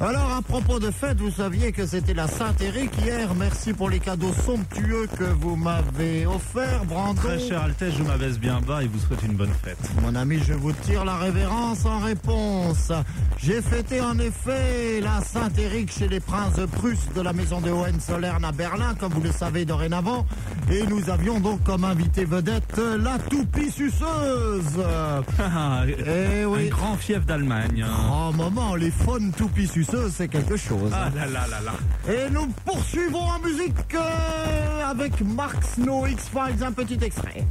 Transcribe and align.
alors, 0.00 0.32
à 0.32 0.42
propos 0.42 0.80
de 0.80 0.90
fête, 0.90 1.18
vous 1.18 1.30
saviez 1.30 1.70
que 1.70 1.86
c'était 1.86 2.14
la 2.14 2.26
Saint-Éric 2.26 2.90
hier. 3.00 3.32
Merci 3.36 3.72
pour 3.72 3.88
les 3.88 4.00
cadeaux 4.00 4.32
somptueux 4.44 5.06
que 5.16 5.24
vous 5.24 5.54
m'avez 5.54 6.26
offerts, 6.26 6.84
Brandon. 6.84 7.14
Très 7.22 7.38
cher 7.38 7.62
Altesse, 7.62 7.94
je 7.96 8.02
m'abaisse 8.02 8.38
bien 8.38 8.60
bas 8.60 8.82
et 8.82 8.88
vous 8.88 8.98
souhaite 8.98 9.22
une 9.22 9.34
bonne 9.34 9.52
fête. 9.62 9.78
Mon 10.02 10.14
ami, 10.16 10.40
je 10.44 10.52
vous 10.52 10.72
tire 10.72 11.04
la 11.04 11.16
révérence 11.16 11.86
en 11.86 12.00
réponse. 12.00 12.90
J'ai 13.38 13.62
fêté 13.62 14.00
en 14.00 14.18
effet 14.18 15.00
la 15.00 15.20
Saint-Éric 15.20 15.92
chez 15.92 16.08
les 16.08 16.20
princes 16.20 16.56
de 16.56 16.66
Prusse 16.66 17.08
de 17.14 17.20
la 17.20 17.32
maison 17.32 17.60
de 17.60 17.70
Hohenzollern 17.70 18.44
à 18.44 18.52
Berlin, 18.52 18.94
comme 18.98 19.12
vous 19.12 19.22
le 19.22 19.32
savez 19.32 19.64
dorénavant. 19.64 20.26
Et 20.70 20.82
nous 20.86 21.08
avions 21.08 21.38
donc 21.38 21.62
comme 21.62 21.84
invité 21.84 22.24
vedette 22.24 22.80
la 22.98 23.18
toupie 23.18 23.70
suceuse. 23.70 24.63
et 26.06 26.44
oui. 26.44 26.66
Un 26.66 26.68
grand 26.70 26.96
fief 26.96 27.24
d'Allemagne. 27.26 27.84
En 28.10 28.32
moment, 28.32 28.74
les 28.74 28.90
faunes 28.90 29.32
toupies 29.32 29.68
suceuses 29.68 30.14
c'est 30.16 30.28
quelque 30.28 30.56
chose. 30.56 30.90
Ah 30.92 31.10
là 31.14 31.26
là 31.26 31.46
là 31.48 31.60
là. 31.60 32.12
Et 32.12 32.30
nous 32.30 32.48
poursuivons 32.64 33.22
en 33.24 33.38
musique 33.40 33.94
euh, 33.94 34.90
avec 34.90 35.20
Mark 35.20 35.62
Snow 35.64 36.06
X-Files, 36.06 36.62
un 36.64 36.72
petit 36.72 36.98
extrait. 37.02 37.44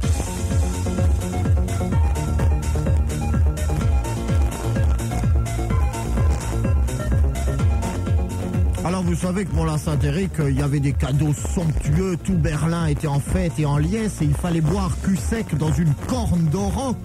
Alors 8.84 9.02
vous 9.02 9.14
savez 9.14 9.46
que 9.46 9.50
pour 9.50 9.64
la 9.64 9.78
Saint-Éric, 9.78 10.32
il 10.46 10.58
y 10.58 10.62
avait 10.62 10.78
des 10.78 10.92
cadeaux 10.92 11.32
somptueux, 11.32 12.18
tout 12.22 12.34
Berlin 12.34 12.84
était 12.84 13.06
en 13.06 13.18
fête 13.18 13.52
et 13.58 13.64
en 13.64 13.78
liesse 13.78 14.20
et 14.20 14.26
il 14.26 14.34
fallait 14.34 14.60
boire 14.60 14.90
cul 15.02 15.16
sec 15.16 15.56
dans 15.56 15.72
une 15.72 15.94
corne 16.06 16.44
d'oroc, 16.52 16.98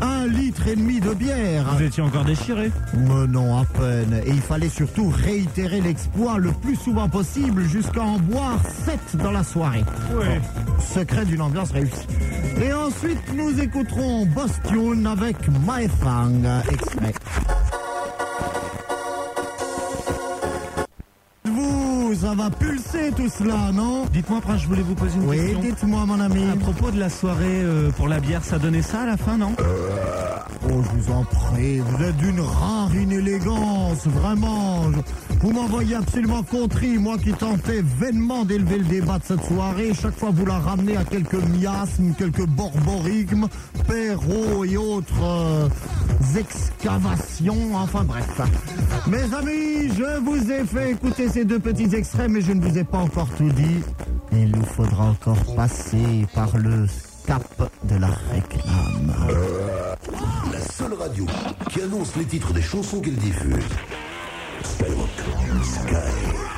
un 0.00 0.26
litre 0.26 0.68
et 0.68 0.74
demi 0.74 1.00
de 1.00 1.12
bière. 1.12 1.66
Vous 1.76 1.82
étiez 1.82 2.02
encore 2.02 2.24
déchiré 2.24 2.72
Mais 2.94 3.26
non, 3.26 3.58
à 3.58 3.66
peine. 3.66 4.22
Et 4.24 4.30
il 4.30 4.40
fallait 4.40 4.70
surtout 4.70 5.12
réitérer 5.14 5.82
l'exploit 5.82 6.38
le 6.38 6.50
plus 6.50 6.76
souvent 6.76 7.10
possible 7.10 7.64
jusqu'à 7.64 8.02
en 8.02 8.18
boire 8.18 8.58
sept 8.86 9.20
dans 9.22 9.32
la 9.32 9.44
soirée. 9.44 9.84
Oui. 10.14 10.26
secret 10.94 11.26
d'une 11.26 11.42
ambiance 11.42 11.72
réussie. 11.72 12.06
Et 12.62 12.72
ensuite, 12.72 13.20
nous 13.34 13.60
écouterons 13.60 14.24
Bostion 14.26 15.04
avec 15.04 15.36
My 15.48 15.88
Fang, 16.00 16.62
extrait. 16.72 17.12
Ça 22.14 22.34
va 22.34 22.50
pulser 22.50 23.10
tout 23.16 23.28
cela, 23.28 23.72
non 23.72 24.04
Dites-moi, 24.12 24.40
Prince, 24.40 24.62
je 24.62 24.66
voulais 24.66 24.82
vous 24.82 24.94
poser 24.94 25.16
une 25.16 25.30
question. 25.30 25.60
Oui, 25.60 25.66
dites-moi, 25.68 26.04
mon 26.06 26.20
ami. 26.20 26.44
À 26.50 26.56
propos 26.56 26.90
de 26.90 26.98
la 26.98 27.08
soirée 27.08 27.62
euh, 27.62 27.90
pour 27.90 28.08
la 28.08 28.20
bière, 28.20 28.44
ça 28.44 28.58
donnait 28.58 28.82
ça 28.82 29.02
à 29.02 29.06
la 29.06 29.16
fin, 29.16 29.36
non? 29.36 29.52
Euh, 29.60 30.36
Oh, 30.64 30.80
je 30.82 30.96
vous 30.96 31.12
en 31.12 31.24
prie, 31.24 31.78
vous 31.78 32.04
êtes 32.04 32.16
d'une 32.18 32.40
rare 32.40 32.94
inélégance, 32.94 34.06
vraiment. 34.06 34.82
Vous 35.40 35.50
m'envoyez 35.50 35.96
absolument 35.96 36.44
contrit, 36.44 36.98
moi 36.98 37.18
qui 37.18 37.32
tentais 37.32 37.82
vainement 37.82 38.44
d'élever 38.44 38.78
le 38.78 38.84
débat 38.84 39.18
de 39.18 39.24
cette 39.24 39.44
soirée. 39.44 39.92
Chaque 39.92 40.16
fois, 40.16 40.30
vous 40.32 40.46
la 40.46 40.58
ramenez 40.58 40.96
à 40.96 41.04
quelques 41.04 41.34
miasmes, 41.34 42.14
quelques 42.16 42.46
borborigmes, 42.46 43.48
perros 43.88 44.64
et 44.64 44.76
autres 44.76 45.22
euh, 45.22 45.68
excavations. 46.38 47.74
Enfin 47.74 48.04
bref. 48.04 48.40
Mes 49.08 49.34
amis, 49.34 49.92
je 49.96 50.20
vous 50.20 50.52
ai 50.52 50.64
fait 50.64 50.92
écouter 50.92 51.28
ces 51.28 51.44
deux 51.44 51.58
petits 51.58 51.92
extraits, 51.94 52.30
mais 52.30 52.40
je 52.40 52.52
ne 52.52 52.60
vous 52.60 52.78
ai 52.78 52.84
pas 52.84 52.98
encore 52.98 53.28
tout 53.36 53.50
dit. 53.50 53.82
Il 54.32 54.52
nous 54.52 54.64
faudra 54.64 55.06
encore 55.10 55.56
passer 55.56 56.24
par 56.34 56.56
le 56.56 56.86
cap 57.26 57.70
de 57.84 57.96
la 57.96 58.08
réclame. 58.30 59.14
La 60.52 60.60
seule 60.60 60.94
radio 60.94 61.26
qui 61.70 61.82
annonce 61.82 62.16
les 62.16 62.24
titres 62.24 62.52
des 62.52 62.62
chansons 62.62 63.00
qu'elle 63.00 63.16
diffuse. 63.16 63.64
Skyrock 64.62 65.08
Sky. 65.62 66.52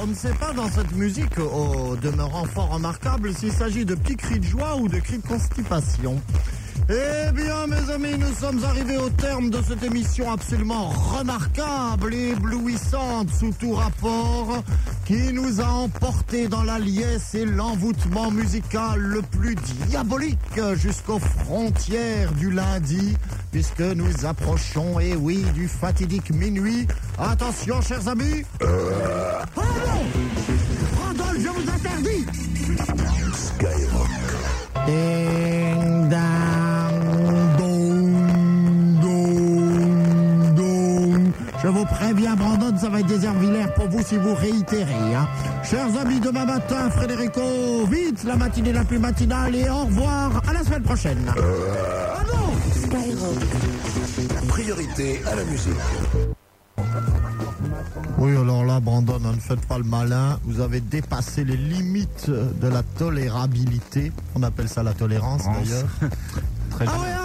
On 0.00 0.06
ne 0.06 0.14
sait 0.14 0.34
pas 0.34 0.52
dans 0.52 0.68
cette 0.68 0.92
musique, 0.92 1.38
au 1.38 1.96
demeurant 1.96 2.44
fort 2.44 2.70
remarquable, 2.70 3.34
s'il 3.34 3.52
s'agit 3.52 3.84
de 3.84 3.94
petits 3.94 4.16
cris 4.16 4.38
de 4.38 4.44
joie 4.44 4.76
ou 4.76 4.88
de 4.88 4.98
cris 4.98 5.18
de 5.18 5.26
constipation. 5.26 6.20
Eh 6.88 7.32
bien, 7.32 7.66
mes 7.66 7.92
amis, 7.92 8.18
nous 8.18 8.34
sommes 8.34 8.64
arrivés 8.64 8.96
au 8.96 9.10
terme 9.10 9.50
de 9.50 9.58
cette 9.62 9.82
émission 9.82 10.30
absolument 10.30 10.88
remarquable 10.88 12.14
et 12.14 12.30
éblouissante 12.30 13.30
sous 13.30 13.52
tout 13.58 13.72
rapport, 13.72 14.62
qui 15.04 15.32
nous 15.32 15.60
a 15.60 15.66
emportés 15.66 16.48
dans 16.48 16.62
la 16.62 16.78
liesse 16.78 17.34
et 17.34 17.44
l'envoûtement 17.44 18.30
musical 18.30 18.98
le 19.00 19.22
plus 19.22 19.54
diabolique 19.88 20.38
jusqu'aux 20.74 21.18
frontières 21.18 22.32
du 22.32 22.50
lundi, 22.50 23.16
puisque 23.52 23.80
nous 23.80 24.26
approchons, 24.26 25.00
et 25.00 25.10
eh 25.12 25.16
oui, 25.16 25.44
du 25.54 25.68
fatidique 25.68 26.30
minuit. 26.30 26.86
Attention, 27.18 27.80
chers 27.82 28.08
amis. 28.08 28.44
Euh... 28.62 29.42
Oh 29.56 29.60
non 29.60 30.28
je 31.40 31.48
vous 31.48 31.70
interdis 31.70 32.26
Skyrock. 33.32 34.08
Préviens, 41.90 42.36
Brandon, 42.36 42.76
ça 42.76 42.88
va 42.88 43.00
être 43.00 43.06
désert 43.06 43.34
pour 43.74 43.88
vous 43.88 44.02
si 44.02 44.16
vous 44.16 44.34
réitérez. 44.34 45.14
Hein. 45.14 45.28
Chers 45.62 45.96
amis, 45.98 46.20
demain 46.20 46.44
matin, 46.44 46.90
Frédérico, 46.90 47.86
vite, 47.90 48.24
la 48.24 48.36
matinée 48.36 48.72
la 48.72 48.84
plus 48.84 48.98
matinale 48.98 49.54
et 49.54 49.68
au 49.68 49.84
revoir, 49.84 50.42
à 50.48 50.52
la 50.52 50.64
semaine 50.64 50.82
prochaine. 50.82 51.32
Ah 51.36 52.22
non 52.26 52.52
Skyrock. 52.72 54.48
Priorité 54.48 55.22
à 55.30 55.34
la 55.34 55.44
musique. 55.44 55.72
Oui, 58.18 58.32
alors 58.32 58.64
là, 58.64 58.80
Brandon, 58.80 59.20
ne 59.20 59.38
faites 59.38 59.64
pas 59.66 59.78
le 59.78 59.84
malin. 59.84 60.40
Vous 60.44 60.60
avez 60.60 60.80
dépassé 60.80 61.44
les 61.44 61.56
limites 61.56 62.30
de 62.30 62.68
la 62.68 62.82
tolérabilité. 62.82 64.12
On 64.34 64.42
appelle 64.42 64.68
ça 64.68 64.82
la 64.82 64.92
tolérance, 64.92 65.44
d'ailleurs. 65.44 65.88
Très 66.70 66.86
ah 66.88 66.92
bien. 66.96 67.17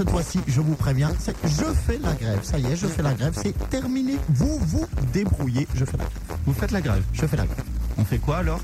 Cette 0.00 0.08
fois-ci, 0.08 0.40
je 0.46 0.62
vous 0.62 0.76
préviens, 0.76 1.10
je 1.44 1.64
fais 1.74 1.98
la 1.98 2.14
grève. 2.14 2.42
Ça 2.42 2.58
y 2.58 2.64
est, 2.64 2.74
je 2.74 2.86
fais 2.86 3.02
la 3.02 3.12
grève. 3.12 3.34
C'est 3.36 3.52
terminé. 3.68 4.16
Vous 4.30 4.58
vous 4.60 4.86
débrouillez. 5.12 5.68
Je 5.74 5.84
fais 5.84 5.98
la 5.98 6.04
grève. 6.04 6.38
Vous 6.46 6.54
faites 6.54 6.70
la 6.70 6.80
grève 6.80 7.02
Je 7.12 7.26
fais 7.26 7.36
la 7.36 7.44
grève. 7.44 7.64
On 7.98 8.04
fait 8.06 8.16
quoi 8.16 8.38
alors 8.38 8.60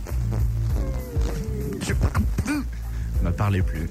Je... 1.82 1.92
Ne 3.22 3.30
parlez 3.32 3.60
plus. 3.60 3.86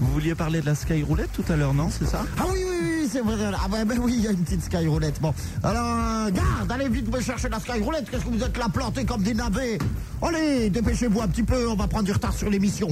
Vous 0.00 0.12
vouliez 0.12 0.34
parler 0.34 0.62
de 0.62 0.66
la 0.66 0.74
Sky 0.74 1.04
Roulette 1.04 1.30
tout 1.32 1.44
à 1.48 1.54
l'heure, 1.54 1.74
non 1.74 1.90
C'est 1.96 2.06
ça? 2.06 2.24
Ah 2.40 2.46
oui, 2.52 2.58
oui, 2.68 2.76
oui, 2.82 3.08
c'est 3.08 3.20
vrai. 3.20 3.36
Ah 3.54 3.68
ben, 3.70 3.84
ben, 3.84 4.00
oui, 4.00 4.14
il 4.16 4.24
y 4.24 4.26
a 4.26 4.32
une 4.32 4.42
petite 4.42 4.64
Sky 4.64 4.88
Roulette. 4.88 5.20
Bon, 5.20 5.32
alors, 5.62 5.86
euh, 5.86 6.30
garde, 6.32 6.72
allez 6.72 6.88
vite 6.88 7.08
me 7.14 7.20
chercher 7.20 7.48
la 7.48 7.60
Sky 7.60 7.78
Roulette. 7.80 8.10
Qu'est-ce 8.10 8.24
que 8.24 8.30
vous 8.30 8.42
êtes 8.42 8.58
là 8.58 8.68
planté 8.68 9.04
comme 9.04 9.22
des 9.22 9.34
navets? 9.34 9.78
Allez, 10.22 10.68
dépêchez-vous 10.70 11.20
un 11.20 11.28
petit 11.28 11.42
peu, 11.42 11.68
on 11.68 11.76
va 11.76 11.86
prendre 11.86 12.04
du 12.04 12.12
retard 12.12 12.34
sur 12.34 12.50
l'émission. 12.50 12.88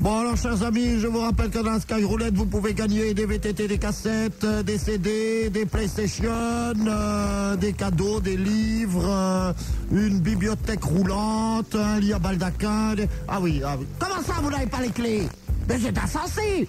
Bon 0.00 0.20
alors 0.20 0.36
chers 0.36 0.62
amis, 0.62 1.00
je 1.00 1.08
vous 1.08 1.20
rappelle 1.20 1.50
que 1.50 1.58
dans 1.58 1.72
la 1.72 1.80
Sky 1.80 2.04
Roulette, 2.04 2.34
vous 2.34 2.46
pouvez 2.46 2.72
gagner 2.72 3.14
des 3.14 3.26
VTT, 3.26 3.66
des 3.66 3.78
cassettes, 3.78 4.44
euh, 4.44 4.62
des 4.62 4.78
CD, 4.78 5.50
des 5.50 5.66
PlayStation, 5.66 6.28
euh, 6.86 7.56
des 7.56 7.72
cadeaux, 7.72 8.20
des 8.20 8.36
livres, 8.36 9.54
une 9.90 10.20
bibliothèque 10.20 10.84
roulante, 10.84 11.74
un 11.74 11.98
lit 11.98 12.12
à 12.12 12.20
baldaquin. 12.20 12.94
Ah, 13.26 13.40
oui, 13.40 13.60
ah 13.64 13.76
oui, 13.78 13.86
Comment 13.98 14.22
ça, 14.22 14.34
vous 14.40 14.50
n'avez 14.50 14.66
pas 14.66 14.82
les 14.82 14.90
clés? 14.90 15.28
Mais 15.68 15.78
c'est 15.82 15.98
insensé 15.98 16.68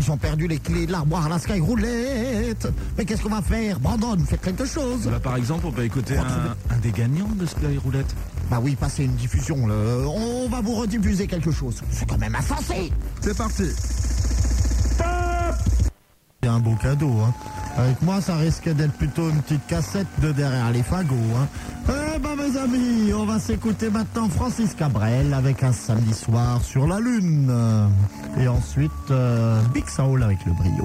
ils 0.00 0.10
ont 0.10 0.16
perdu 0.16 0.48
les 0.48 0.58
clés 0.58 0.86
de 0.86 0.92
l'armoire 0.92 1.26
à 1.26 1.28
la 1.28 1.38
Sky 1.38 1.60
Roulette. 1.60 2.66
Mais 2.96 3.04
qu'est-ce 3.04 3.22
qu'on 3.22 3.28
va 3.28 3.42
faire? 3.42 3.78
Brandon, 3.80 4.16
faites 4.26 4.40
quelque 4.40 4.64
chose. 4.64 5.02
Bah, 5.04 5.20
par 5.20 5.36
exemple, 5.36 5.66
on 5.66 5.72
peut 5.72 5.84
écouter 5.84 6.16
un, 6.16 6.78
des 6.78 6.90
gagnants 6.90 7.28
de 7.34 7.44
Sky 7.44 7.76
Roulette. 7.84 8.14
Bah 8.50 8.58
oui, 8.60 8.74
passer 8.74 9.04
une 9.04 9.14
diffusion. 9.14 9.56
On 9.64 10.48
va 10.48 10.60
vous 10.60 10.74
rediffuser 10.74 11.28
quelque 11.28 11.52
chose. 11.52 11.80
C'est 11.92 12.08
quand 12.08 12.18
même 12.18 12.34
insensé. 12.34 12.92
C'est 13.20 13.36
parti. 13.36 13.64
C'est 16.42 16.48
un 16.48 16.58
beau 16.58 16.74
cadeau, 16.74 17.12
hein. 17.20 17.32
Avec 17.76 18.02
moi, 18.02 18.20
ça 18.20 18.36
risque 18.36 18.68
d'être 18.68 18.92
plutôt 18.94 19.30
une 19.30 19.40
petite 19.42 19.64
cassette 19.68 20.08
de 20.20 20.32
derrière 20.32 20.72
les 20.72 20.82
fagots. 20.82 21.14
Hein. 21.36 21.46
Eh 21.88 22.18
ben, 22.18 22.34
mes 22.34 22.58
amis, 22.58 23.12
on 23.14 23.24
va 23.24 23.38
s'écouter 23.38 23.88
maintenant 23.88 24.28
Francis 24.28 24.74
Cabrel 24.74 25.32
avec 25.32 25.62
un 25.62 25.72
samedi 25.72 26.12
soir 26.12 26.60
sur 26.62 26.88
la 26.88 26.98
Lune. 26.98 27.54
Et 28.38 28.48
ensuite, 28.48 28.90
euh, 29.10 29.62
Big 29.72 29.88
Soul 29.88 30.24
avec 30.24 30.44
le 30.44 30.52
brio. 30.52 30.84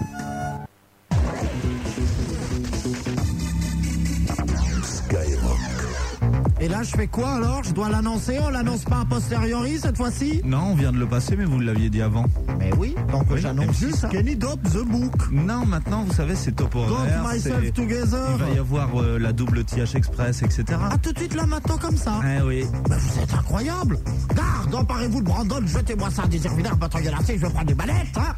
Là, 6.77 6.83
je 6.83 6.91
fais 6.95 7.07
quoi 7.07 7.35
alors? 7.35 7.63
Je 7.63 7.71
dois 7.73 7.89
l'annoncer 7.89 8.37
On 8.41 8.49
l'annonce 8.49 8.83
pas 8.83 8.99
a 9.01 9.05
posteriori 9.05 9.79
cette 9.79 9.97
fois-ci? 9.97 10.41
Non, 10.43 10.71
on 10.71 10.75
vient 10.75 10.91
de 10.91 10.97
le 10.97 11.07
passer, 11.07 11.35
mais 11.35 11.45
vous 11.45 11.59
l'aviez 11.59 11.89
dit 11.89 12.01
avant. 12.01 12.25
Mais 12.59 12.71
oui, 12.77 12.95
donc 13.11 13.23
Oui, 13.31 13.39
j'annonce 13.41 13.67
M6, 13.67 13.79
juste 13.79 14.09
Kenny 14.09 14.35
Dope 14.35 14.61
The 14.63 14.83
Book. 14.85 15.13
Non, 15.31 15.65
maintenant, 15.65 16.03
vous 16.03 16.13
savez, 16.13 16.35
c'est 16.35 16.51
top 16.53 16.75
horaire. 16.75 17.23
C'est- 17.31 17.49
myself 17.49 17.73
together. 17.73 18.27
Il 18.37 18.43
va 18.45 18.49
y 18.53 18.59
avoir 18.59 18.89
euh, 19.01 19.17
la 19.19 19.31
double 19.31 19.63
TH 19.63 19.95
Express, 19.95 20.43
etc. 20.43 20.63
Ah, 20.91 20.97
tout 21.01 21.13
de 21.13 21.17
suite 21.19 21.35
là 21.35 21.45
maintenant 21.45 21.77
comme 21.77 21.97
ça? 21.97 22.19
Eh 22.37 22.41
oui. 22.41 22.65
Mais 22.89 22.97
vous 22.97 23.19
êtes 23.21 23.33
incroyable 23.33 23.99
Garde, 24.35 24.75
emparez-vous 24.75 25.21
de 25.21 25.25
Brandon, 25.25 25.61
jetez-moi 25.65 26.09
ça 26.09 26.27
des 26.27 26.39
serviteurs, 26.39 26.75
votre 26.79 26.99
gueule 26.99 27.15
assez, 27.19 27.37
je 27.37 27.47
prends 27.47 27.63
des 27.63 27.73
ballettes, 27.73 28.17
hein 28.17 28.33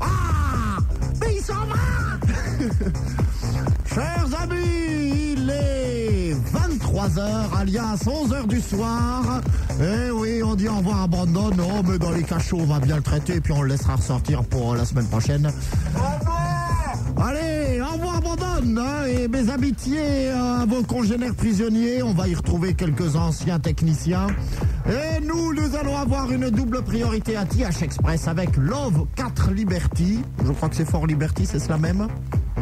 Ah 0.00 0.78
Mais 1.20 1.34
il 1.36 1.42
s'en 1.42 1.54
va 1.54 1.76
Chers 3.86 4.40
amis, 4.42 4.91
23h, 6.92 7.58
alias 7.58 8.04
11h 8.04 8.46
du 8.48 8.60
soir. 8.60 9.40
Eh 9.80 10.10
oui, 10.10 10.42
on 10.42 10.54
dit 10.54 10.68
au 10.68 10.76
revoir 10.76 11.02
à 11.02 11.06
Brandon. 11.06 11.50
Oh, 11.58 11.82
mais 11.88 11.98
dans 11.98 12.10
les 12.10 12.22
cachots, 12.22 12.58
on 12.60 12.66
va 12.66 12.80
bien 12.80 12.96
le 12.96 13.02
traiter, 13.02 13.40
puis 13.40 13.52
on 13.52 13.62
le 13.62 13.68
laissera 13.68 13.96
ressortir 13.96 14.44
pour 14.44 14.74
la 14.76 14.84
semaine 14.84 15.06
prochaine. 15.06 15.50
Allez, 17.16 17.80
au 17.80 17.94
revoir 17.94 18.20
Brandon 18.20 18.76
hein, 18.78 19.06
et 19.06 19.26
mes 19.26 19.48
amitiés 19.48 20.28
à 20.30 20.66
vos 20.66 20.82
congénères 20.82 21.34
prisonniers. 21.34 22.02
On 22.02 22.12
va 22.12 22.28
y 22.28 22.34
retrouver 22.34 22.74
quelques 22.74 23.16
anciens 23.16 23.58
techniciens. 23.58 24.26
Et 24.86 25.20
nous, 25.24 25.54
nous 25.54 25.76
allons 25.76 25.96
avoir 25.96 26.30
une 26.30 26.50
double 26.50 26.82
priorité 26.82 27.36
à 27.36 27.46
TH 27.46 27.82
Express 27.82 28.28
avec 28.28 28.56
Love 28.56 29.06
4 29.16 29.50
Liberty. 29.52 30.20
Je 30.44 30.52
crois 30.52 30.68
que 30.68 30.76
c'est 30.76 30.88
Fort 30.88 31.06
Liberty, 31.06 31.46
c'est 31.46 31.58
cela 31.58 31.78
même 31.78 32.08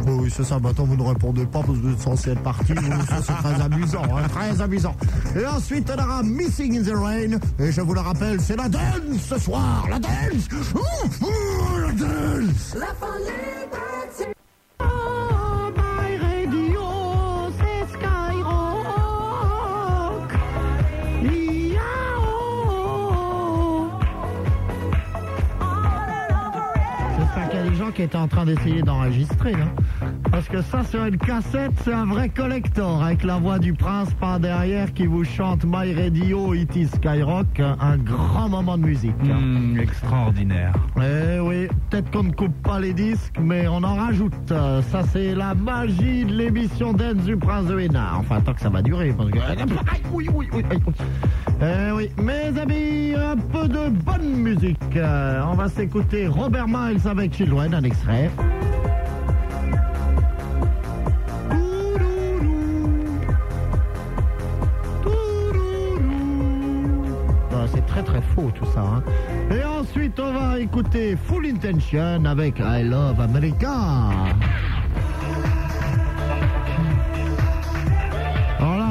oui, 0.06 0.32
c'est 0.34 0.44
ça. 0.44 0.58
Maintenant, 0.58 0.84
vous 0.84 0.96
ne 0.96 1.02
répondez 1.08 1.44
pas 1.46 1.60
parce 1.60 1.78
que 1.78 1.82
vous 1.82 1.92
êtes 1.92 2.00
censé 2.00 2.30
être 2.30 2.42
parti. 2.42 2.72
C'est 3.24 3.32
très 3.32 3.60
amusant, 3.62 4.02
hein, 4.04 4.28
très 4.28 4.60
amusant. 4.60 4.94
Et 5.38 5.46
ensuite, 5.46 5.90
on 5.96 6.02
aura 6.02 6.22
Missing 6.22 6.78
in 6.78 6.82
the 6.82 6.94
Rain. 6.94 7.38
Et 7.58 7.72
je 7.72 7.80
vous 7.80 7.94
le 7.94 8.00
rappelle, 8.00 8.40
c'est 8.40 8.56
la 8.56 8.68
dance 8.68 8.80
ce 9.28 9.38
soir. 9.38 9.86
La 9.88 9.98
dance 9.98 10.48
Ouh, 10.74 11.24
ouh, 11.24 11.30
La 11.86 11.92
dance 11.92 12.76
Oh, 12.76 13.69
qui 28.08 28.16
en 28.16 28.28
train 28.28 28.46
d'essayer 28.46 28.80
d'enregistrer, 28.80 29.52
là. 29.52 29.66
Parce 30.30 30.48
que 30.48 30.62
ça, 30.62 30.84
sur 30.84 31.04
une 31.04 31.18
cassette, 31.18 31.72
c'est 31.84 31.92
un 31.92 32.06
vrai 32.06 32.30
collector, 32.30 33.02
avec 33.02 33.24
la 33.24 33.36
voix 33.36 33.58
du 33.58 33.74
prince 33.74 34.08
par 34.14 34.40
derrière 34.40 34.94
qui 34.94 35.06
vous 35.06 35.24
chante 35.24 35.64
My 35.66 35.92
Radio, 35.92 36.54
It 36.54 36.74
is 36.76 36.86
Skyrock, 36.88 37.60
un 37.60 37.98
grand 37.98 38.48
moment 38.48 38.78
de 38.78 38.84
musique. 38.84 39.14
Hmm, 39.22 39.78
extraordinaire. 39.78 40.72
Eh 40.96 41.40
oui, 41.40 41.68
peut-être 41.90 42.10
qu'on 42.10 42.22
ne 42.22 42.32
coupe 42.32 42.56
pas 42.62 42.80
les 42.80 42.94
disques, 42.94 43.34
mais 43.38 43.68
on 43.68 43.82
en 43.82 43.96
rajoute. 43.96 44.32
Ça, 44.48 45.02
c'est 45.12 45.34
la 45.34 45.54
magie 45.54 46.24
de 46.24 46.32
l'émission 46.32 46.94
Dance 46.94 47.24
du 47.24 47.36
Prince 47.36 47.66
de 47.66 47.78
Hénin. 47.80 48.12
Enfin, 48.16 48.40
tant 48.40 48.54
que 48.54 48.60
ça 48.60 48.70
va 48.70 48.80
durer. 48.80 49.12
Parce 49.16 49.30
que... 49.30 49.38
Aïe, 49.38 50.02
oui, 50.12 50.28
oui, 50.32 50.48
oui. 50.54 50.62
Eh 51.62 51.92
oui, 51.92 52.10
mes 52.22 52.58
amis, 52.58 53.14
un 53.14 53.36
peu 53.36 53.68
de 53.68 53.90
bonne 53.90 54.32
musique. 54.36 54.78
Euh, 54.96 55.42
on 55.46 55.54
va 55.54 55.68
s'écouter 55.68 56.26
Robert 56.26 56.66
Miles 56.68 57.06
avec 57.06 57.34
Children, 57.34 57.74
un 57.74 57.82
extrait. 57.84 58.30
Ah, 67.52 67.66
C'est 67.74 67.84
très 67.86 68.02
très 68.02 68.20
faux 68.34 68.50
tout 68.54 68.66
ça. 68.74 68.80
hein. 68.80 69.02
Et 69.50 69.64
ensuite 69.64 70.18
on 70.20 70.32
va 70.32 70.58
écouter 70.58 71.16
Full 71.26 71.46
Intention 71.46 72.24
avec 72.24 72.58
I 72.60 72.84
Love 72.84 73.20
America. 73.20 74.08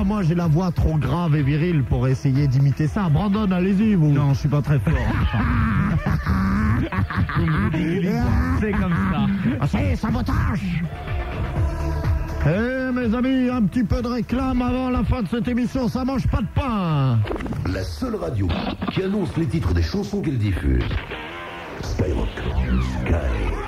Moi 0.10 0.24
j'ai 0.24 0.34
la 0.34 0.48
voix 0.48 0.72
trop 0.72 0.98
grave 0.98 1.36
et 1.36 1.44
virile 1.44 1.84
pour 1.84 2.08
essayer 2.08 2.48
d'imiter 2.48 2.88
ça. 2.88 3.10
Brandon, 3.10 3.52
allez-y 3.52 3.94
vous. 3.94 4.12
Non, 4.12 4.34
je 4.34 4.40
suis 4.40 4.50
pas 4.50 4.64
très 4.64 4.80
fort. 4.80 4.94
C'est 8.60 8.72
comme 8.72 8.96
ça. 9.12 9.28
Ah, 9.62 9.68
c'est 9.68 9.96
sabotage 9.96 10.84
Eh 12.46 12.92
mes 12.92 13.16
amis, 13.16 13.50
un 13.50 13.62
petit 13.64 13.84
peu 13.84 14.02
de 14.02 14.08
réclame 14.08 14.62
avant 14.62 14.90
la 14.90 15.04
fin 15.04 15.22
de 15.22 15.28
cette 15.28 15.48
émission, 15.48 15.88
ça 15.88 16.04
mange 16.04 16.28
pas 16.28 16.42
de 16.42 16.48
pain 16.56 17.20
La 17.72 17.84
seule 17.84 18.16
radio 18.16 18.48
qui 18.92 19.04
annonce 19.04 19.38
les 19.38 19.46
titres 19.46 19.74
des 19.74 19.84
chansons 19.84 20.22
qu'elle 20.22 20.40
diffuse. 20.40 20.84
Skyrock. 21.84 22.30
Sky. 23.06 23.59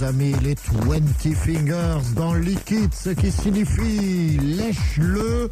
Mes 0.00 0.06
amis, 0.06 0.34
les 0.42 0.54
20 0.86 1.34
fingers 1.34 1.98
dans 2.14 2.34
le 2.34 2.40
liquide, 2.40 2.92
ce 2.94 3.10
qui 3.10 3.30
signifie 3.30 4.38
lèche-le. 4.38 5.50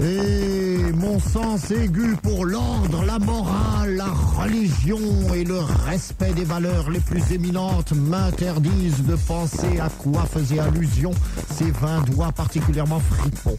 Et 0.00 0.92
mon 0.94 1.18
sens 1.18 1.70
aigu 1.70 2.16
pour 2.22 2.44
l'ordre, 2.44 3.04
la 3.04 3.18
morale, 3.18 3.96
la 3.96 4.10
religion 4.40 4.98
et 5.34 5.44
le 5.44 5.58
respect 5.58 6.32
des 6.32 6.44
valeurs 6.44 6.90
les 6.90 7.00
plus 7.00 7.22
éminentes 7.32 7.92
m'interdisent 7.92 9.04
de 9.04 9.16
penser 9.16 9.80
à 9.80 9.88
quoi 9.88 10.24
faisaient 10.24 10.60
allusion 10.60 11.10
ces 11.50 11.70
20 11.70 12.10
doigts 12.10 12.32
particulièrement 12.32 13.00
fripons. 13.00 13.56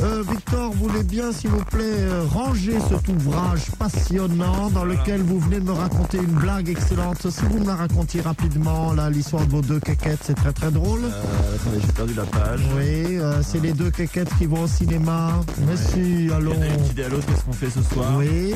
Euh, 0.00 0.22
Victor, 0.28 0.72
voulez 0.72 1.02
bien, 1.02 1.32
s'il 1.32 1.50
vous 1.50 1.64
plaît, 1.64 1.82
euh, 1.82 2.24
ranger 2.30 2.78
cet 2.88 3.08
ouvrage 3.08 3.70
passionnant 3.78 4.70
dans 4.70 4.84
lequel 4.84 5.22
vous 5.22 5.40
venez 5.40 5.60
de 5.60 5.64
me 5.64 5.72
raconter 5.72 6.18
une 6.18 6.34
blague 6.34 6.68
excellente. 6.68 7.28
Si 7.30 7.44
vous 7.46 7.58
me 7.60 7.66
la 7.66 7.76
racontiez 7.76 8.20
rapidement, 8.20 8.92
là, 8.92 9.10
l'histoire 9.10 9.44
de 9.46 9.50
vos 9.50 9.60
deux 9.60 9.77
c'est 10.22 10.34
très 10.34 10.52
très 10.52 10.70
drôle. 10.70 11.04
Euh, 11.04 11.54
attendez, 11.54 11.80
j'ai 11.84 11.92
perdu 11.92 12.14
la 12.14 12.24
page. 12.24 12.60
Oui, 12.76 13.18
euh, 13.18 13.42
c'est 13.42 13.60
les 13.60 13.72
deux 13.72 13.90
quéquettes 13.90 14.30
qui 14.38 14.46
vont 14.46 14.62
au 14.62 14.66
cinéma. 14.66 15.40
Mais 15.66 15.76
si, 15.76 16.30
allons. 16.32 16.52
Il 16.54 16.56
y 16.56 16.58
en 16.58 16.62
a 16.62 16.74
une 16.74 16.82
qui 16.84 16.94
dit 16.94 17.02
à 17.02 17.08
l'autre 17.08 17.26
qu'est-ce 17.26 17.44
qu'on 17.44 17.52
fait 17.52 17.70
ce 17.70 17.82
soir? 17.82 18.14
Oui, 18.16 18.54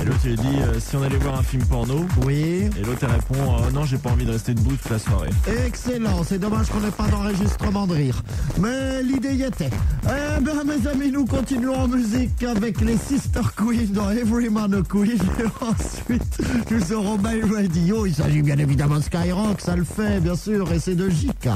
Et 0.00 0.04
l'autre 0.04 0.20
il 0.24 0.36
dit 0.36 0.60
euh, 0.60 0.78
si 0.80 0.96
on 0.96 1.02
allait 1.02 1.16
voir 1.16 1.38
un 1.38 1.42
film 1.42 1.64
porno 1.64 2.06
oui. 2.24 2.68
Et 2.78 2.82
l'autre 2.84 3.00
elle 3.02 3.10
répond 3.10 3.56
euh, 3.58 3.70
non 3.72 3.84
j'ai 3.84 3.98
pas 3.98 4.10
envie 4.10 4.24
de 4.24 4.32
rester 4.32 4.54
debout 4.54 4.76
toute 4.76 4.90
la 4.90 4.98
soirée 4.98 5.30
Excellent, 5.66 6.24
c'est 6.24 6.38
dommage 6.38 6.68
qu'on 6.68 6.80
n'ait 6.80 6.90
pas 6.90 7.06
d'enregistrement 7.08 7.86
de 7.86 7.94
rire. 7.94 8.22
Mais 8.60 9.02
l'idée 9.02 9.34
y 9.34 9.42
était. 9.42 9.70
Eh 10.04 10.40
bien, 10.40 10.64
mes 10.64 10.86
amis, 10.88 11.10
nous 11.10 11.24
continuons 11.24 11.74
en 11.74 11.88
musique 11.88 12.42
avec 12.42 12.80
les 12.80 12.96
Sister 12.96 13.40
Queen 13.56 13.92
dans 13.92 14.10
Every 14.10 14.48
Man 14.48 14.74
a 14.74 14.82
Queen. 14.82 15.18
Et 15.38 15.64
ensuite, 15.64 16.38
nous 16.70 16.92
aurons 16.92 17.18
My 17.18 17.42
Radio. 17.42 18.06
Il 18.06 18.14
s'agit 18.14 18.42
bien 18.42 18.58
évidemment 18.58 18.96
de 18.96 19.02
Skyrock, 19.02 19.60
ça 19.60 19.76
le 19.76 19.84
fait, 19.84 20.20
bien 20.20 20.36
sûr, 20.36 20.70
et 20.72 20.78
c'est 20.78 20.94
de 20.94 21.08
JK. 21.08 21.48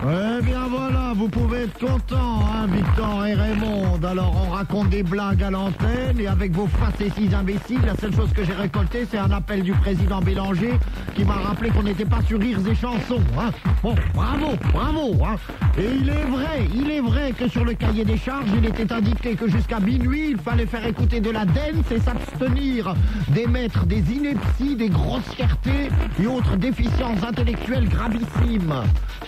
Eh 0.00 0.42
bien 0.42 0.68
voilà, 0.70 1.12
vous 1.12 1.28
pouvez 1.28 1.62
être 1.62 1.78
content, 1.78 2.40
hein, 2.46 2.68
Victor 2.68 3.26
et 3.26 3.34
Raymond. 3.34 3.98
Alors 4.04 4.32
on 4.46 4.50
raconte 4.50 4.90
des 4.90 5.02
blagues 5.02 5.42
à 5.42 5.50
l'antenne 5.50 6.20
et 6.20 6.28
avec 6.28 6.52
vos 6.52 6.68
facéties 6.68 7.34
imbéciles, 7.34 7.80
la 7.84 7.96
seule 7.96 8.14
chose 8.14 8.32
que 8.32 8.44
j'ai 8.44 8.52
récoltée, 8.52 9.08
c'est 9.10 9.18
un 9.18 9.32
appel 9.32 9.64
du 9.64 9.72
président 9.72 10.20
Bélanger 10.20 10.74
qui 11.16 11.24
m'a 11.24 11.34
rappelé 11.34 11.70
qu'on 11.70 11.82
n'était 11.82 12.04
pas 12.04 12.22
sur 12.22 12.38
Rires 12.38 12.60
et 12.70 12.76
Chansons. 12.76 13.22
Hein. 13.36 13.50
Bon, 13.82 13.96
bravo, 14.14 14.52
bravo. 14.72 15.16
Hein. 15.24 15.34
Et 15.76 15.90
il 16.00 16.08
est 16.08 16.24
vrai, 16.24 16.68
il 16.72 16.90
est 16.90 17.00
vrai 17.00 17.32
que 17.32 17.48
sur 17.48 17.64
le 17.64 17.74
cahier 17.74 18.04
des 18.04 18.16
charges, 18.16 18.50
il 18.56 18.66
était 18.66 18.92
indiqué 18.92 19.34
que 19.34 19.48
jusqu'à 19.48 19.80
minuit, 19.80 20.30
il 20.30 20.38
fallait 20.38 20.66
faire 20.66 20.86
écouter 20.86 21.20
de 21.20 21.30
la 21.30 21.44
dance 21.44 21.90
et 21.90 21.98
s'abstenir 21.98 22.94
d'émettre 23.28 23.84
des 23.84 24.04
inepties, 24.12 24.76
des 24.76 24.90
grossièretés 24.90 25.90
et 26.20 26.26
autres 26.26 26.56
déficiences 26.56 27.22
intellectuelles 27.24 27.88
gravissimes. 27.88 28.74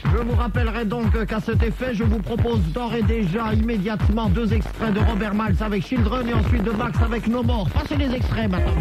Je 0.04 0.16
vous 0.16 0.36
rappellerai 0.60 0.84
donc 0.84 1.26
qu'à 1.26 1.40
cet 1.40 1.62
effet, 1.62 1.94
je 1.94 2.04
vous 2.04 2.18
propose 2.18 2.60
d'ores 2.72 2.94
et 2.94 3.02
déjà 3.02 3.52
immédiatement 3.54 4.28
deux 4.28 4.52
extraits 4.52 4.92
de 4.92 5.00
Robert 5.00 5.32
Miles 5.34 5.56
avec 5.60 5.86
Children 5.86 6.28
et 6.28 6.34
ensuite 6.34 6.62
de 6.62 6.70
Max 6.70 6.98
avec 7.02 7.26
No 7.28 7.42
More. 7.42 7.68
Passez 7.70 7.96
les 7.96 8.14
extraits 8.14 8.50
maintenant. 8.50 8.72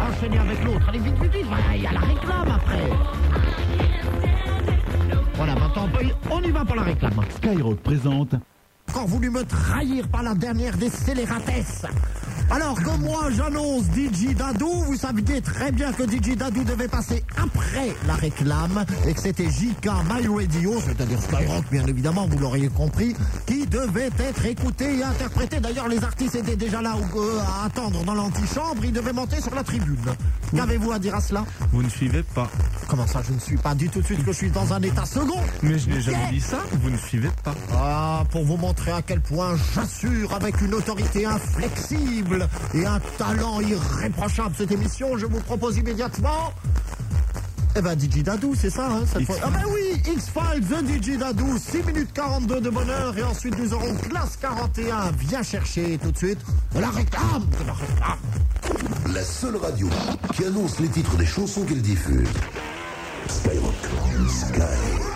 Enchaînez 0.00 0.38
avec 0.38 0.64
l'autre. 0.64 0.88
Allez, 0.88 0.98
vite, 1.00 1.14
vite, 1.20 1.32
vite. 1.34 1.46
Voilà, 1.46 1.76
Il 1.76 1.82
y 1.82 1.86
a 1.86 1.92
la 1.92 2.00
réclame 2.00 2.50
après. 2.54 2.88
Voilà, 5.34 5.54
maintenant 5.54 5.88
on, 5.94 6.00
y- 6.02 6.14
on 6.30 6.42
y 6.42 6.50
va 6.50 6.64
pour 6.64 6.76
la 6.76 6.82
réclame. 6.82 7.12
Skyrock 7.36 7.78
présente 7.80 8.34
Encore 8.88 9.06
voulu 9.06 9.30
me 9.30 9.44
trahir 9.44 10.08
par 10.08 10.22
la 10.22 10.34
dernière 10.34 10.76
des 10.76 10.88
scélératesses. 10.90 11.84
Alors 12.50 12.74
que 12.74 12.90
moi 12.98 13.28
j'annonce 13.34 13.84
DJ 13.86 14.34
Dadou, 14.34 14.70
vous 14.86 14.96
saviez 14.96 15.40
très 15.40 15.72
bien 15.72 15.92
que 15.92 16.02
DJ 16.04 16.36
Dadou 16.36 16.64
devait 16.64 16.88
passer 16.88 17.24
après 17.36 17.94
la 18.06 18.14
réclame 18.14 18.84
et 19.06 19.14
que 19.14 19.20
c'était 19.20 19.48
JK 19.50 19.86
My 20.10 20.26
Radio, 20.26 20.74
c'est-à-dire 20.84 21.20
Skyrock 21.20 21.64
bien 21.70 21.86
évidemment, 21.86 22.26
vous 22.26 22.38
l'auriez 22.38 22.68
compris, 22.68 23.14
qui 23.46 23.66
devait 23.66 24.10
être 24.18 24.44
écouté 24.44 24.98
et 24.98 25.02
interprété. 25.02 25.60
D'ailleurs 25.60 25.88
les 25.88 26.02
artistes 26.04 26.34
étaient 26.34 26.56
déjà 26.56 26.82
là 26.82 26.94
euh, 27.16 27.38
à 27.40 27.66
attendre 27.66 28.04
dans 28.04 28.14
l'antichambre, 28.14 28.84
ils 28.84 28.92
devaient 28.92 29.12
monter 29.12 29.40
sur 29.40 29.54
la 29.54 29.62
tribune. 29.62 29.96
Qu'avez-vous 30.54 30.92
à 30.92 30.98
dire 30.98 31.14
à 31.14 31.20
cela? 31.20 31.44
Vous 31.72 31.82
ne 31.82 31.88
suivez 31.88 32.22
pas. 32.22 32.50
Comment 32.88 33.06
ça 33.06 33.22
je 33.26 33.32
ne 33.32 33.38
suis 33.38 33.56
pas 33.56 33.74
dit 33.74 33.88
tout 33.88 34.00
de 34.00 34.04
suite 34.04 34.24
que 34.24 34.32
je 34.32 34.36
suis 34.36 34.50
dans 34.50 34.72
un 34.72 34.82
état 34.82 35.06
second? 35.06 35.40
Mais 35.62 35.78
je 35.78 35.88
n'ai 35.88 36.00
jamais 36.00 36.30
dit 36.30 36.40
ça. 36.40 36.58
Vous 36.82 36.90
ne 36.90 36.96
suivez 36.98 37.30
pas. 37.42 37.54
Ah, 37.74 38.24
pour 38.30 38.44
vous 38.44 38.56
montrer 38.56 38.92
à 38.92 39.00
quel 39.00 39.20
point 39.20 39.54
j'assure 39.74 40.34
avec 40.34 40.60
une 40.60 40.74
autorité 40.74 41.24
inflexible 41.24 42.31
et 42.74 42.86
un 42.86 43.00
talent 43.18 43.60
irréprochable 43.60 44.54
cette 44.56 44.72
émission, 44.72 45.16
je 45.18 45.26
vous 45.26 45.40
propose 45.40 45.76
immédiatement. 45.76 46.52
Eh 47.74 47.80
ben 47.80 47.98
DJ 47.98 48.22
Dadou, 48.22 48.54
c'est 48.54 48.68
ça, 48.68 48.86
hein, 48.86 49.04
cette 49.10 49.24
fois. 49.24 49.36
Ah 49.42 49.48
ben 49.50 49.62
oui, 49.72 49.98
X-Files, 50.06 50.66
The 50.66 51.02
DJ 51.04 51.16
Dadou, 51.16 51.56
6 51.56 51.82
minutes 51.84 52.12
42 52.12 52.60
de 52.60 52.68
bonheur, 52.70 53.16
et 53.16 53.22
ensuite 53.22 53.58
nous 53.58 53.72
aurons 53.72 53.94
classe 53.94 54.36
41. 54.40 55.12
Viens 55.18 55.42
chercher 55.42 55.98
tout 56.02 56.12
de 56.12 56.18
suite 56.18 56.40
la 56.74 56.90
réclame, 56.90 57.46
la 57.66 57.72
réclame. 57.72 59.14
La 59.14 59.22
seule 59.22 59.56
radio 59.56 59.88
qui 60.34 60.44
annonce 60.44 60.80
les 60.80 60.88
titres 60.88 61.16
des 61.16 61.26
chansons 61.26 61.64
qu'elle 61.64 61.82
diffuse. 61.82 62.28
Skyrock. 63.28 63.74
Sky. 64.28 65.11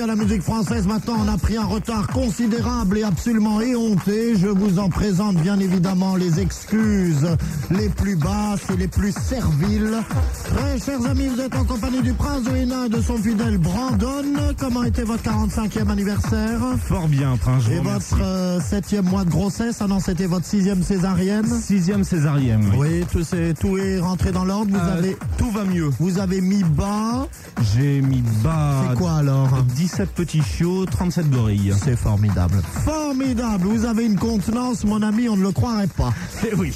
À 0.00 0.06
la 0.06 0.16
musique 0.16 0.42
française. 0.42 0.86
Maintenant, 0.86 1.16
on 1.24 1.28
a 1.28 1.36
pris 1.36 1.56
un 1.56 1.64
retard 1.64 2.06
considérable 2.08 2.98
et 2.98 3.02
absolument 3.02 3.60
éhonté. 3.60 4.34
Je 4.36 4.48
vous 4.48 4.78
en 4.78 4.88
présente 4.88 5.36
bien 5.36 5.58
évidemment 5.58 6.16
les 6.16 6.40
excuses 6.40 7.28
les 7.70 7.88
plus 7.88 8.16
basses 8.16 8.68
et 8.72 8.76
les 8.76 8.88
plus 8.88 9.12
serviles. 9.12 9.96
Très 10.44 10.78
chers 10.78 11.04
amis, 11.08 11.28
vous 11.28 11.40
êtes 11.40 11.54
en 11.54 11.64
compagnie 11.64 12.02
du 12.02 12.12
prince 12.12 12.42
Hénin 12.54 12.86
et 12.86 12.88
de 12.88 13.00
son 13.00 13.16
fidèle 13.16 13.58
Brandon. 13.58 14.24
Comment 14.58 14.82
était 14.84 15.02
votre 15.04 15.22
45e 15.22 15.88
anniversaire 15.88 16.60
Fort 16.84 17.08
bien, 17.08 17.36
Prince. 17.36 17.64
Je 17.66 17.72
Et 17.72 17.78
votre 17.78 18.20
euh, 18.20 18.60
septième 18.60 19.04
mois 19.04 19.24
de 19.24 19.30
grossesse 19.30 19.76
Ah 19.80 19.86
non, 19.86 20.00
c'était 20.00 20.26
votre 20.26 20.46
sixième 20.46 20.82
césarienne 20.82 21.46
Sixième 21.46 22.02
césarienne. 22.04 22.66
Oui. 22.76 22.88
Oui, 22.90 23.04
tout, 23.12 23.22
c'est- 23.22 23.54
tout 23.54 23.78
est 23.78 23.98
rentré 24.00 24.32
dans 24.32 24.44
l'ordre. 24.44 24.70
Vous 24.72 24.76
Euh, 24.78 24.98
avez, 24.98 25.16
Tout 25.38 25.50
va 25.50 25.64
mieux. 25.64 25.90
vous 26.00 26.18
avez 26.18 26.40
mis 26.40 26.64
bas. 26.64 27.26
J'ai 27.74 28.00
mis 28.02 28.22
bas. 28.42 28.82
C'est 28.88 28.96
quoi 28.96 29.12
alors 29.14 29.62
17 29.76 30.10
petits 30.10 30.42
chiots, 30.42 30.86
37 30.86 31.30
gorilles. 31.30 31.72
C'est 31.84 31.96
formidable. 31.96 32.60
Formidable. 32.84 33.66
Vous 33.68 33.84
avez 33.84 34.06
une 34.06 34.16
contenance, 34.18 34.84
mon 34.84 35.02
ami, 35.02 35.28
on 35.28 35.36
ne 35.36 35.42
le 35.42 35.52
croirait 35.52 35.86
pas. 35.86 36.12
Eh 36.50 36.54
oui. 36.56 36.72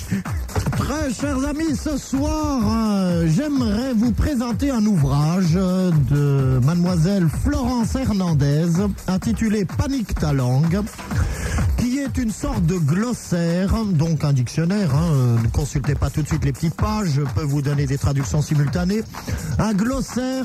Très 0.77 1.13
chers 1.13 1.45
amis, 1.45 1.77
ce 1.77 1.97
soir, 1.97 2.61
euh, 2.67 3.29
j'aimerais 3.29 3.93
vous 3.95 4.13
présenter 4.13 4.71
un 4.71 4.85
ouvrage 4.85 5.55
euh, 5.55 5.91
de 6.11 6.65
mademoiselle 6.65 7.29
Florence 7.45 7.95
Hernandez 7.95 8.67
intitulé 9.07 9.65
Panique 9.65 10.15
ta 10.15 10.33
langue 10.33 10.83
est 12.05 12.19
une 12.19 12.31
sorte 12.31 12.67
de 12.67 12.77
glossaire, 12.77 13.75
donc 13.87 14.25
un 14.25 14.33
dictionnaire. 14.33 14.95
hein, 14.95 15.11
euh, 15.13 15.39
ne 15.43 15.49
consultez 15.49 15.95
pas 15.95 16.11
tout 16.11 16.23
de 16.23 16.27
suite 16.27 16.45
les 16.45 16.53
petites 16.53 16.75
pages, 16.75 17.09
je 17.15 17.23
peux 17.23 17.43
vous 17.43 17.63
donner 17.63 17.87
des 17.87 17.97
traductions 17.97 18.43
simultanées. 18.43 19.03
Un 19.59 19.73
glossaire, 19.73 20.45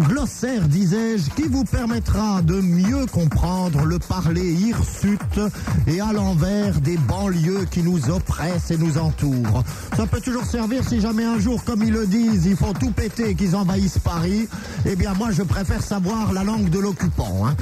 glossaire 0.00 0.68
disais-je, 0.68 1.30
qui 1.30 1.48
vous 1.48 1.64
permettra 1.64 2.42
de 2.42 2.60
mieux 2.60 3.06
comprendre 3.06 3.84
le 3.84 3.98
parler 3.98 4.52
hirsute 4.52 5.40
et 5.88 6.00
à 6.00 6.12
l'envers 6.12 6.80
des 6.80 6.96
banlieues 6.98 7.66
qui 7.70 7.82
nous 7.82 8.10
oppressent 8.10 8.70
et 8.70 8.78
nous 8.78 8.98
entourent. 8.98 9.64
Ça 9.96 10.06
peut 10.06 10.20
toujours 10.20 10.44
servir 10.44 10.86
si 10.88 11.00
jamais 11.00 11.24
un 11.24 11.38
jour, 11.40 11.64
comme 11.64 11.82
ils 11.82 11.92
le 11.92 12.06
disent, 12.06 12.46
ils 12.46 12.56
font 12.56 12.74
tout 12.74 12.92
péter 12.92 13.34
qu'ils 13.34 13.56
envahissent 13.56 13.98
Paris. 13.98 14.48
Eh 14.86 14.94
bien, 14.94 15.14
moi, 15.14 15.30
je 15.32 15.42
préfère 15.42 15.82
savoir 15.82 16.32
la 16.32 16.44
langue 16.44 16.68
de 16.70 16.78
l'occupant. 16.78 17.46
hein. 17.46 17.56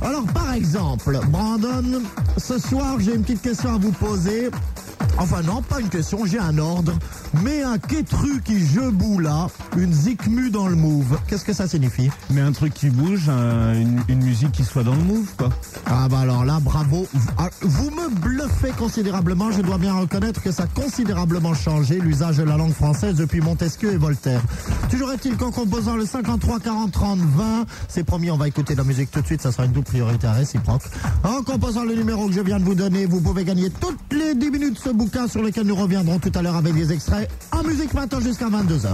Alors, 0.00 0.22
par 0.26 0.52
exemple, 0.52 1.18
Brandon, 1.28 2.02
ce 2.36 2.56
soir, 2.56 2.77
j'ai 2.98 3.14
une 3.14 3.22
petite 3.22 3.42
question 3.42 3.74
à 3.74 3.78
vous 3.78 3.92
poser. 3.92 4.50
Enfin, 5.18 5.42
non, 5.42 5.62
pas 5.62 5.80
une 5.80 5.88
question, 5.88 6.24
j'ai 6.26 6.38
un 6.38 6.58
ordre. 6.58 6.92
Mais 7.42 7.62
un 7.62 7.78
quétru 7.78 8.40
qui 8.44 8.64
je 8.64 8.88
boue 8.88 9.18
là, 9.18 9.48
une 9.76 9.92
zikmu 9.92 10.50
dans 10.50 10.68
le 10.68 10.76
move. 10.76 11.18
Qu'est-ce 11.26 11.44
que 11.44 11.52
ça 11.52 11.66
signifie 11.66 12.08
Mais 12.30 12.40
un 12.40 12.52
truc 12.52 12.72
qui 12.72 12.88
bouge, 12.90 13.28
un- 13.28 13.74
une, 13.74 14.00
une 14.08 14.22
musique 14.22 14.52
qui 14.52 14.64
soit 14.64 14.84
dans 14.84 14.94
le 14.94 15.02
move, 15.02 15.28
quoi. 15.36 15.48
Ah 15.86 16.06
bah 16.08 16.20
alors 16.20 16.44
là, 16.44 16.58
bravo. 16.60 17.06
Ah, 17.36 17.50
Vous 17.62 17.90
me 17.90 18.08
bluffez 18.20 18.70
considérablement. 18.78 19.50
Je 19.50 19.60
dois 19.62 19.78
bien 19.78 19.94
reconnaître 19.94 20.40
que 20.42 20.52
ça 20.52 20.64
a 20.64 20.66
considérablement 20.66 21.54
changé 21.54 21.98
l'usage 21.98 22.36
de 22.38 22.44
la 22.44 22.56
langue 22.56 22.72
française 22.72 23.16
depuis 23.16 23.40
Montesquieu 23.40 23.92
et 23.92 23.96
Voltaire. 23.96 24.40
Toujours 24.90 25.10
est-il 25.12 25.36
qu'en 25.36 25.50
composant 25.50 25.96
le 25.96 26.06
53 26.06 26.60
40 26.60 26.92
30 26.92 27.18
20, 27.18 27.66
c'est 27.88 28.04
promis, 28.04 28.30
on 28.30 28.36
va 28.36 28.46
écouter 28.48 28.74
de 28.74 28.78
la 28.78 28.84
musique 28.84 29.10
tout 29.10 29.20
de 29.20 29.26
suite, 29.26 29.42
ça 29.42 29.50
sera 29.52 29.64
une 29.64 29.72
double 29.72 29.86
priorité 29.86 30.28
réciproque. 30.28 30.82
En 31.24 31.42
composant 31.42 31.84
le 31.84 31.94
numéro 31.94 32.26
que 32.28 32.32
je 32.32 32.40
viens 32.40 32.58
de 32.60 32.64
vous 32.64 32.74
donner, 32.74 33.04
vous 33.06 33.20
pouvez 33.20 33.44
gagner 33.44 33.70
toutes 33.70 33.98
les 34.12 34.34
10 34.34 34.50
minutes 34.50 34.78
ce 34.88 34.92
bouquin 34.94 35.28
sur 35.28 35.42
lequel 35.42 35.66
nous 35.66 35.74
reviendrons 35.74 36.18
tout 36.18 36.32
à 36.34 36.40
l'heure 36.40 36.56
avec 36.56 36.72
des 36.72 36.90
extraits 36.94 37.30
en 37.52 37.62
musique 37.62 37.92
maintenant 37.92 38.20
jusqu'à 38.20 38.46
22h. 38.46 38.88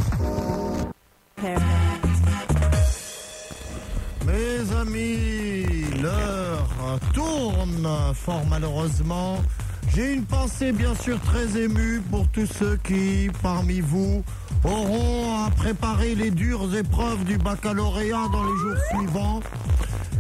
Mes 4.27 4.77
amis, 4.81 5.85
l'heure 6.03 6.99
tourne 7.13 7.89
fort 8.13 8.43
malheureusement. 8.51 9.39
J'ai 9.95 10.15
une 10.15 10.25
pensée 10.25 10.73
bien 10.73 10.97
sûr 10.97 11.21
très 11.21 11.63
émue 11.63 12.03
pour 12.11 12.27
tous 12.29 12.47
ceux 12.47 12.77
qui, 12.83 13.31
parmi 13.41 13.81
vous, 13.81 14.25
auront 14.65 15.45
à 15.45 15.51
préparer 15.51 16.17
les 16.17 16.33
dures 16.33 16.75
épreuves 16.75 17.23
du 17.25 17.39
baccalauréat 17.39 18.29
dans 18.33 18.43
les 18.43 18.59
jours 18.59 18.79
suivants. 18.91 19.41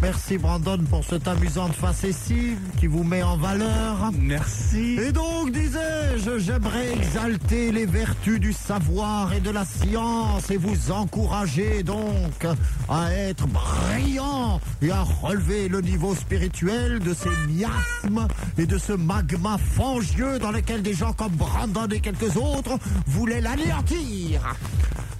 Merci 0.04 0.36
Brandon 0.36 0.76
pour 0.90 1.02
cette 1.02 1.26
amusante 1.26 1.74
facétie 1.74 2.58
qui 2.78 2.86
vous 2.88 3.04
met 3.04 3.22
en 3.22 3.38
valeur. 3.38 4.10
Merci. 4.12 4.98
Et 5.00 5.12
donc, 5.12 5.50
disais-je, 5.50 6.40
j'aimerais 6.40 6.92
exalter 6.92 7.72
les 7.72 7.86
vertus 7.86 8.38
du 8.38 8.52
savoir 8.52 9.32
et 9.32 9.40
de 9.40 9.48
la 9.48 9.64
science 9.64 10.50
et 10.50 10.58
vous 10.58 10.92
encourager 10.92 11.82
donc 11.82 12.46
à 12.90 13.12
être 13.14 13.46
brillant 13.46 14.60
et 14.82 14.90
à 14.90 15.00
relever 15.00 15.68
le 15.68 15.80
niveau 15.80 16.14
spirituel 16.14 16.98
de 16.98 17.14
ces 17.14 17.30
miasmes 17.48 18.28
et 18.58 18.66
de 18.66 18.76
ce 18.76 18.92
magma 18.92 19.56
fangieux 19.56 20.38
dans 20.38 20.50
lequel 20.50 20.82
des 20.82 20.92
gens 20.92 21.14
comme 21.14 21.32
Brandon 21.32 21.88
et 21.90 22.00
quelques 22.00 22.36
autres 22.36 22.78
voulaient 23.06 23.40
l'anéantir. 23.40 24.54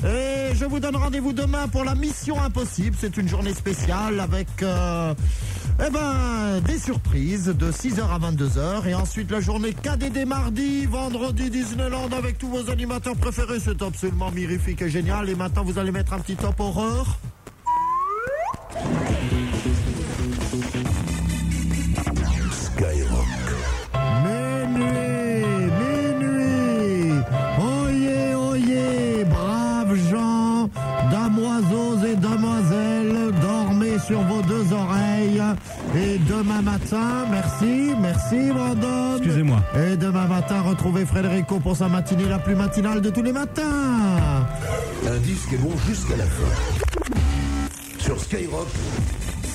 Et 0.05 0.55
je 0.55 0.67
vous 0.67 0.81
donne 0.81 0.97
rendez-vous 0.97 1.33
demain 1.33 1.67
pour 1.69 1.83
la 1.83 1.95
mission 1.95 2.39
impossible. 2.41 2.95
C'est 3.01 3.17
une 3.17 3.29
journée 3.29 3.55
spéciale 3.55 4.21
avec 4.21 4.49
euh, 4.63 5.15
eh 5.85 5.91
ben, 5.91 6.61
des 6.67 6.79
surprises 6.79 7.47
de 7.47 7.73
6h 7.73 8.03
à 8.03 8.19
22h. 8.19 8.87
Et 8.87 8.95
ensuite 8.95 9.31
la 9.31 9.41
journée 9.41 9.73
KDD 9.73 10.27
mardi, 10.27 10.85
vendredi 10.85 11.49
Disneyland 11.49 12.11
avec 12.13 12.37
tous 12.37 12.49
vos 12.49 12.71
animateurs 12.71 13.17
préférés. 13.17 13.61
C'est 13.61 13.81
absolument 13.81 14.31
mirifique 14.31 14.83
et 14.83 14.91
génial. 14.91 15.31
Et 15.31 15.35
maintenant 15.35 15.65
vous 15.65 15.79
allez 15.79 15.93
mettre 15.93 16.13
un 16.13 16.19
petit 16.19 16.37
top 16.37 16.61
horreur. 16.61 17.19
Sur 34.07 34.21
vos 34.23 34.43
deux 34.43 34.73
oreilles. 34.73 35.43
Et 35.97 36.19
demain 36.19 36.63
matin, 36.63 37.27
merci, 37.31 37.93
merci 38.01 38.51
Brandon. 38.53 39.17
Excusez-moi. 39.17 39.63
Et 39.77 39.97
demain 39.97 40.27
matin, 40.27 40.63
retrouvez 40.63 41.07
Frédérico 41.07 41.59
pour 41.61 41.77
sa 41.77 41.89
matinée 41.89 42.29
la 42.29 42.39
plus 42.39 42.55
matinale 42.55 43.01
de 43.01 43.11
tous 43.11 43.23
les 43.23 43.33
matins. 43.33 44.47
Un 45.07 45.19
disque 45.19 45.53
est 45.53 45.59
bon 45.59 45.73
jusqu'à 45.87 46.17
la 46.17 46.25
fin. 46.25 47.15
Sur 47.99 48.21
Skyrock, 48.21 48.69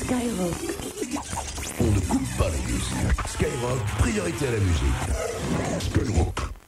Skyrock. 0.02 0.54
on 1.82 1.92
ne 1.92 2.00
coupe 2.00 2.38
pas 2.38 2.50
la 2.50 2.72
musique. 2.72 3.28
Skyrock, 3.28 3.80
priorité 4.00 4.48
à 4.48 4.52
la 4.52 4.60
musique. 4.60 5.80
Skyrock. 5.80 6.59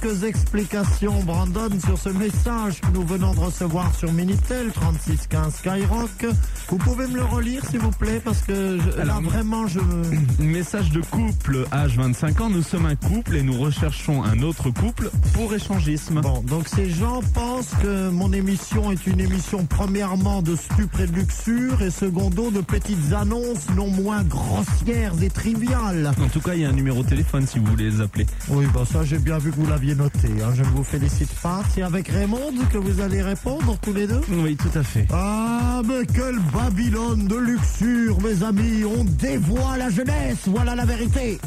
Quelques 0.00 0.24
explications, 0.24 1.22
Brandon, 1.24 1.68
sur 1.84 1.98
ce 1.98 2.08
message 2.10 2.80
que 2.80 2.86
nous 2.94 3.04
venons 3.06 3.34
de 3.34 3.40
recevoir 3.40 3.94
sur 3.94 4.12
Minitel 4.12 4.70
3615 4.72 5.54
Skyrock. 5.56 6.26
Vous 6.68 6.76
pouvez 6.78 7.06
me 7.06 7.16
le 7.16 7.24
relire, 7.24 7.64
s'il 7.68 7.80
vous 7.80 7.90
plaît, 7.90 8.20
parce 8.24 8.40
que 8.42 8.78
je- 8.78 8.96
là, 8.96 9.02
Alors, 9.02 9.22
vraiment, 9.22 9.66
je... 9.66 9.80
Message 10.42 10.90
de 10.90 11.00
couple, 11.02 11.66
âge 11.72 11.96
25 11.96 12.40
ans, 12.40 12.50
nous 12.50 12.62
sommes 12.62 12.86
un 12.86 12.96
couple 12.96 13.36
et 13.36 13.42
nous 13.42 13.58
recherchons 13.58 14.22
un 14.24 14.40
autre 14.42 14.70
couple 14.70 15.10
pour 15.34 15.52
échangisme. 15.54 16.20
Bon, 16.20 16.42
donc 16.42 16.68
ces 16.68 16.90
gens 16.90 17.20
pensent 17.34 17.72
que 17.82 18.10
mon 18.10 18.32
émission 18.32 18.90
est 18.92 19.06
une 19.06 19.20
émission 19.20 19.66
premièrement 19.66 20.42
de 20.42 20.56
stupre 20.56 21.00
et 21.00 21.06
de 21.06 21.12
luxure 21.14 21.82
et 21.82 21.90
secondo 21.90 22.50
de 22.50 22.60
petites 22.60 23.12
annonces 23.12 23.66
non 23.76 23.88
moins 23.88 24.22
grossières 24.24 25.12
et 25.22 25.30
triviales. 25.30 26.10
En 26.22 26.28
tout 26.28 26.40
cas, 26.40 26.54
il 26.54 26.60
y 26.60 26.64
a 26.64 26.68
un 26.68 26.72
numéro 26.72 27.02
de 27.02 27.08
téléphone 27.08 27.46
si 27.46 27.58
vous 27.58 27.66
voulez 27.66 27.90
les 27.90 28.00
appeler. 28.00 28.26
Oui, 28.48 28.66
bah 28.72 28.82
ça 28.90 29.04
j'ai 29.04 29.18
bien 29.18 29.38
vu 29.38 29.50
que 29.50 29.56
vous 29.56 29.66
l'aviez 29.66 29.87
noté. 29.94 30.28
hein. 30.42 30.50
Je 30.54 30.62
ne 30.62 30.68
vous 30.68 30.84
félicite 30.84 31.32
pas. 31.40 31.60
C'est 31.74 31.82
avec 31.82 32.08
Raymond 32.08 32.52
que 32.72 32.78
vous 32.78 33.00
allez 33.00 33.22
répondre 33.22 33.76
tous 33.82 33.92
les 33.92 34.06
deux 34.06 34.20
Oui, 34.30 34.56
tout 34.56 34.76
à 34.78 34.82
fait. 34.82 35.06
Ah, 35.12 35.82
mais 35.86 36.04
quelle 36.06 36.38
Babylone 36.52 37.26
de 37.26 37.36
luxure, 37.36 38.20
mes 38.20 38.42
amis. 38.42 38.84
On 38.84 39.04
dévoie 39.04 39.76
la 39.76 39.90
jeunesse, 39.90 40.38
voilà 40.46 40.74
la 40.74 40.84
vérité. 40.84 41.38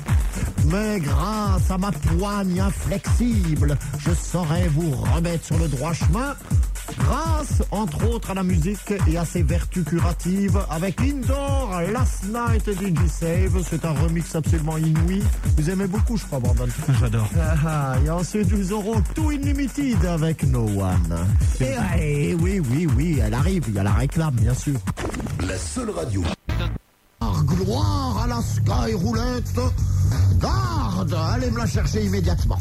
Mais 0.67 0.99
grâce 0.99 1.69
à 1.71 1.77
ma 1.77 1.91
poigne 1.91 2.59
inflexible, 2.59 3.77
je 3.99 4.11
saurai 4.13 4.67
vous 4.69 4.91
remettre 4.91 5.45
sur 5.45 5.57
le 5.57 5.67
droit 5.67 5.93
chemin. 5.93 6.35
Grâce, 6.97 7.63
entre 7.71 8.09
autres, 8.09 8.31
à 8.31 8.33
la 8.33 8.43
musique 8.43 8.93
et 9.07 9.17
à 9.17 9.23
ses 9.25 9.43
vertus 9.43 9.85
curatives, 9.85 10.59
avec 10.69 10.99
Indoor, 11.01 11.81
Last 11.93 12.25
Night 12.25 12.67
et 12.67 12.73
DJ 12.73 13.07
Save. 13.07 13.63
C'est 13.69 13.85
un 13.85 13.91
remix 13.93 14.35
absolument 14.35 14.77
inouï. 14.77 15.23
Vous 15.57 15.69
aimez 15.69 15.87
beaucoup, 15.87 16.17
je 16.17 16.25
crois, 16.25 16.39
Brandon. 16.39 16.67
J'adore. 16.99 17.29
Ah, 17.39 17.55
ah, 17.65 17.95
et 18.05 18.09
ensuite, 18.09 18.30
nous 18.33 18.71
aurons 18.73 19.01
tout 19.13 19.29
Unlimited 19.29 20.05
avec 20.05 20.43
No 20.43 20.65
One. 20.65 21.17
Et, 21.59 22.29
et 22.29 22.33
oui, 22.35 22.61
oui, 22.71 22.87
oui, 22.95 23.19
elle 23.21 23.33
arrive. 23.33 23.65
Il 23.67 23.73
y 23.73 23.79
a 23.79 23.83
la 23.83 23.91
réclame, 23.93 24.35
bien 24.35 24.53
sûr. 24.53 24.79
La 25.45 25.57
seule 25.57 25.89
radio. 25.89 26.23
Gloire 27.45 28.21
à 28.23 28.27
la 28.27 28.41
Sky 28.41 28.93
Roulette. 28.93 29.59
Garde, 30.39 31.13
allez 31.13 31.51
me 31.51 31.57
la 31.59 31.67
chercher 31.67 32.05
immédiatement. 32.05 32.57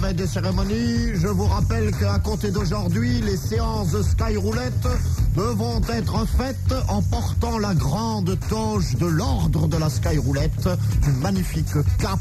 Maître 0.00 0.16
des 0.16 0.26
cérémonies, 0.26 1.14
je 1.16 1.26
vous 1.26 1.44
rappelle 1.44 1.90
qu'à 1.96 2.18
compter 2.20 2.50
d'aujourd'hui, 2.50 3.20
les 3.20 3.36
séances 3.36 3.90
de 3.90 4.02
Sky 4.02 4.36
Roulette 4.36 4.88
devront 5.36 5.80
être 5.88 6.26
faites 6.26 6.74
en 6.88 7.02
portant 7.02 7.58
la 7.58 7.74
grande 7.74 8.38
toge 8.48 8.94
de 8.96 9.06
l'ordre 9.06 9.66
de 9.68 9.76
la 9.76 9.90
Sky 9.90 10.18
Roulette, 10.18 10.68
une 11.06 11.18
magnifique 11.18 11.72
cape 11.98 12.20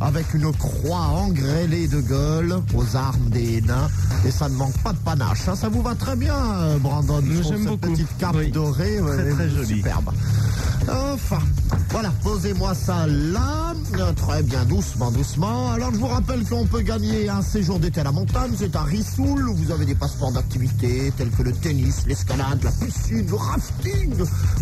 avec 0.00 0.32
une 0.34 0.52
croix 0.52 0.98
engrêlée 0.98 1.88
de 1.88 2.00
gueule 2.00 2.60
aux 2.74 2.96
armes 2.96 3.28
des 3.30 3.60
nains. 3.62 3.88
Et 4.26 4.30
ça 4.30 4.48
ne 4.48 4.54
manque 4.54 4.76
pas 4.82 4.92
de 4.92 4.98
panache. 4.98 5.48
hein. 5.48 5.54
Ça 5.56 5.68
vous 5.68 5.82
va 5.82 5.94
très 5.94 6.16
bien, 6.16 6.34
Brandon. 6.80 7.22
je 7.24 7.40
trouve 7.40 7.52
J'aime 7.52 7.58
cette 7.62 7.68
beaucoup. 7.68 7.92
petite 7.92 8.18
cape 8.18 8.36
Oui. 8.36 8.50
dorée. 8.50 8.96
Très, 8.96 9.00
ouais, 9.00 9.30
très 9.34 9.50
jolie. 9.50 9.66
Superbe. 9.76 10.10
Enfin, 10.88 11.38
voilà, 11.90 12.10
posez-moi 12.22 12.74
ça 12.74 13.06
là. 13.06 13.74
Très 14.16 14.42
bien, 14.42 14.64
doucement, 14.64 15.10
doucement. 15.10 15.72
Alors, 15.72 15.92
je 15.92 15.98
vous 15.98 16.06
rappelle 16.06 16.44
qu'on 16.44 16.64
peut 16.64 16.80
gagner 16.80 17.28
un 17.28 17.42
séjour 17.42 17.78
d'été 17.80 18.00
à 18.00 18.04
la 18.04 18.12
montagne. 18.12 18.52
C'est 18.56 18.74
à 18.76 18.82
Rissoul 18.82 19.48
où 19.48 19.54
vous 19.54 19.70
avez 19.72 19.84
des 19.84 19.94
passeports 19.96 20.32
d'activité 20.32 21.12
tels 21.16 21.30
que 21.30 21.42
le 21.42 21.52
tennis, 21.52 22.04
l'escalade, 22.06 22.62
la 22.62 22.70
piscine, 22.70 23.26
le 23.28 23.34
rafting. 23.34 24.14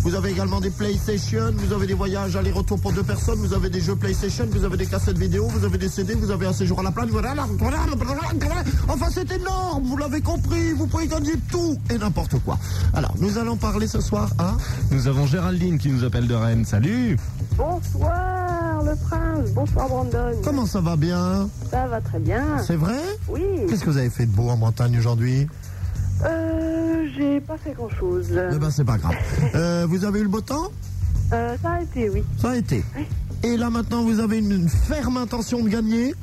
Vous 0.03 0.15
avez 0.15 0.31
également 0.31 0.59
des 0.59 0.71
PlayStation. 0.71 1.53
Vous 1.55 1.73
avez 1.73 1.87
des 1.87 1.93
voyages 1.93 2.35
aller-retour 2.35 2.79
pour 2.79 2.91
deux 2.91 3.03
personnes. 3.03 3.39
Vous 3.39 3.53
avez 3.53 3.69
des 3.69 3.81
jeux 3.81 3.95
PlayStation. 3.95 4.47
Vous 4.51 4.63
avez 4.65 4.68
des 4.77 4.85
cassettes 4.85 5.17
vidéo. 5.17 5.47
Vous 5.47 5.65
avez 5.65 5.77
des 5.77 5.89
CD. 5.89 6.13
Vous 6.15 6.31
avez 6.31 6.45
un 6.45 6.53
séjour 6.53 6.79
à 6.79 6.83
la 6.83 6.91
plage. 6.91 7.09
Voilà, 7.09 7.33
voilà, 7.57 7.77
voilà, 7.97 8.21
voilà. 8.39 8.63
Enfin, 8.87 9.07
c'est 9.11 9.31
énorme. 9.31 9.83
Vous 9.85 9.97
l'avez 9.97 10.21
compris. 10.21 10.73
Vous 10.73 10.87
pouvez 10.87 11.07
gagner 11.07 11.33
tout 11.51 11.77
et 11.89 11.97
n'importe 11.97 12.39
quoi. 12.39 12.57
Alors, 12.93 13.13
nous 13.19 13.37
allons 13.37 13.57
parler 13.57 13.87
ce 13.87 14.01
soir 14.01 14.29
à... 14.37 14.55
Nous 14.91 15.07
avons 15.07 15.25
Géraldine 15.25 15.77
qui 15.77 15.89
nous 15.89 16.03
appelle 16.03 16.27
de 16.27 16.35
Rennes. 16.35 16.65
Salut 16.65 17.17
Bonsoir 17.57 18.83
le 18.83 18.95
prince, 18.95 19.51
bonsoir 19.53 19.87
Brandon. 19.87 20.31
Comment 20.43 20.65
ça 20.65 20.79
va 20.79 20.95
bien? 20.95 21.49
Ça 21.69 21.87
va 21.87 21.99
très 22.01 22.19
bien. 22.19 22.57
C'est 22.65 22.75
vrai? 22.75 22.97
Oui, 23.27 23.41
Qu'est-ce 23.67 23.83
que 23.83 23.89
vous 23.89 23.97
avez 23.97 24.09
fait 24.09 24.25
de 24.25 24.31
beau 24.31 24.49
en 24.49 24.57
Bretagne 24.57 24.97
aujourd'hui? 24.97 25.47
Euh, 26.23 27.07
j'ai 27.17 27.39
pas 27.41 27.57
fait 27.57 27.73
grand 27.73 27.89
chose. 27.89 28.27
Eh 28.31 28.57
ben 28.57 28.71
c'est 28.71 28.85
pas 28.85 28.97
grave. 28.97 29.15
Euh, 29.55 29.85
vous 29.87 30.05
avez 30.05 30.19
eu 30.19 30.23
le 30.23 30.29
beau 30.29 30.41
temps? 30.41 30.69
Euh, 31.33 31.55
ça 31.61 31.71
a 31.71 31.81
été, 31.81 32.09
oui. 32.09 32.23
Ça 32.41 32.51
a 32.51 32.55
été. 32.55 32.83
Et 33.43 33.57
là 33.57 33.69
maintenant 33.69 34.03
vous 34.03 34.19
avez 34.19 34.39
une, 34.39 34.51
une 34.51 34.69
ferme 34.69 35.17
intention 35.17 35.63
de 35.63 35.69
gagner 35.69 36.13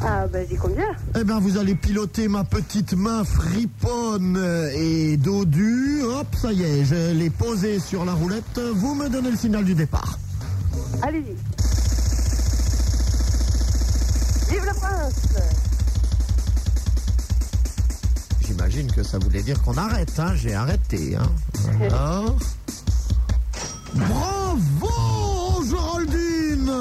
Ah, 0.00 0.26
ben 0.26 0.46
j'y 0.48 0.56
combien? 0.56 0.86
Eh 1.18 1.24
bien 1.24 1.38
vous 1.38 1.58
allez 1.58 1.74
piloter 1.74 2.28
ma 2.28 2.44
petite 2.44 2.94
main 2.94 3.24
friponne 3.24 4.38
et 4.74 5.16
dodue. 5.16 6.02
Hop, 6.02 6.26
ça 6.40 6.52
y 6.52 6.62
est, 6.62 6.84
je 6.84 7.12
l'ai 7.12 7.30
posée 7.30 7.78
sur 7.78 8.04
la 8.04 8.12
roulette. 8.12 8.58
Vous 8.74 8.94
me 8.94 9.08
donnez 9.08 9.30
le 9.30 9.36
signal 9.36 9.64
du 9.64 9.74
départ. 9.74 10.18
Allez-y. 11.02 11.34
Vive 14.50 14.64
le 14.66 14.74
prince 14.74 15.14
J'imagine 18.46 18.90
que 18.92 19.02
ça 19.02 19.18
voulait 19.18 19.42
dire 19.42 19.60
qu'on 19.62 19.76
arrête, 19.76 20.12
hein. 20.18 20.34
J'ai 20.34 20.54
arrêté, 20.54 21.16
hein. 21.16 21.30
Bravo, 21.88 22.36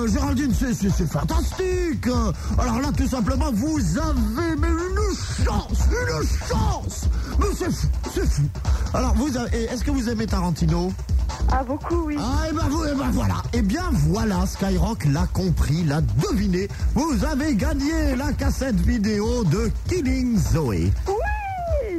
Géraldine 0.08 0.54
Géraldine, 0.54 0.90
c'est- 0.92 1.06
fantastique 1.12 2.08
Alors 2.58 2.80
là, 2.80 2.90
tout 2.96 3.08
simplement, 3.08 3.52
vous 3.54 3.78
avez 3.98 4.56
mais 4.60 4.68
une 4.68 5.46
chance 5.46 5.80
Une 5.90 6.28
chance 6.48 7.06
Mais 7.40 7.46
c'est 7.58 7.72
fou, 7.72 7.88
c'est 8.14 8.26
fou 8.30 8.44
Alors, 8.94 9.14
vous 9.16 9.30
est-ce 9.38 9.84
que 9.84 9.92
vous 9.92 10.10
aimez 10.10 10.26
Tarantino? 10.28 10.92
Ah, 11.52 11.64
beaucoup, 11.64 12.04
oui. 12.06 12.18
ah, 12.20 12.48
et 12.50 12.54
ben, 12.54 12.68
vous, 12.70 12.86
et 12.86 12.94
ben 12.94 13.10
voilà. 13.12 13.36
Et 13.54 13.62
bien 13.62 13.90
voilà, 13.92 14.46
Skyrock 14.46 15.06
l'a 15.06 15.26
compris, 15.34 15.84
l'a 15.84 16.02
deviné. 16.02 16.68
Vous 16.94 17.26
avez 17.26 17.56
gagné 17.56 18.16
la 18.16 18.32
cassette 18.34 18.76
vidéo 18.76 19.44
de 19.46 19.72
Killing 19.90 20.38
Zoe. 20.38 20.92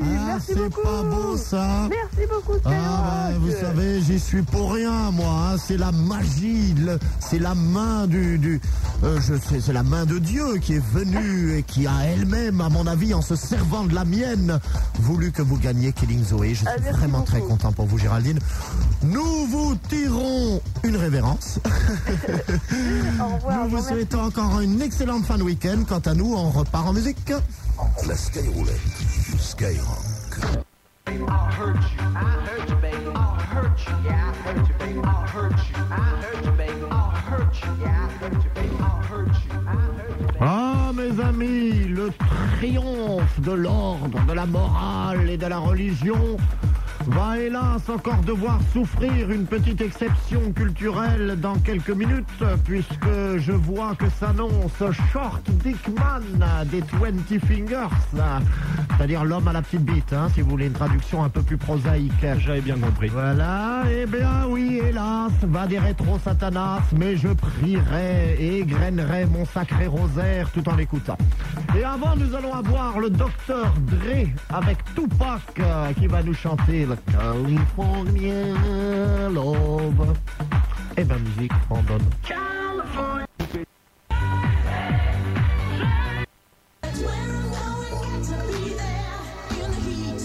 Ah, 0.04 0.24
Merci 0.26 0.46
c'est 0.48 0.54
beaucoup 0.56 0.82
pas 0.82 1.02
beau 1.02 1.36
ça. 1.36 1.88
Merci 1.88 2.28
beaucoup, 2.28 2.58
Ah, 2.64 2.68
Skyrock. 2.70 3.32
ben, 3.32 3.38
vous 3.40 3.50
savez, 3.60 4.00
j'y 4.02 4.18
suis 4.20 4.42
pour 4.42 4.72
rien, 4.72 5.10
moi. 5.10 5.50
hein. 5.52 5.56
C'est 5.64 5.76
la 5.76 5.92
magie, 5.92 6.74
le- 6.74 6.98
c'est 7.20 7.38
la 7.38 7.54
main 7.54 8.06
du, 8.06 8.38
du 8.38 8.60
euh, 9.04 9.20
je 9.20 9.34
sais, 9.34 9.60
c'est 9.60 9.72
la 9.72 9.82
main 9.82 10.04
de 10.06 10.18
Dieu 10.18 10.58
qui 10.58 10.74
est 10.74 10.84
venue 10.92 11.56
et 11.56 11.62
qui 11.62 11.86
a 11.86 12.04
elle-même, 12.06 12.60
à 12.60 12.68
mon 12.68 12.86
avis, 12.86 13.14
en 13.14 13.22
se 13.22 13.36
servant 13.36 13.84
de 13.84 13.94
la 13.94 14.04
mienne, 14.04 14.58
voulu 15.00 15.30
que 15.32 15.42
vous 15.42 15.56
gagniez 15.58 15.92
Killing 15.92 16.24
Zoe. 16.24 16.48
Je 16.50 16.54
suis 16.54 16.66
Ah, 16.68 16.72
merci 16.80 16.98
vraiment 16.98 17.22
très 17.22 17.38
beaucoup. 17.38 17.50
content 17.52 17.72
pour 17.72 17.86
vous, 17.86 17.98
Géraldine. 17.98 18.38
Nous 19.02 19.46
vous 19.46 19.74
tirons 19.88 20.60
une 20.84 20.96
révérence. 20.96 21.58
Au 23.20 23.34
revoir. 23.36 23.64
Nous 23.64 23.70
je 23.70 23.76
vous 23.76 23.76
vous 23.76 23.76
remercie. 23.76 23.88
souhaitons 23.88 24.22
encore 24.22 24.60
une 24.60 24.80
excellente 24.82 25.24
fin 25.26 25.38
de 25.38 25.42
week-end. 25.42 25.82
Quant 25.88 25.98
à 26.00 26.14
nous, 26.14 26.34
on 26.34 26.50
repart 26.50 26.86
en 26.88 26.92
musique. 26.92 27.32
La 28.06 28.16
Skyroulette. 28.16 28.76
Ah, 40.40 40.90
mes 40.94 41.22
amis, 41.22 41.84
le 41.84 42.10
triomphe 42.58 43.40
de 43.40 43.52
l'ordre, 43.52 44.18
de 44.26 44.32
la 44.32 44.46
morale 44.46 45.30
et 45.30 45.36
de 45.36 45.46
la 45.46 45.58
religion 45.58 46.36
va 47.08 47.38
hélas 47.38 47.88
encore 47.88 48.20
devoir 48.22 48.58
souffrir 48.72 49.30
une 49.30 49.46
petite 49.46 49.80
exception 49.80 50.52
culturelle 50.52 51.38
dans 51.40 51.56
quelques 51.56 51.90
minutes, 51.90 52.44
puisque 52.64 53.36
je 53.36 53.52
vois 53.52 53.94
que 53.94 54.08
s'annonce 54.10 54.82
Short 55.12 55.42
Dickman 55.50 56.22
des 56.70 56.80
20 56.80 57.40
Fingers, 57.46 57.88
c'est-à-dire 58.96 59.24
l'homme 59.24 59.48
à 59.48 59.52
la 59.52 59.62
petite 59.62 59.84
bite, 59.84 60.12
hein, 60.12 60.28
si 60.34 60.42
vous 60.42 60.50
voulez 60.50 60.66
une 60.66 60.72
traduction 60.72 61.24
un 61.24 61.28
peu 61.28 61.42
plus 61.42 61.56
prosaïque. 61.56 62.12
J'avais 62.38 62.60
bien 62.60 62.76
compris. 62.76 63.08
Voilà, 63.08 63.82
eh 63.90 64.06
bien 64.06 64.46
oui, 64.48 64.80
hélas, 64.82 65.32
va 65.42 65.66
des 65.66 65.78
rétro 65.78 66.18
satanas, 66.18 66.82
mais 66.96 67.16
je 67.16 67.28
prierai 67.28 68.36
et 68.38 68.58
égrainerai 68.60 69.26
mon 69.26 69.44
sacré 69.44 69.86
rosaire 69.86 70.50
tout 70.50 70.68
en 70.68 70.76
l'écoutant. 70.76 71.18
Et 71.76 71.84
avant, 71.84 72.16
nous 72.16 72.34
allons 72.34 72.54
avoir 72.54 72.98
le 72.98 73.10
docteur 73.10 73.72
Dre 73.86 74.28
avec 74.50 74.78
Tupac 74.94 75.40
euh, 75.58 75.92
qui 75.94 76.06
va 76.06 76.22
nous 76.22 76.34
chanter 76.34 76.86
le 76.92 77.12
California 77.12 78.44
Love. 79.30 80.14
Eh 80.96 81.04
ben 81.04 81.18
musique, 81.20 81.52
on 81.70 81.82
donne. 81.82 82.02
That's 86.82 87.00
where 87.00 87.14
I'm 87.14 87.50
going 87.50 88.22
to 88.28 88.36
be 88.48 88.74
there 88.74 89.20
in 89.50 89.70
the 89.70 89.80
heat, 89.86 90.22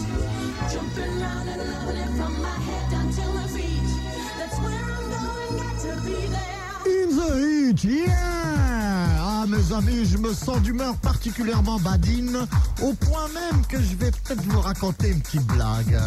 jumping 0.72 1.14
around 1.22 1.48
and 1.48 1.62
loving 1.72 1.98
it 1.98 2.12
from 2.18 2.34
my 2.42 2.58
head 2.68 2.86
down 2.92 3.08
to 3.12 3.24
my 3.34 3.48
feet. 3.48 3.90
That's 4.38 4.58
where 4.60 4.84
I'm 4.96 5.06
going, 5.16 5.54
got 5.64 5.76
to 5.86 5.94
be 6.06 6.20
there. 6.28 6.68
In 6.86 7.10
the 7.16 7.30
heat, 7.74 7.84
yeah 7.84 8.27
Amis, 9.74 10.06
je 10.06 10.18
me 10.18 10.34
sens 10.34 10.62
d'humeur 10.62 10.96
particulièrement 10.98 11.78
badine, 11.80 12.38
au 12.82 12.94
point 12.94 13.28
même 13.34 13.66
que 13.68 13.78
je 13.82 13.96
vais 13.96 14.12
peut-être 14.12 14.42
vous 14.44 14.62
raconter 14.62 15.10
une 15.10 15.20
petite 15.20 15.46
blague. 15.46 16.00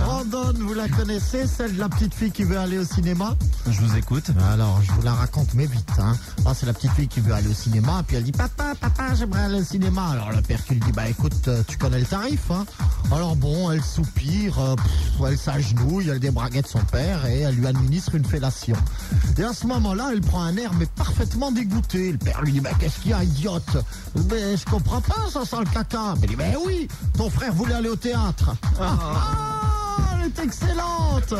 Brandon, 0.00 0.54
vous 0.58 0.72
la 0.72 0.88
connaissez, 0.88 1.46
celle 1.46 1.74
de 1.74 1.78
la 1.78 1.90
petite 1.90 2.14
fille 2.14 2.30
qui 2.30 2.44
veut 2.44 2.58
aller 2.58 2.78
au 2.78 2.84
cinéma? 2.84 3.36
Je 3.68 3.80
vous 3.80 3.96
écoute. 3.96 4.30
Alors, 4.52 4.80
je 4.82 4.92
vous 4.92 5.02
la 5.02 5.12
raconte, 5.12 5.52
mais 5.54 5.66
vite. 5.66 5.90
Hein. 5.98 6.16
Ah, 6.46 6.54
c'est 6.54 6.64
la 6.64 6.72
petite 6.72 6.92
fille 6.92 7.08
qui 7.08 7.20
veut 7.20 7.34
aller 7.34 7.48
au 7.48 7.54
cinéma, 7.54 8.02
puis 8.06 8.16
elle 8.16 8.24
dit 8.24 8.32
Papa, 8.32 8.74
papa, 8.80 9.14
j'aimerais 9.14 9.42
aller 9.42 9.60
au 9.60 9.64
cinéma. 9.64 10.08
Alors, 10.10 10.32
le 10.32 10.40
père 10.40 10.64
qui 10.64 10.74
lui 10.74 10.80
dit 10.80 10.92
Bah 10.92 11.08
écoute, 11.08 11.48
euh, 11.48 11.62
tu 11.66 11.76
connais 11.76 12.00
le 12.00 12.06
tarif. 12.06 12.50
Hein. 12.50 12.64
Alors, 13.12 13.36
bon, 13.36 13.70
elle 13.70 13.82
soupire, 13.82 14.58
euh, 14.58 14.74
pff, 14.76 15.28
elle 15.28 15.38
s'agenouille, 15.38 16.08
elle 16.08 16.20
débraguette 16.20 16.66
son 16.66 16.80
père 16.80 17.26
et 17.26 17.40
elle 17.40 17.56
lui 17.56 17.66
administre 17.66 18.14
une 18.14 18.24
fellation. 18.24 18.76
Et 19.36 19.42
à 19.42 19.52
ce 19.52 19.66
moment-là, 19.66 20.10
elle 20.12 20.22
prend 20.22 20.42
un 20.42 20.56
air, 20.56 20.72
mais 20.78 20.86
parfaitement 20.86 21.52
dégoûté. 21.52 22.12
Le 22.12 22.18
père 22.18 22.42
lui 22.42 22.52
dit 22.52 22.60
Bah 22.60 22.70
qu'est-ce 22.78 23.01
qu'il 23.02 23.10
y 23.10 23.14
a, 23.14 23.22
idiote 23.24 23.76
Mais 24.30 24.56
je 24.56 24.64
comprends 24.64 25.00
pas, 25.00 25.28
ça 25.32 25.44
sent 25.44 25.56
le 25.60 25.70
caca. 25.72 26.14
Mais 26.38 26.54
oui, 26.64 26.88
ton 27.16 27.28
frère 27.30 27.52
voulait 27.52 27.74
aller 27.74 27.88
au 27.88 27.96
théâtre. 27.96 28.54
Ah, 28.80 28.96
ah, 29.00 29.96
elle 30.20 30.26
est 30.28 30.38
excellente 30.44 31.34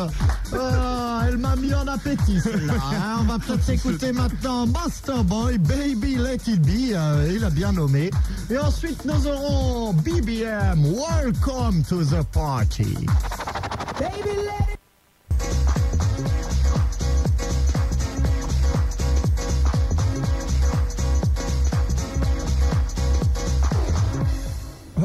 Ah, 0.58 1.22
Elle 1.28 1.38
m'a 1.38 1.56
mis 1.56 1.72
en 1.74 1.86
appétit 1.86 2.40
celle-là. 2.40 2.74
hein. 2.74 3.16
On 3.20 3.24
va 3.24 3.38
peut-être 3.38 3.62
s'écouter 3.64 4.12
maintenant 4.12 4.66
Master 4.66 5.24
Boy, 5.24 5.58
Baby 5.58 6.16
Let 6.16 6.38
It 6.46 6.60
Be, 6.62 6.92
euh, 6.94 7.32
il 7.34 7.44
a 7.44 7.50
bien 7.50 7.72
nommé. 7.72 8.10
Et 8.50 8.58
ensuite 8.58 9.04
nous 9.04 9.26
aurons 9.26 9.92
BBM, 9.94 10.84
Welcome 10.84 11.82
to 11.88 12.04
the 12.04 12.22
Party. 12.32 12.96
Baby 13.98 14.36
Let 14.36 14.71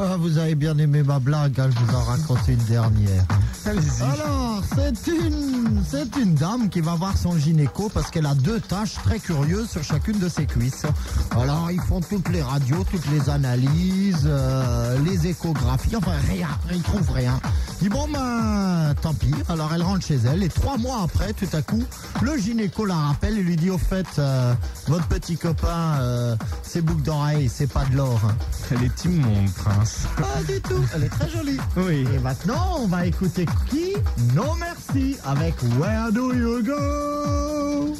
Ah, 0.00 0.16
vous 0.16 0.38
avez 0.38 0.54
bien 0.54 0.78
aimé 0.78 1.02
ma 1.02 1.18
blague, 1.18 1.58
hein, 1.58 1.68
je 1.70 1.84
vous 1.84 1.94
en 1.96 2.02
raconte 2.04 2.46
une 2.46 2.62
dernière. 2.64 3.24
Alors, 3.66 4.62
c'est 4.74 5.10
une, 5.10 5.82
c'est 5.86 6.16
une 6.16 6.34
dame 6.34 6.68
qui 6.70 6.80
va 6.80 6.94
voir 6.94 7.16
son 7.18 7.36
gynéco 7.36 7.90
parce 7.92 8.10
qu'elle 8.10 8.26
a 8.26 8.34
deux 8.34 8.60
taches 8.60 8.94
très 9.04 9.18
curieuses 9.18 9.68
sur 9.68 9.82
chacune 9.82 10.18
de 10.20 10.28
ses 10.28 10.46
cuisses. 10.46 10.86
Alors, 11.32 11.70
ils 11.72 11.80
font 11.80 12.00
toutes 12.00 12.28
les 12.28 12.42
radios, 12.42 12.84
toutes 12.90 13.06
les 13.10 13.28
analyses, 13.28 14.22
euh, 14.24 14.98
les 15.04 15.26
échographies, 15.26 15.96
enfin 15.96 16.12
rien, 16.28 16.48
ils 16.72 16.80
trouvent 16.82 17.10
rien. 17.12 17.38
Il 17.80 17.84
dit 17.84 17.88
bon 17.90 18.06
ben, 18.12 18.94
tant 19.02 19.14
pis. 19.14 19.34
Alors, 19.48 19.72
elle 19.74 19.82
rentre 19.82 20.06
chez 20.06 20.18
elle 20.24 20.42
et 20.44 20.48
trois 20.48 20.78
mois 20.78 21.02
après, 21.02 21.32
tout 21.32 21.48
à 21.52 21.60
coup, 21.62 21.82
le 22.22 22.38
gynéco 22.38 22.84
la 22.86 22.94
rappelle 22.96 23.36
et 23.38 23.42
lui 23.42 23.56
dit 23.56 23.70
au 23.70 23.78
fait, 23.78 24.06
euh, 24.18 24.54
votre 24.86 25.06
petit 25.08 25.36
copain, 25.36 25.98
euh, 26.00 26.36
ses 26.62 26.80
boucles 26.82 27.02
d'oreilles, 27.02 27.50
c'est 27.52 27.70
pas 27.70 27.84
de 27.86 27.96
l'or. 27.96 28.20
hein. 28.24 28.34
Elle 28.70 28.84
est 28.84 29.04
immonde, 29.04 29.50
prince. 29.54 29.87
Pas 30.16 30.42
du 30.52 30.60
tout, 30.60 30.84
elle 30.94 31.04
est 31.04 31.08
très 31.08 31.28
jolie. 31.28 31.58
Oui. 31.76 32.06
Et 32.14 32.18
maintenant, 32.18 32.76
on 32.80 32.86
va 32.86 33.06
écouter 33.06 33.46
qui 33.70 33.94
Non 34.34 34.54
merci 34.56 35.16
avec 35.24 35.54
Where 35.78 36.12
Do 36.12 36.32
You 36.34 36.62
Go? 36.62 37.94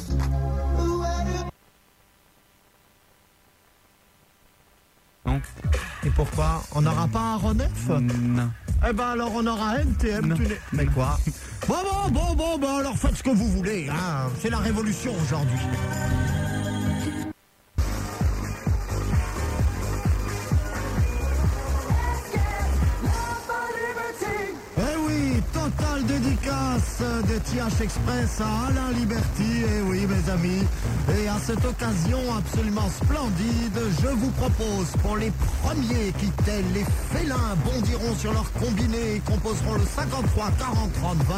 Non. 5.25 5.41
Et 6.05 6.09
pourquoi 6.11 6.63
On 6.73 6.81
n'aura 6.81 7.07
pas 7.07 7.19
un 7.19 7.35
Ronef 7.37 7.87
Non. 7.89 8.49
Eh 8.87 8.93
ben 8.93 9.09
alors 9.09 9.31
on 9.35 9.45
aura 9.45 9.79
NTM. 9.79 10.27
Non. 10.27 10.35
tu 10.35 10.43
n'es- 10.43 10.59
Mais 10.71 10.85
quoi 10.85 11.19
Bon 11.67 11.75
bon 11.83 12.09
bon 12.11 12.35
bon 12.35 12.57
bon 12.57 12.77
alors 12.77 12.97
faites 12.97 13.15
ce 13.17 13.23
que 13.23 13.29
vous 13.29 13.49
voulez. 13.49 13.89
Hein. 13.89 14.29
C'est 14.41 14.49
la 14.49 14.59
révolution 14.59 15.13
aujourd'hui. 15.21 15.59
De 26.79 27.37
TH 27.39 27.81
Express 27.81 28.39
à 28.39 28.67
Alain 28.67 28.91
Liberty, 28.97 29.63
eh 29.67 29.81
oui 29.81 30.07
mes 30.07 30.31
amis. 30.31 30.63
Et 31.17 31.27
à 31.27 31.37
cette 31.39 31.63
occasion 31.65 32.19
absolument 32.37 32.89
splendide, 32.89 33.79
je 34.01 34.07
vous 34.07 34.31
propose 34.31 34.87
pour 35.01 35.17
les 35.17 35.31
premiers 35.61 36.13
qui, 36.17 36.29
tels 36.45 36.71
les 36.73 36.85
félins, 37.11 37.55
bondiront 37.65 38.15
sur 38.15 38.31
leur 38.31 38.49
combiné 38.53 39.15
et 39.15 39.19
composeront 39.19 39.73
le 39.73 39.85
53 39.85 40.51
40 40.57 40.93
30 40.93 41.17
20, 41.17 41.35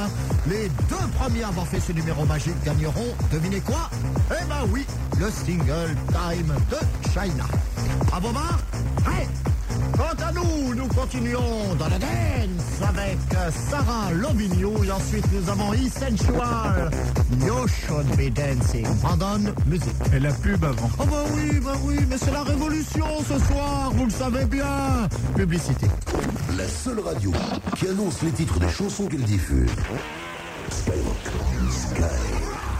les 0.47 0.69
deux 0.89 1.07
premiers 1.17 1.43
à 1.43 1.47
avoir 1.47 1.67
fait 1.67 1.79
ce 1.79 1.91
numéro 1.91 2.23
magique 2.25 2.61
gagneront, 2.63 3.15
devinez 3.31 3.61
quoi? 3.61 3.89
Eh 4.29 4.45
ben 4.45 4.69
oui, 4.71 4.85
le 5.19 5.29
single 5.31 5.95
Time 6.09 6.53
de 6.69 7.09
China. 7.11 7.45
À 8.13 8.19
vos 8.19 8.31
marques 8.31 8.61
Quant 10.01 10.25
à 10.25 10.31
nous, 10.31 10.73
nous 10.73 10.87
continuons 10.87 11.75
dans 11.77 11.87
la 11.87 11.99
dance 11.99 12.89
avec 12.89 13.19
euh, 13.35 13.51
Sarah 13.69 14.11
Lobigno 14.11 14.83
et 14.83 14.91
ensuite 14.91 15.25
nous 15.31 15.47
avons 15.47 15.73
Essential. 15.73 16.89
You 17.39 17.67
should 17.67 18.07
be 18.17 18.33
dancing. 18.33 18.87
Brandon, 19.03 19.53
musique. 19.67 19.93
Et 20.11 20.19
la 20.19 20.31
pub 20.31 20.63
avant. 20.63 20.89
Oh 20.97 21.03
bah 21.05 21.23
oui, 21.35 21.59
bah 21.63 21.73
oui, 21.83 21.97
mais 22.09 22.17
c'est 22.17 22.31
la 22.31 22.41
révolution 22.41 23.05
ce 23.29 23.37
soir, 23.45 23.91
vous 23.93 24.05
le 24.05 24.11
savez 24.11 24.45
bien. 24.45 25.07
Publicité. 25.35 25.85
La 26.57 26.67
seule 26.67 26.99
radio 27.01 27.31
qui 27.77 27.87
annonce 27.87 28.23
les 28.23 28.31
titres 28.31 28.59
des 28.59 28.69
chansons 28.69 29.05
qu'elle 29.05 29.21
diffuse. 29.21 29.69
Skyrock. 30.71 31.15
Sky. 31.69 32.70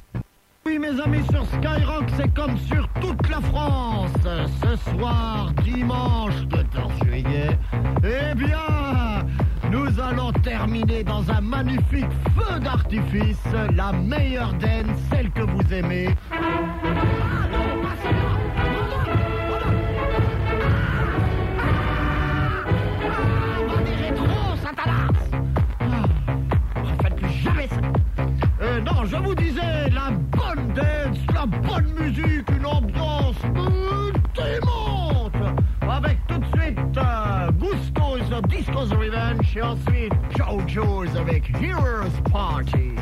Oui, 0.64 0.78
mes 0.78 1.00
amis, 1.02 1.26
sur 1.32 1.44
Skyrock, 1.46 2.06
c'est 2.16 2.32
comme 2.36 2.56
sur 2.58 2.88
toute 3.02 3.28
la 3.30 3.42
France. 3.42 4.12
Ce 4.64 4.92
soir, 4.92 5.52
dimanche 5.64 6.36
14 6.52 6.92
juillet, 7.04 7.58
eh 8.04 8.36
bien, 8.36 9.26
nous 9.72 10.00
allons 10.00 10.32
terminer 10.32 11.04
dans 11.04 11.30
un 11.32 11.42
magnifique 11.42 12.12
feu 12.38 12.60
d'artifice, 12.60 13.42
la 13.76 13.92
meilleure 13.92 14.54
dance, 14.54 14.98
celle 15.12 15.32
que 15.32 15.42
vous 15.42 15.74
aimez. 15.74 16.10
Ah, 16.32 18.31
Je 29.04 29.16
vous 29.16 29.34
disais, 29.34 29.90
la 29.90 30.12
bonne 30.12 30.74
dance, 30.74 31.18
la 31.34 31.46
bonne 31.46 31.92
musique, 32.00 32.50
une 32.56 32.66
ambiance 32.66 33.36
ultimante. 33.46 35.34
Avec 35.90 36.18
tout 36.28 36.38
de 36.38 36.46
suite 36.46 36.80
euh, 36.98 37.52
Gusto's 37.60 38.42
Disco's 38.48 38.92
Revenge 38.92 39.58
et 39.58 39.62
ensuite 39.62 40.14
JoJo's 40.38 41.18
avec 41.18 41.52
Heroes 41.62 42.22
Party. 42.32 43.01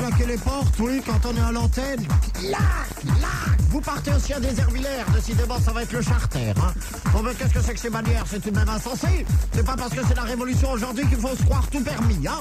Claquer 0.00 0.26
les 0.26 0.38
portes, 0.38 0.74
oui, 0.78 1.02
quand 1.04 1.28
on 1.28 1.36
est 1.36 1.40
à 1.40 1.52
l'antenne. 1.52 2.06
Là, 2.50 2.58
là, 3.04 3.54
vous 3.68 3.80
partez 3.80 4.12
aussi 4.12 4.32
à 4.32 4.40
Déservillers, 4.40 5.04
décidément 5.14 5.58
ça 5.60 5.72
va 5.72 5.82
être 5.82 5.92
le 5.92 6.02
charter. 6.02 6.50
Hein. 6.50 6.72
Bon, 7.12 7.22
mais 7.22 7.34
qu'est-ce 7.34 7.54
que 7.54 7.60
c'est 7.60 7.74
que 7.74 7.80
ces 7.80 7.90
manières? 7.90 8.24
C'est 8.28 8.40
tout 8.40 8.50
de 8.50 8.58
même 8.58 8.68
insensé. 8.68 9.26
C'est 9.52 9.64
pas 9.64 9.76
parce 9.76 9.92
que 9.92 10.00
c'est 10.06 10.16
la 10.16 10.22
révolution 10.22 10.72
aujourd'hui 10.72 11.06
qu'il 11.06 11.18
faut 11.18 11.36
se 11.36 11.42
croire 11.42 11.66
tout 11.70 11.82
permis, 11.82 12.26
hein. 12.26 12.40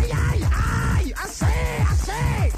Aïe, 0.00 0.12
aïe, 0.32 0.46
aïe, 0.98 1.14
assez, 1.22 1.44
assez 1.90 2.52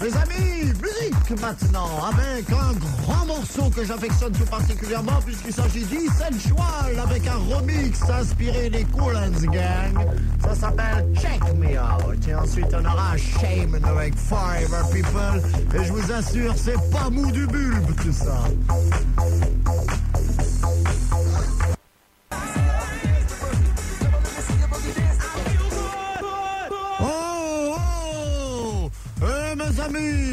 Les 0.00 0.14
amis, 0.14 0.72
musique 0.80 1.40
maintenant, 1.40 2.04
avec 2.04 2.48
un 2.50 2.72
grand 3.02 3.26
morceau 3.26 3.68
que 3.70 3.84
j'affectionne 3.84 4.32
tout 4.32 4.44
particulièrement 4.44 5.20
puisqu'il 5.26 5.52
s'agit 5.52 5.84
d'Essential 5.84 7.00
avec 7.02 7.26
un 7.26 7.56
remix 7.56 8.00
inspiré 8.08 8.70
des 8.70 8.84
Cool 8.84 9.16
Hands 9.16 9.50
Gang. 9.50 10.06
Ça 10.44 10.54
s'appelle 10.54 11.04
Check 11.16 11.42
Me 11.56 11.76
Out. 11.76 12.28
Et 12.28 12.34
ensuite 12.34 12.68
on 12.72 12.84
aura 12.84 13.16
Shame 13.16 13.76
avec 13.84 14.16
Forever 14.16 14.82
People. 14.92 15.42
Et 15.74 15.84
je 15.84 15.92
vous 15.92 16.12
assure, 16.12 16.54
c'est 16.56 16.90
pas 16.92 17.10
mou 17.10 17.32
du 17.32 17.46
bulbe 17.48 17.94
tout 18.00 18.12
ça. 18.12 18.44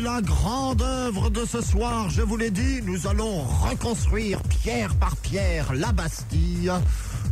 La 0.06 0.22
grande 0.22 0.84
œuvre 0.84 1.32
de 1.32 1.46
ce 1.46 1.62
soir, 1.62 2.12
je 2.12 2.22
vous 2.22 2.38
l'ai 2.38 2.52
dit, 2.52 2.80
nous 2.84 3.08
allons 3.08 3.42
reconstruire 3.42 4.40
pierre 4.44 4.94
par 4.96 5.16
pierre 5.18 5.74
la 5.74 5.92
Bastille. 5.92 6.72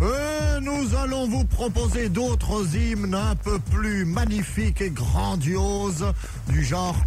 Et 0.02 0.60
nous 0.60 0.96
allons 0.96 1.28
vous 1.28 1.46
proposer 1.46 2.10
d'autres 2.10 2.76
hymnes 2.76 3.14
un 3.14 3.36
peu 3.36 3.60
plus 3.60 4.06
magnifiques 4.06 4.82
et 4.82 4.90
grandioses, 4.90 6.12
du 6.48 6.64
genre... 6.64 6.98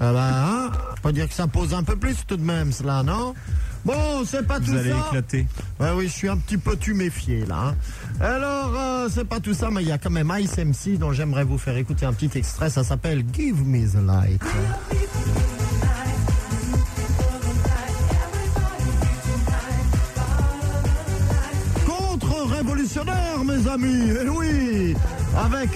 Ah 0.00 0.12
bah, 0.12 0.30
hein 0.32 0.70
dire 1.12 1.28
que 1.28 1.34
ça 1.34 1.46
pose 1.46 1.74
un 1.74 1.82
peu 1.82 1.96
plus 1.96 2.16
tout 2.26 2.36
de 2.36 2.42
même, 2.44 2.72
cela, 2.72 3.02
non? 3.02 3.34
Bon, 3.84 4.24
c'est 4.26 4.46
pas 4.46 4.58
tout 4.58 4.66
Vous 4.72 4.76
allez 4.78 4.90
ça. 4.90 5.04
éclater. 5.08 5.46
Ouais, 5.78 5.90
oui, 5.94 6.08
je 6.08 6.12
suis 6.12 6.28
un 6.28 6.36
petit 6.38 6.56
peu 6.56 6.76
tuméfié, 6.76 7.44
là. 7.44 7.68
hein. 7.68 7.74
Alors, 8.20 8.72
euh, 8.74 9.08
c'est 9.12 9.26
pas 9.26 9.38
tout 9.40 9.52
ça, 9.54 9.68
mais 9.70 9.82
il 9.82 9.88
y 9.88 9.92
a 9.92 9.98
quand 9.98 10.10
même 10.10 10.32
Ice 10.40 10.56
MC 10.56 10.98
dont 10.98 11.12
j'aimerais 11.12 11.44
vous 11.44 11.58
faire 11.58 11.76
écouter 11.76 12.06
un 12.06 12.12
petit 12.14 12.30
extrait. 12.38 12.70
Ça 12.70 12.82
s'appelle 12.84 13.22
Give 13.34 13.62
Me 13.66 13.86
the 13.86 14.04
Light. 14.06 14.42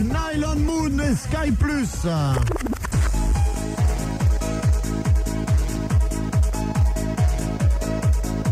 Nylon 0.01 0.57
Moon 0.61 0.99
et 1.01 1.15
Sky 1.17 1.51
Plus. 1.53 2.07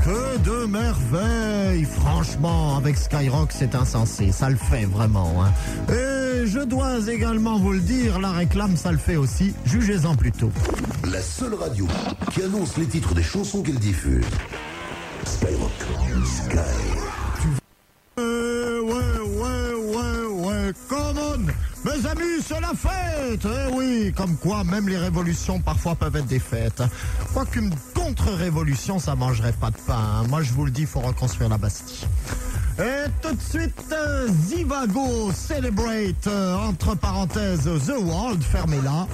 Que 0.04 0.38
de 0.38 0.66
merveilles 0.66 1.84
Franchement, 1.84 2.76
avec 2.76 2.96
Skyrock, 2.96 3.50
c'est 3.52 3.74
insensé. 3.74 4.30
Ça 4.32 4.48
le 4.50 4.56
fait 4.56 4.84
vraiment. 4.84 5.42
hein. 5.44 5.52
Et 5.92 6.46
je 6.46 6.60
dois 6.60 6.98
également 7.08 7.58
vous 7.58 7.72
le 7.72 7.80
dire, 7.80 8.20
la 8.20 8.30
réclame, 8.30 8.76
ça 8.76 8.92
le 8.92 8.98
fait 8.98 9.16
aussi. 9.16 9.54
Jugez-en 9.64 10.14
plutôt. 10.14 10.52
La 11.10 11.20
seule 11.20 11.54
radio 11.54 11.88
qui 12.32 12.42
annonce 12.42 12.76
les 12.76 12.86
titres 12.86 13.14
des 13.14 13.22
chansons 13.22 13.62
qu'elle 13.62 13.78
diffuse. 13.78 14.24
Skyrock. 15.24 15.72
Sky. 16.24 16.95
Eh 23.44 23.72
oui, 23.74 24.12
comme 24.16 24.36
quoi, 24.36 24.64
même 24.64 24.88
les 24.88 24.98
révolutions 24.98 25.60
parfois 25.60 25.94
peuvent 25.94 26.16
être 26.16 26.26
des 26.26 26.38
fêtes. 26.38 26.82
Quoiqu'une 27.32 27.70
contre-révolution, 27.94 28.98
ça 28.98 29.14
mangerait 29.14 29.52
pas 29.52 29.70
de 29.70 29.76
pain. 29.86 29.94
hein. 29.98 30.24
Moi, 30.28 30.42
je 30.42 30.52
vous 30.52 30.64
le 30.64 30.70
dis, 30.70 30.82
il 30.82 30.86
faut 30.86 31.00
reconstruire 31.00 31.48
la 31.48 31.58
Bastille. 31.58 32.06
Et 32.78 33.08
tout 33.22 33.34
de 33.34 33.40
suite, 33.40 33.84
euh, 33.92 34.28
Zivago 34.46 35.32
Celebrate, 35.32 36.26
euh, 36.26 36.56
entre 36.56 36.94
parenthèses, 36.94 37.62
The 37.86 37.94
World, 37.98 38.42
fermez-la. 38.42 39.06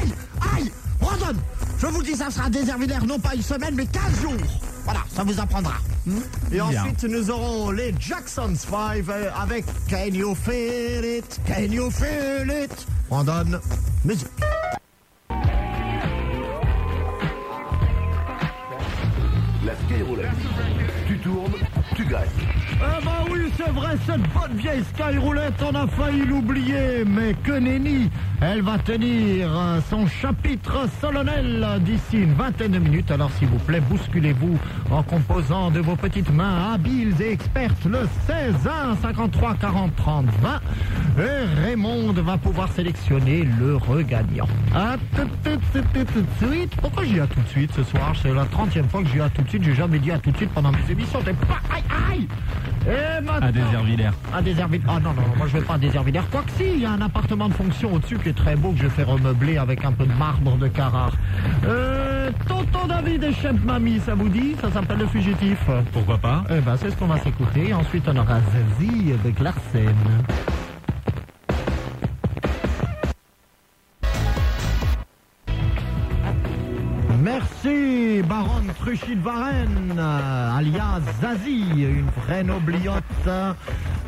Aïe, 0.00 0.12
aïe, 0.56 0.72
Brandon, 1.00 1.38
je 1.78 1.86
vous 1.86 2.02
dis, 2.02 2.14
ça 2.16 2.30
sera 2.30 2.48
déservilaire, 2.48 3.04
non 3.04 3.18
pas 3.18 3.34
une 3.34 3.42
semaine, 3.42 3.74
mais 3.74 3.86
15 3.86 4.02
jours. 4.22 4.32
Voilà, 4.84 5.00
ça 5.14 5.22
vous 5.22 5.38
apprendra. 5.38 5.74
Et 6.50 6.56
Bien. 6.56 6.66
ensuite, 6.66 7.04
nous 7.04 7.30
aurons 7.30 7.70
les 7.70 7.94
Jacksons 7.98 8.54
5 8.54 9.04
euh, 9.08 9.30
avec 9.40 9.64
Can 9.88 10.12
You 10.12 10.34
Feel 10.34 11.04
It? 11.18 11.40
Can 11.46 11.72
You 11.72 11.90
Feel 11.90 12.50
It? 12.64 12.86
Brandon, 13.08 13.60
musique. 14.04 14.28
La 19.64 19.74
Skyroulette. 19.86 20.30
Tu 21.06 21.18
tournes, 21.18 21.52
tu 21.94 22.04
gagnes. 22.04 22.28
Ah 22.80 22.98
bah 23.04 23.24
oui, 23.30 23.40
c'est 23.56 23.70
vrai, 23.70 23.96
cette 24.06 24.22
bonne 24.32 24.56
vieille 24.56 24.82
Skyroulette, 24.94 25.62
on 25.62 25.74
a 25.74 25.86
failli 25.86 26.24
l'oublier, 26.26 27.04
mais 27.06 27.34
que 27.34 27.52
nenni 27.52 28.10
Elle 28.40 28.62
va 28.62 28.78
tenir 28.78 29.48
son 29.88 30.06
chapitre 30.06 30.88
solennel 31.00 31.66
d'ici 31.80 32.18
une 32.18 32.34
vingtaine 32.34 32.72
de 32.72 32.78
minutes, 32.78 33.10
alors 33.10 33.30
s'il 33.32 33.48
vous 33.48 33.58
plaît, 33.58 33.80
bousculez-vous 33.80 34.58
en 34.90 35.02
composant 35.02 35.70
de 35.70 35.80
vos 35.80 35.96
petites 35.96 36.32
mains 36.32 36.72
habiles 36.74 37.14
et 37.20 37.32
expertes 37.32 37.84
le 37.84 38.08
16 38.26 38.54
1 38.66 38.96
53 39.02 39.54
40 39.54 39.96
30 39.96 40.26
20 40.42 40.60
et 41.16 41.62
Raymond 41.62 42.12
va 42.12 42.36
pouvoir 42.36 42.68
sélectionner 42.72 43.44
le 43.58 43.76
regagnant. 43.76 44.48
À 44.74 44.96
tout, 45.16 45.28
tout, 45.44 46.20
de 46.20 46.46
suite. 46.46 46.74
Pourquoi 46.80 47.04
j'ai 47.04 47.20
à 47.20 47.26
tout 47.26 47.40
de 47.40 47.48
suite 47.48 47.70
ce 47.74 47.84
soir? 47.84 48.14
C'est 48.20 48.32
la 48.32 48.44
30e 48.44 48.88
fois 48.88 49.02
que 49.02 49.08
j'ai 49.08 49.20
à 49.20 49.28
tout 49.28 49.42
de 49.42 49.48
suite, 49.48 49.62
j'ai 49.62 49.74
jamais 49.74 49.98
dit 49.98 50.10
à 50.10 50.18
tout 50.18 50.30
de 50.32 50.36
suite 50.36 50.50
pendant 50.50 50.72
mes 50.72 50.90
émissions. 50.90 51.20
Aïe, 51.74 51.82
aïe 52.10 52.28
Et 52.86 53.20
maintenant... 53.22 53.48
À 53.48 53.52
Déservillers. 53.52 54.10
À 54.32 54.42
Déservillers. 54.42 54.84
Ah 54.88 55.00
non, 55.00 55.10
non, 55.10 55.22
non, 55.22 55.36
moi 55.36 55.46
je 55.48 55.58
vais 55.58 55.64
pas 55.64 55.74
à 55.74 55.78
Déservillers. 55.78 56.20
Quoique 56.30 56.50
si, 56.52 56.64
il 56.74 56.80
y 56.80 56.86
a 56.86 56.90
un 56.90 57.00
appartement 57.00 57.48
de 57.48 57.54
fonction 57.54 57.92
au-dessus 57.94 58.18
qui 58.18 58.28
est 58.30 58.36
très 58.36 58.56
beau, 58.56 58.72
que 58.72 58.82
je 58.82 58.88
fais 58.88 59.02
remeubler 59.02 59.58
avec 59.58 59.84
un 59.84 59.92
peu 59.92 60.06
de 60.06 60.12
marbre 60.12 60.56
de 60.56 60.68
Carrare. 60.68 61.12
Euh, 61.66 62.30
Tonton 62.46 62.86
David 62.88 63.24
et 63.24 63.32
Chef 63.32 63.62
Mamie, 63.64 64.00
ça 64.00 64.14
vous 64.14 64.28
dit? 64.28 64.54
Ça 64.60 64.70
s'appelle 64.70 64.98
Le 64.98 65.06
Fugitif. 65.06 65.58
Pourquoi 65.92 66.18
pas? 66.18 66.44
Eh 66.50 66.60
ben, 66.60 66.76
c'est 66.76 66.90
ce 66.90 66.96
qu'on 66.96 67.06
va 67.06 67.18
s'écouter. 67.18 67.72
Ensuite, 67.74 68.04
on 68.08 68.16
aura 68.16 68.38
Zazie 68.40 69.12
avec 69.12 69.40
Larsen. 69.40 69.94
Merci, 77.24 78.20
baronne 78.28 78.70
Truchy 78.78 79.16
de 79.16 79.22
Varenne, 79.22 79.98
alias 79.98 81.00
Zazie, 81.22 81.82
une 81.82 82.10
vraie 82.22 82.44
nobliote. 82.44 83.02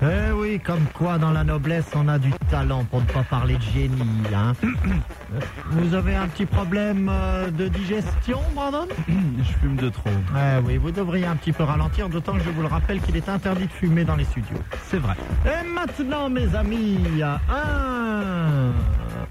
Eh 0.03 0.33
oui, 0.35 0.61
comme 0.61 0.85
quoi 0.93 1.17
dans 1.17 1.31
la 1.31 1.43
noblesse 1.43 1.87
on 1.95 2.09
a 2.09 2.19
du 2.19 2.31
talent 2.51 2.85
pour 2.85 3.01
ne 3.01 3.07
pas 3.07 3.23
parler 3.23 3.57
de 3.57 3.63
génie. 3.63 4.05
Hein. 4.35 4.53
Vous 5.71 5.95
avez 5.95 6.15
un 6.15 6.29
petit 6.29 6.45
problème 6.45 7.09
euh, 7.11 7.51
de 7.51 7.69
digestion, 7.69 8.41
Brandon? 8.55 8.87
Je 9.09 9.53
fume 9.63 9.77
de 9.77 9.89
trop. 9.89 10.11
Eh 10.37 10.61
oui, 10.67 10.77
vous 10.77 10.91
devriez 10.91 11.25
un 11.25 11.37
petit 11.37 11.53
peu 11.53 11.63
ralentir, 11.63 12.11
d'autant 12.11 12.35
que 12.35 12.45
je 12.45 12.51
vous 12.51 12.61
le 12.61 12.69
rappelle 12.69 13.01
qu'il 13.01 13.17
est 13.17 13.29
interdit 13.31 13.67
de 13.67 13.73
fumer 13.73 14.05
dans 14.05 14.17
les 14.17 14.25
studios. 14.25 14.59
C'est 14.85 14.99
vrai. 14.99 15.15
Et 15.47 15.67
maintenant, 15.67 16.29
mes 16.29 16.55
amis, 16.55 16.99
un, 17.23 18.73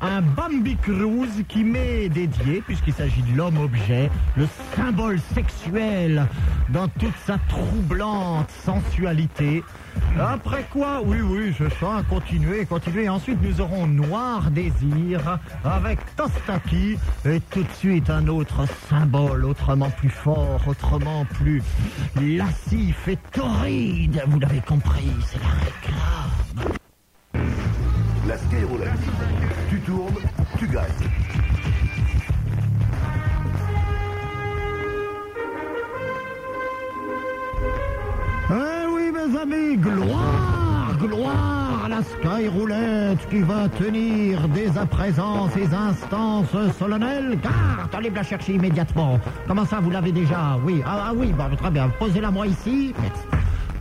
un 0.01 0.21
Bambi 0.21 0.75
Cruise 0.77 1.43
qui 1.47 1.63
m'est 1.63 2.09
dédié, 2.09 2.61
puisqu'il 2.65 2.93
s'agit 2.93 3.21
de 3.21 3.37
l'homme-objet, 3.37 4.09
le 4.35 4.47
symbole 4.75 5.19
sexuel 5.33 6.27
dans 6.69 6.87
toute 6.87 7.15
sa 7.25 7.37
troublante 7.49 8.49
sensualité. 8.63 9.63
Après 10.19 10.65
quoi, 10.71 11.01
oui, 11.03 11.17
oui, 11.21 11.53
je 11.57 11.69
sens, 11.79 12.03
continuer, 12.09 12.65
continuer. 12.65 13.07
Ensuite, 13.07 13.39
nous 13.41 13.61
aurons 13.61 13.87
Noir 13.87 14.51
Désir 14.51 15.39
avec 15.63 15.99
Tostaki. 16.15 16.97
Et 17.25 17.39
tout 17.49 17.63
de 17.63 17.71
suite, 17.77 18.09
un 18.09 18.27
autre 18.27 18.65
symbole, 18.89 19.45
autrement 19.45 19.89
plus 19.89 20.09
fort, 20.09 20.61
autrement 20.67 21.25
plus 21.25 21.61
lascif 22.19 23.07
et 23.07 23.17
torride. 23.31 24.23
Vous 24.27 24.39
l'avez 24.39 24.61
compris, 24.61 25.11
c'est 25.27 25.39
la 25.41 25.49
réclame. 25.49 26.75
Tu 29.85 30.67
gagnes. 30.67 30.83
Eh 38.49 38.87
oui, 38.89 39.11
mes 39.11 39.39
amis, 39.39 39.77
gloire, 39.77 40.97
gloire 40.99 41.83
à 41.85 41.89
la 41.89 41.95
la 41.95 42.03
Sky 42.03 42.47
Roulette 42.49 43.29
qui 43.29 43.39
va 43.39 43.69
tenir 43.69 44.47
dès 44.49 44.77
à 44.77 44.85
présent 44.85 45.49
ses 45.51 45.73
instances 45.73 46.73
solennelles. 46.77 47.39
Garde, 47.41 47.93
allez 47.93 48.09
me 48.09 48.15
la 48.15 48.23
chercher 48.23 48.53
immédiatement. 48.55 49.19
Comment 49.47 49.65
ça, 49.65 49.79
vous 49.79 49.91
l'avez 49.91 50.11
déjà? 50.11 50.57
Oui, 50.65 50.81
ah, 50.85 51.05
ah 51.07 51.13
oui, 51.15 51.31
bah, 51.37 51.49
très 51.55 51.71
bien. 51.71 51.89
Posez-la 51.97 52.31
moi 52.31 52.47
ici. 52.47 52.93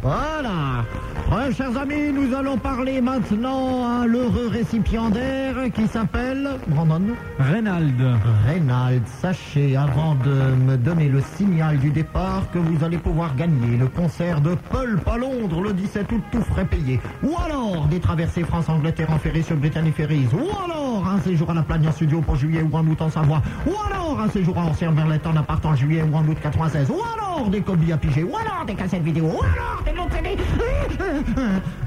Voilà. 0.04 0.84
Ouais, 1.32 1.50
chers 1.54 1.74
amis, 1.78 2.12
nous 2.12 2.36
allons 2.36 2.58
parler 2.58 3.00
maintenant 3.00 4.02
à 4.02 4.06
l'heureux 4.06 4.48
récipiendaire 4.48 5.56
qui 5.74 5.86
s'appelle 5.86 6.46
Brandon. 6.66 7.00
Reynald. 7.38 7.94
Reynald, 8.46 9.02
sachez 9.06 9.78
avant 9.78 10.14
de 10.16 10.54
me 10.66 10.76
donner 10.76 11.08
le 11.08 11.22
signal 11.22 11.78
du 11.78 11.88
départ 11.88 12.42
que 12.52 12.58
vous 12.58 12.84
allez 12.84 12.98
pouvoir 12.98 13.34
gagner 13.34 13.78
le 13.78 13.86
concert 13.86 14.42
de 14.42 14.54
Pulp 14.70 15.08
à 15.08 15.16
Londres 15.16 15.62
le 15.62 15.72
17 15.72 16.12
août 16.12 16.22
tout 16.30 16.42
frais 16.42 16.66
payé. 16.66 17.00
Ou 17.22 17.32
alors 17.42 17.86
des 17.86 17.98
traversées 17.98 18.44
France-Angleterre 18.44 19.10
en 19.10 19.18
ferry 19.18 19.42
sur 19.42 19.56
Brittany 19.56 19.90
Ferries. 19.90 20.28
Ou 20.34 20.50
alors 20.66 21.08
un 21.08 21.20
séjour 21.20 21.48
à 21.50 21.54
la 21.54 21.62
Plagne 21.62 21.88
en 21.88 21.92
studio 21.92 22.20
pour 22.20 22.36
juillet 22.36 22.60
ou 22.60 22.76
en 22.76 22.86
août 22.86 23.00
en 23.00 23.08
Savoie. 23.08 23.40
Ou 23.66 23.72
alors 23.90 24.20
un 24.20 24.28
séjour 24.28 24.58
à 24.58 24.64
Ancien 24.64 24.90
Merlette 24.90 25.26
en 25.26 25.34
appart 25.34 25.64
en 25.64 25.74
juillet 25.74 26.02
ou 26.02 26.14
en 26.14 26.28
août 26.28 26.36
96. 26.42 26.90
Ou 26.90 27.00
alors 27.14 27.23
des 27.42 27.60
copies 27.60 27.92
à 27.92 27.96
piger. 27.96 28.22
Ou 28.22 28.36
alors 28.36 28.64
des 28.66 28.74
cassettes 28.74 29.02
vidéo. 29.02 29.24
Ou 29.24 29.42
alors 29.42 29.82
des 29.84 29.92
longs 29.92 30.08
CD. 30.10 30.36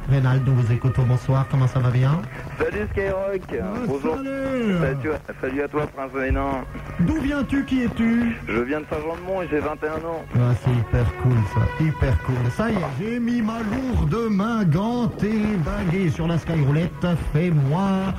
Reynald, 0.10 0.46
nous 0.46 0.56
vous 0.56 0.72
écoutons. 0.72 1.04
Bonsoir. 1.04 1.46
Comment 1.50 1.68
ça 1.68 1.80
va 1.80 1.90
bien? 1.90 2.22
Salut 2.60 2.88
Skyrock 2.92 3.64
Bonjour 3.88 4.16
Salut. 4.16 4.76
Salut, 4.82 5.10
salut 5.42 5.62
à 5.62 5.68
toi 5.68 5.88
Prince 5.88 6.12
Hénin 6.28 6.66
D'où 7.00 7.20
viens-tu? 7.22 7.66
Qui 7.66 7.84
es-tu? 7.84 8.36
Je 8.48 8.60
viens 8.62 8.82
de 8.82 8.86
Saint-Jean-de-Mont 8.90 9.42
et 9.44 9.48
j'ai 9.50 9.60
21 9.60 9.92
ans. 9.94 10.24
Ah, 10.36 10.54
c'est 10.64 10.72
hyper 10.72 11.06
cool 11.22 11.38
ça, 11.54 11.84
hyper 11.84 12.24
cool. 12.24 12.36
Ça 12.56 12.70
y 12.70 12.74
est, 12.74 12.78
j'ai 13.00 13.20
mis 13.20 13.42
ma 13.42 13.60
lourde 13.60 14.30
main 14.30 14.64
gantée, 14.66 15.42
baguée 15.66 16.10
sur 16.10 16.28
la 16.28 16.38
skyroulette. 16.38 17.08
Fais-moi 17.34 18.14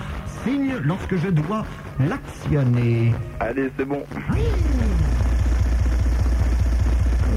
signe 0.44 0.74
lorsque 0.82 1.16
je 1.16 1.28
dois 1.28 1.64
l'actionner. 2.08 3.14
Allez, 3.40 3.70
c'est 3.76 3.84
bon. 3.84 4.02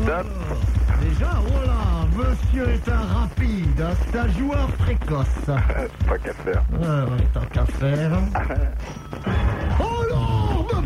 Top. 0.06 0.26
Déjà, 1.02 1.32
voilà, 1.48 2.06
monsieur 2.16 2.70
est 2.70 2.90
un 2.90 3.20
rapide, 3.20 3.84
c'est 4.12 4.20
un 4.20 4.28
joueur 4.30 4.68
précoce. 4.78 5.28
Pas 5.46 6.18
qu'à 6.18 6.34
faire. 6.34 6.64
Ouais, 6.74 6.88
ouais, 6.88 7.28
tant 7.34 7.46
qu'à 7.52 7.66
faire. 7.66 8.12
Oh 9.80 9.91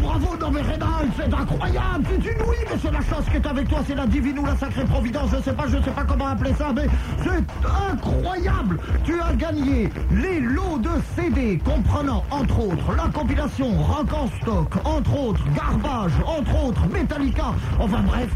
Bravo, 0.05 0.37
non 0.39 0.51
mais 0.51 0.61
Rénal, 0.61 1.07
c'est 1.17 1.33
incroyable, 1.33 2.05
c'est 2.07 2.31
inouï, 2.31 2.57
mais 2.69 2.77
c'est 2.79 2.91
la 2.91 3.01
chance 3.01 3.25
qui 3.25 3.37
est 3.37 3.47
avec 3.47 3.67
toi, 3.67 3.79
c'est 3.87 3.95
la 3.95 4.05
divine 4.05 4.37
ou 4.37 4.45
la 4.45 4.55
sacrée 4.55 4.83
providence, 4.85 5.31
je 5.35 5.41
sais 5.41 5.53
pas, 5.53 5.65
je 5.67 5.77
sais 5.83 5.89
pas 5.89 6.03
comment 6.03 6.27
appeler 6.27 6.53
ça, 6.53 6.71
mais 6.75 6.85
c'est 7.23 7.43
incroyable. 7.91 8.79
Tu 9.03 9.19
as 9.19 9.33
gagné 9.33 9.89
les 10.11 10.39
lots 10.41 10.77
de 10.77 10.91
CD 11.15 11.57
comprenant, 11.57 12.23
entre 12.29 12.59
autres, 12.59 12.95
la 12.95 13.09
compilation 13.11 13.71
Rock 13.81 14.13
en 14.13 14.27
stock, 14.41 14.75
entre 14.85 15.19
autres, 15.19 15.43
Garbage, 15.55 16.13
entre 16.27 16.65
autres, 16.65 16.87
Metallica, 16.93 17.55
enfin 17.79 18.03
bref, 18.05 18.29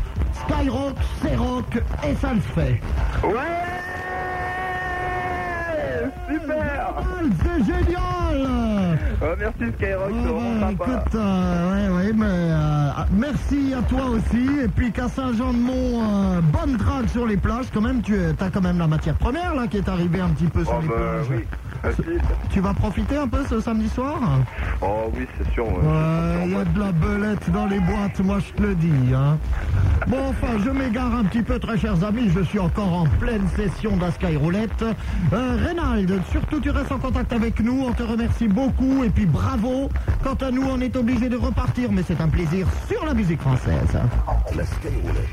Skyrock, 0.48 0.96
c'est 1.22 1.36
rock, 1.36 1.84
et 2.04 2.16
ça 2.16 2.34
le 2.34 2.42
fait. 2.42 2.82
Ouais! 3.24 3.70
Super! 6.28 6.94
C'est 7.44 7.64
génial 7.64 8.19
Oh, 9.32 9.36
Merci 9.38 9.74
Skyrock, 9.76 10.12
c'est 10.12 10.32
vraiment 10.32 10.60
sympa. 10.60 10.86
écoute, 10.86 11.16
euh, 11.16 11.90
ouais, 11.92 11.96
ouais, 12.08 12.14
mais 12.14 12.26
euh, 12.26 12.90
ah, 12.98 13.06
merci 13.12 13.74
à 13.78 13.82
toi 13.84 14.06
aussi. 14.06 14.48
Et 14.64 14.68
puis 14.68 14.92
qu'à 14.92 15.08
Saint-Jean-de-Mont, 15.08 16.02
euh, 16.02 16.42
bonne 16.42 16.78
drague 16.78 17.08
sur 17.10 17.28
les 17.28 17.38
plages. 17.38 17.68
Quand 17.74 17.82
même, 17.82 18.02
tu 18.02 18.16
as 18.18 18.50
quand 18.50 18.62
même 18.62 18.80
la 18.80 18.88
matière 18.88 19.16
première 19.16 19.54
là 19.54 19.68
qui 19.68 19.78
est 19.78 19.88
arrivée 19.90 20.22
un 20.22 20.30
petit 20.30 20.48
peu 20.48 20.64
sur 20.64 20.74
Oh 20.78 20.82
les 20.82 20.88
bah 20.88 20.94
plages. 20.96 21.28
oui, 21.30 21.46
facile. 21.82 22.22
Tu 22.52 22.60
vas 22.60 22.74
profiter 22.74 23.18
un 23.18 23.28
peu 23.28 23.44
ce 23.50 23.60
samedi 23.60 23.90
soir 23.90 24.20
Oh 24.82 25.12
oui, 25.16 25.26
c'est 25.38 25.52
sûr. 25.54 25.66
ouais. 25.66 25.72
Ouais, 25.74 26.46
il 26.46 26.52
y 26.52 26.56
a 26.56 26.64
de 26.66 26.80
la 26.80 26.92
belette 26.92 27.50
dans 27.52 27.66
les 27.68 27.80
boîtes, 27.80 28.20
moi 28.22 28.38
je 28.40 28.54
te 28.54 28.62
le 28.68 28.76
dis. 28.76 29.14
Hein. 29.14 29.38
Bon, 30.08 30.18
enfin, 30.30 30.54
je 30.64 30.70
m'égare 30.70 31.14
un 31.16 31.24
petit 31.26 31.42
peu, 31.44 31.60
très 31.60 31.78
chers 31.78 32.04
amis. 32.04 32.30
Je 32.36 32.42
suis 32.42 32.60
encore 32.60 32.94
en 32.94 33.06
pleine 33.20 33.48
session 33.56 33.96
de 33.98 34.02
la 34.02 34.12
Sky 34.12 34.36
Roulette. 34.38 34.84
Euh, 35.34 35.58
Reynald, 35.66 36.22
surtout 36.32 36.60
tu 36.60 36.70
restes 36.72 36.92
en 36.92 36.98
contact 37.00 37.32
avec 37.34 37.60
nous. 37.60 37.84
On 37.88 37.92
te 37.94 38.04
remercie 38.04 38.48
beaucoup 38.48 39.04
et 39.04 39.10
puis 39.10 39.26
bravo. 39.26 39.90
Quant 40.24 40.36
à 40.46 40.52
nous, 40.52 40.64
on 40.64 40.80
est 40.82 40.96
obligé 40.96 41.30
de 41.30 41.38
repartir, 41.38 41.92
mais 41.92 42.02
c'est 42.08 42.20
un 42.22 42.28
plaisir 42.30 42.66
sur 42.88 43.06
la 43.06 43.14
musique 43.14 43.42
française. 43.42 44.00
La 44.56 44.66
Skyroulette. 44.66 45.30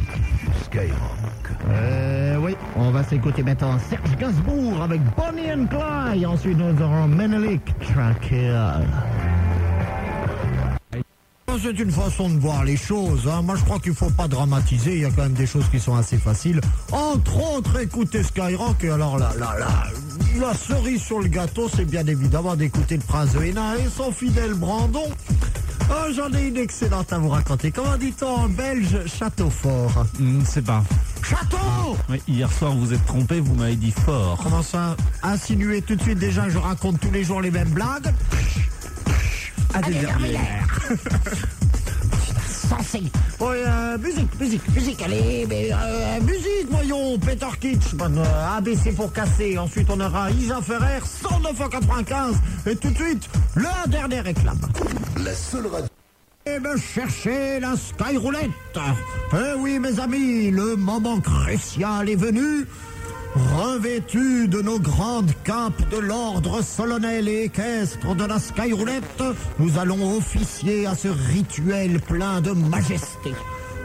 Skyrock. 0.65 0.93
Euh, 1.71 2.37
oui, 2.41 2.57
on 2.77 2.91
va 2.91 3.03
s'écouter 3.03 3.43
maintenant 3.43 3.79
Serge 3.79 4.17
Gainsbourg 4.19 4.83
avec 4.83 5.01
Bonnie 5.17 5.51
and 5.53 5.67
Clyde. 5.67 6.27
Ensuite, 6.37 6.59
nous 6.59 6.83
aurons 6.83 7.09
Menelik 7.09 7.63
Tranquille. 7.79 8.61
C'est 11.63 11.79
une 11.81 11.91
façon 11.91 12.29
de 12.29 12.39
voir 12.39 12.63
les 12.63 12.77
choses. 12.77 13.27
hein. 13.27 13.41
Moi, 13.41 13.57
je 13.57 13.65
crois 13.65 13.79
qu'il 13.79 13.95
faut 13.95 14.11
pas 14.11 14.29
dramatiser. 14.29 14.97
Il 14.97 15.01
y 15.01 15.05
a 15.07 15.11
quand 15.11 15.23
même 15.23 15.33
des 15.33 15.47
choses 15.47 15.65
qui 15.71 15.81
sont 15.81 15.95
assez 15.97 16.19
faciles. 16.19 16.61
Entre 16.93 17.57
autres, 17.57 17.81
écouter 17.81 18.23
Skyrock. 18.23 18.85
Et 18.85 18.91
alors, 18.91 19.19
la, 19.19 19.33
la, 19.39 19.55
la, 19.59 20.47
la 20.49 20.53
cerise 20.53 21.01
sur 21.01 21.21
le 21.21 21.29
gâteau, 21.29 21.71
c'est 21.75 21.87
bien 21.87 22.07
évidemment 22.07 22.55
d'écouter 22.55 22.97
le 22.97 23.03
prince 23.03 23.33
de 23.33 23.43
et 23.43 23.55
son 23.97 24.13
fidèle 24.13 24.53
Brandon. 24.53 25.09
Ah, 25.91 26.07
J'en 26.15 26.33
ai 26.33 26.49
une 26.49 26.57
excellente 26.57 27.13
à 27.13 27.19
vous 27.19 27.29
raconter. 27.29 27.71
Comment 27.71 27.97
dit-on 27.97 28.27
en 28.27 28.49
belge 28.49 28.99
Château 29.07 29.51
fort. 29.51 30.07
Hmm, 30.19 30.41
c'est 30.45 30.65
pas. 30.65 30.83
Château 31.23 31.97
Oui, 32.09 32.21
hier 32.29 32.51
soir, 32.53 32.73
vous 32.75 32.93
êtes 32.93 33.05
trompé, 33.07 33.41
vous 33.41 33.55
m'avez 33.55 33.77
dit 33.77 33.91
fort. 33.93 34.39
Comment 34.43 34.63
ça 34.63 34.97
Insinuer 35.23 35.83
tout 35.83 35.97
de 35.97 36.03
suite 36.03 36.19
déjà 36.19 36.49
je 36.49 36.59
raconte 36.59 37.01
tous 37.01 37.11
les 37.11 37.25
jours 37.25 37.41
les 37.41 37.51
mêmes 37.51 37.71
blagues 37.71 38.13
Ah, 39.75 39.83
des 39.83 39.95
dernières. 39.95 40.67
Censé. 42.69 43.03
Oui, 43.41 43.57
euh, 43.67 43.99
musique, 43.99 44.41
musique, 44.41 44.69
musique, 44.75 45.03
allez, 45.03 45.47
mais, 45.49 45.71
euh, 45.73 46.21
musique, 46.23 46.69
voyons, 46.71 47.19
Peter 47.19 47.47
Kitsch, 47.61 47.95
bon, 47.95 48.17
euh, 48.17 48.57
ABC 48.57 48.93
pour 48.93 49.13
casser, 49.13 49.57
ensuite 49.59 49.89
on 49.91 50.01
aura 50.01 50.31
Isa 50.31 50.61
Ferrer, 50.61 51.01
109,95, 51.01 52.35
et 52.67 52.77
tout 52.77 52.91
de 52.91 52.97
suite, 52.97 53.29
la 53.55 53.87
dernière 53.87 54.25
réclame. 54.25 54.61
La 55.23 55.35
seule 55.35 55.67
radio. 55.67 55.89
Et 56.47 56.59
me 56.61 56.77
chercher 56.77 57.61
la 57.61 57.75
Sky 57.77 58.17
Roulette. 58.17 58.51
Eh 59.33 59.55
oui, 59.59 59.79
mes 59.79 59.99
amis, 59.99 60.51
le 60.51 60.77
moment 60.77 61.21
crucial 61.21 62.09
est 62.09 62.17
venu. 62.17 62.67
Revêtus 63.37 64.49
de 64.49 64.63
nos 64.63 64.79
grandes 64.79 65.33
capes 65.45 65.89
de 65.91 65.99
l'ordre 65.99 66.63
solennel 66.63 67.29
et 67.29 67.45
équestre 67.45 68.15
de 68.15 68.25
la 68.25 68.39
Sky 68.39 68.73
Roulette, 68.73 69.23
nous 69.59 69.79
allons 69.79 70.17
officier 70.17 70.87
à 70.87 70.95
ce 70.95 71.09
rituel 71.09 72.01
plein 72.01 72.41
de 72.41 72.53
majesté. 72.53 73.33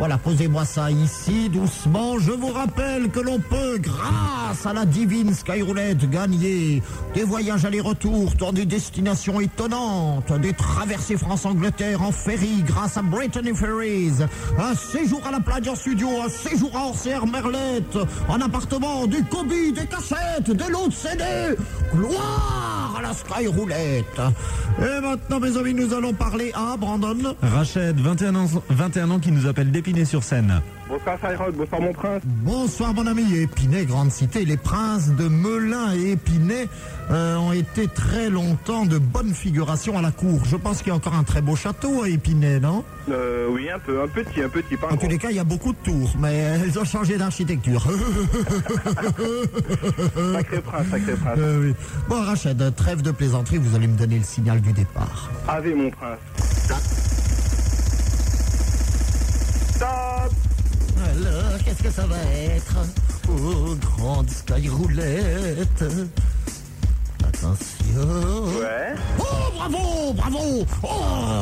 Voilà, 0.02 0.18
posez-moi 0.18 0.66
ça 0.66 0.90
ici, 0.90 1.48
doucement. 1.48 2.18
Je 2.18 2.32
vous 2.32 2.48
rappelle 2.48 3.12
que 3.12 3.20
l'on 3.20 3.38
peut, 3.38 3.78
grâce 3.78 4.66
à 4.66 4.74
la 4.74 4.84
divine 4.84 5.32
Skyroulette, 5.32 6.10
gagner 6.10 6.82
des 7.14 7.24
voyages 7.24 7.66
aller-retour 7.66 8.34
dans 8.40 8.52
des 8.52 8.66
destinations 8.66 9.40
étonnantes, 9.40 10.34
des 10.40 10.54
traversées 10.54 11.18
France-Angleterre 11.18 12.02
en 12.02 12.12
ferry 12.12 12.64
grâce 12.66 12.98
à 12.98 13.04
Brittany 13.04 13.54
Ferries, 13.56 14.24
un 14.58 14.74
séjour 14.74 15.22
à 15.28 15.30
la 15.30 15.40
plage 15.40 15.68
en 15.68 15.76
studio, 15.76 16.10
un 16.26 16.30
séjour 16.30 16.76
à 16.76 16.88
Orsière 16.88 17.28
Merlette, 17.28 18.00
un 18.28 18.42
appartement, 18.42 19.06
du 19.06 19.24
cobi, 19.26 19.72
des 19.72 19.86
cassettes, 19.86 20.50
des 20.50 20.72
lots 20.72 20.88
de 20.88 20.94
CD. 20.94 21.24
Gloire 21.94 22.96
à 22.98 23.02
la 23.04 23.14
Skyroulette. 23.14 24.20
Et 24.80 25.02
maintenant, 25.02 25.40
mes 25.40 25.58
amis, 25.58 25.76
nous 25.76 25.94
allons 25.94 26.14
parler 26.14 26.52
à 26.56 26.76
Brandon. 26.76 27.36
Rachid, 27.44 28.00
21 28.00 28.36
ans, 28.36 28.48
21 28.70 29.12
ans, 29.12 29.20
qui 29.20 29.32
nous 29.32 29.46
appelle 29.46 29.70
d'Épinay-sur-Seine. 29.92 30.62
Bonsoir 30.88 31.18
Skyrock, 31.18 31.56
bonsoir 31.56 31.82
mon 31.82 31.94
prince. 31.94 32.22
Bonsoir 32.26 32.94
mon 32.94 33.08
ami 33.08 33.24
Épinay, 33.36 33.86
grande 33.86 34.12
cité. 34.12 34.46
Les 34.46 34.58
princes 34.58 35.10
de 35.10 35.28
Melun 35.28 35.94
et 35.94 36.12
Épinay 36.12 36.68
euh, 37.12 37.38
ont 37.38 37.52
été 37.54 37.88
très 37.88 38.30
longtemps 38.30 38.86
de 38.86 38.98
bonne 38.98 39.34
figuration 39.34 39.98
à 39.98 40.02
la 40.02 40.12
cour. 40.12 40.42
Je 40.46 40.56
pense 40.56 40.80
qu'il 40.80 40.88
y 40.88 40.92
a 40.92 40.96
encore 40.96 41.16
un 41.16 41.24
très 41.24 41.42
beau 41.42 41.56
château 41.56 42.04
à 42.04 42.10
Épinay, 42.10 42.60
non? 42.60 42.84
Euh, 43.10 43.48
oui, 43.50 43.70
un 43.70 43.80
peu, 43.80 44.02
un 44.02 44.08
petit, 44.08 44.42
un 44.42 44.50
petit, 44.50 44.76
pas 44.78 44.92
En 44.92 44.98
tous 44.98 45.08
les 45.08 45.18
cas, 45.18 45.30
il 45.30 45.36
y 45.38 45.40
a 45.40 45.44
beaucoup 45.44 45.72
de 45.74 45.78
tours, 45.78 46.14
mais 46.20 46.36
elles 46.36 46.78
ont 46.78 46.86
changé 46.86 47.18
d'architecture. 47.18 47.84
Sacré 50.34 50.62
prince, 50.62 50.88
sacré 50.90 51.14
prince. 51.14 51.38
Euh, 51.38 51.68
oui. 51.68 51.74
Bon, 52.10 52.22
Rachid, 52.22 52.76
trêve 52.76 53.02
de 53.02 53.12
plaisanterie, 53.12 53.58
vous 53.58 53.76
allez 53.76 53.88
me 53.88 53.98
donner 53.98 54.18
le 54.18 54.24
signal 54.24 54.62
du 54.62 54.72
départ. 54.74 55.30
Ave 55.48 55.74
mon 55.76 55.90
prince. 55.90 56.20
Alors, 61.04 61.58
qu'est-ce 61.66 61.84
que 61.84 61.92
ça 61.92 62.06
va 62.06 62.16
être 62.18 62.76
Oh, 63.30 63.76
grande 63.98 64.30
sky 64.30 64.68
roulette. 64.70 65.84
Attention. 67.24 68.60
Ouais. 68.60 68.94
Oh, 69.20 69.24
bravo, 69.56 70.14
bravo 70.14 70.66
Oh, 70.84 70.88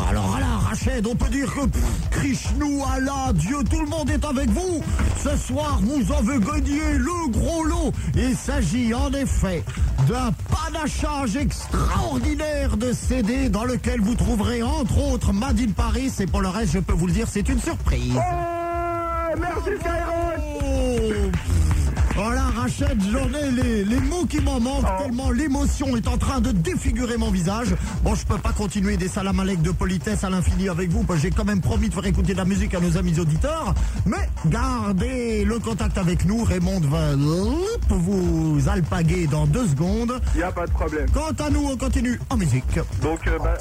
alors 0.09 0.37
là, 0.39 0.57
Rachid, 0.69 1.05
on 1.07 1.15
peut 1.15 1.29
dire 1.29 1.51
que 1.53 1.65
pff, 1.65 1.83
Krishnou, 2.11 2.83
Allah, 2.93 3.31
Dieu, 3.33 3.57
tout 3.69 3.81
le 3.81 3.87
monde 3.87 4.09
est 4.09 4.23
avec 4.23 4.49
vous. 4.49 4.83
Ce 5.23 5.35
soir, 5.37 5.79
vous 5.81 6.13
avez 6.13 6.39
gagné 6.39 6.93
le 6.97 7.29
gros 7.31 7.63
lot. 7.63 7.91
Il 8.15 8.35
s'agit 8.35 8.93
en 8.93 9.11
effet 9.13 9.63
d'un 10.07 10.31
panachage 10.49 11.35
extraordinaire 11.37 12.77
de 12.77 12.93
CD 12.93 13.49
dans 13.49 13.63
lequel 13.65 13.99
vous 14.01 14.15
trouverez 14.15 14.61
entre 14.63 14.97
autres 15.11 15.33
Made 15.33 15.59
in 15.59 15.71
Paris. 15.71 16.11
Et 16.19 16.27
pour 16.27 16.41
le 16.41 16.49
reste, 16.49 16.73
je 16.73 16.79
peux 16.79 16.93
vous 16.93 17.07
le 17.07 17.13
dire, 17.13 17.27
c'est 17.29 17.47
une 17.49 17.59
surprise. 17.61 18.13
Oh, 18.15 18.19
merci 19.39 19.77
Skyrock 19.79 20.09
Oh 20.11 20.18
j'en 22.69 23.33
ai 23.33 23.51
les, 23.51 23.83
les 23.83 23.99
mots 23.99 24.25
qui 24.25 24.39
m'en 24.39 24.59
manquent, 24.59 24.85
tellement 24.97 25.31
l'émotion 25.31 25.95
est 25.95 26.07
en 26.07 26.17
train 26.17 26.39
de 26.41 26.51
défigurer 26.51 27.17
mon 27.17 27.31
visage. 27.31 27.75
Bon, 28.03 28.15
je 28.15 28.25
peux 28.25 28.37
pas 28.37 28.51
continuer 28.51 28.97
des 28.97 29.07
salam 29.07 29.39
alek 29.39 29.61
de 29.61 29.71
politesse 29.71 30.23
à 30.23 30.29
l'infini 30.29 30.69
avec 30.69 30.89
vous, 30.89 31.03
parce 31.03 31.19
que 31.19 31.27
j'ai 31.27 31.31
quand 31.31 31.45
même 31.45 31.61
promis 31.61 31.89
de 31.89 31.93
faire 31.93 32.05
écouter 32.05 32.33
de 32.33 32.37
la 32.37 32.45
musique 32.45 32.73
à 32.73 32.79
nos 32.79 32.97
amis 32.97 33.19
auditeurs. 33.19 33.73
Mais 34.05 34.29
gardez 34.47 35.45
le 35.45 35.59
contact 35.59 35.97
avec 35.97 36.25
nous, 36.25 36.43
Raymond 36.43 36.81
va 36.81 37.15
vous 37.89 38.59
alpaguer 38.67 39.27
dans 39.27 39.47
deux 39.47 39.67
secondes. 39.67 40.19
Y 40.35 40.43
a 40.43 40.51
pas 40.51 40.65
de 40.65 40.71
problème. 40.71 41.07
Quant 41.13 41.45
à 41.45 41.49
nous, 41.49 41.65
on 41.71 41.77
continue 41.77 42.19
en 42.29 42.37
musique. 42.37 42.79
Donc, 43.01 43.25
euh, 43.27 43.37
bah. 43.43 43.57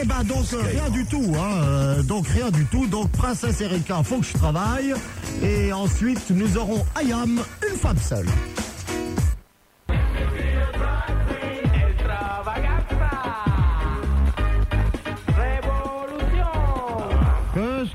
Eh 0.00 0.06
ben 0.06 0.24
donc 0.24 0.46
euh, 0.52 0.62
rien 0.62 0.88
du 0.90 1.04
tout, 1.06 1.34
hein, 1.36 1.62
euh, 1.62 2.02
donc 2.02 2.26
rien 2.28 2.50
du 2.50 2.64
tout. 2.66 2.86
Donc 2.86 3.10
Princesse 3.10 3.60
Erika, 3.60 4.02
faut 4.02 4.18
que 4.18 4.26
je 4.26 4.32
travaille. 4.32 4.94
Et 5.42 5.72
ensuite 5.72 6.30
nous 6.30 6.56
aurons 6.56 6.84
Ayam, 6.94 7.40
une 7.70 7.78
femme 7.78 7.96
seule. 8.00 8.69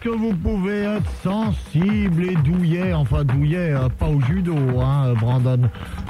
Que 0.05 0.09
vous 0.11 0.33
pouvez 0.35 0.81
être 0.83 1.09
sensible 1.23 2.25
et 2.25 2.35
douillet, 2.35 2.93
enfin 2.93 3.23
douillet, 3.23 3.73
euh, 3.73 3.89
pas 3.89 4.05
au 4.07 4.21
judo, 4.21 4.55
hein, 4.79 5.07
euh, 5.07 5.13
Brandon. 5.15 5.61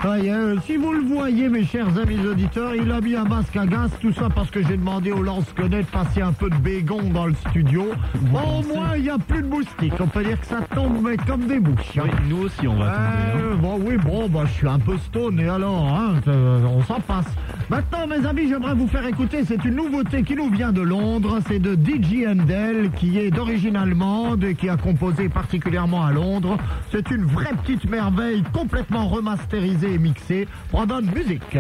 Euh, 0.04 0.58
si 0.66 0.76
vous 0.76 0.92
le 0.92 1.00
voyez, 1.00 1.48
mes 1.48 1.64
chers 1.64 1.98
amis 1.98 2.20
auditeurs, 2.28 2.76
il 2.76 2.92
a 2.92 3.00
mis 3.00 3.16
un 3.16 3.24
masque 3.24 3.56
à 3.56 3.66
gaz, 3.66 3.90
tout 4.02 4.12
ça 4.12 4.28
parce 4.36 4.52
que 4.52 4.62
j'ai 4.62 4.76
demandé 4.76 5.14
au 5.14 5.24
lance-connaît 5.24 5.84
de 5.84 5.88
passer 5.88 6.22
un 6.22 6.34
peu 6.34 6.50
de 6.50 6.56
bégon 6.58 7.04
dans 7.14 7.26
le 7.28 7.36
studio. 7.36 7.86
Bon, 8.34 8.60
au 8.60 8.76
moins, 8.76 8.98
il 8.98 9.04
n'y 9.04 9.10
a 9.10 9.18
plus 9.18 9.42
de 9.42 9.48
moustiques. 9.48 9.94
On 10.02 10.08
peut 10.08 10.26
dire 10.26 10.42
que 10.42 10.48
ça 10.48 10.60
tombe 10.76 10.98
mais 11.02 11.16
comme 11.16 11.48
des 11.48 11.60
bouches. 11.62 11.98
hein. 11.98 12.04
Oui, 12.04 12.10
nous 12.30 12.38
aussi, 12.44 12.68
on 12.68 12.76
va 12.76 12.88
tomber. 12.88 12.98
hein. 12.98 13.38
Euh, 13.38 13.56
bon, 13.56 13.80
oui, 13.82 13.96
bon, 13.96 14.28
bah, 14.28 14.42
je 14.46 14.52
suis 14.52 14.68
un 14.68 14.80
peu 14.80 14.98
stone, 14.98 15.40
et 15.40 15.48
alors, 15.48 15.88
hein, 15.88 16.16
on 16.28 16.84
s'en 16.84 17.00
passe. 17.00 17.28
Maintenant, 17.70 18.06
mes 18.08 18.26
amis, 18.28 18.50
j'aimerais 18.50 18.76
vous 18.76 18.88
faire 18.88 19.06
écouter, 19.08 19.44
c'est 19.48 19.64
une 19.64 19.76
nouveauté 19.76 20.22
qui 20.24 20.36
nous 20.36 20.50
vient 20.50 20.74
de 20.74 20.82
Londres, 20.82 21.40
c'est 21.48 21.60
de 21.60 21.74
DJ 21.76 22.28
Handel, 22.28 22.92
qui 22.92 23.18
est 23.20 23.32
d'origine 23.32 23.78
allemande 23.86 24.54
qui 24.58 24.68
a 24.68 24.78
composé 24.78 25.30
particulièrement 25.30 26.04
à 26.04 26.12
Londres. 26.12 26.58
C'est 26.92 27.12
une 27.12 27.26
vraie 27.26 27.54
petite 27.64 27.88
merveille, 27.88 28.44
complètement 28.52 29.08
remasterisée 29.08 29.94
et 29.94 29.98
mixée. 30.00 30.48
Brandon, 30.72 31.02
musique. 31.02 31.58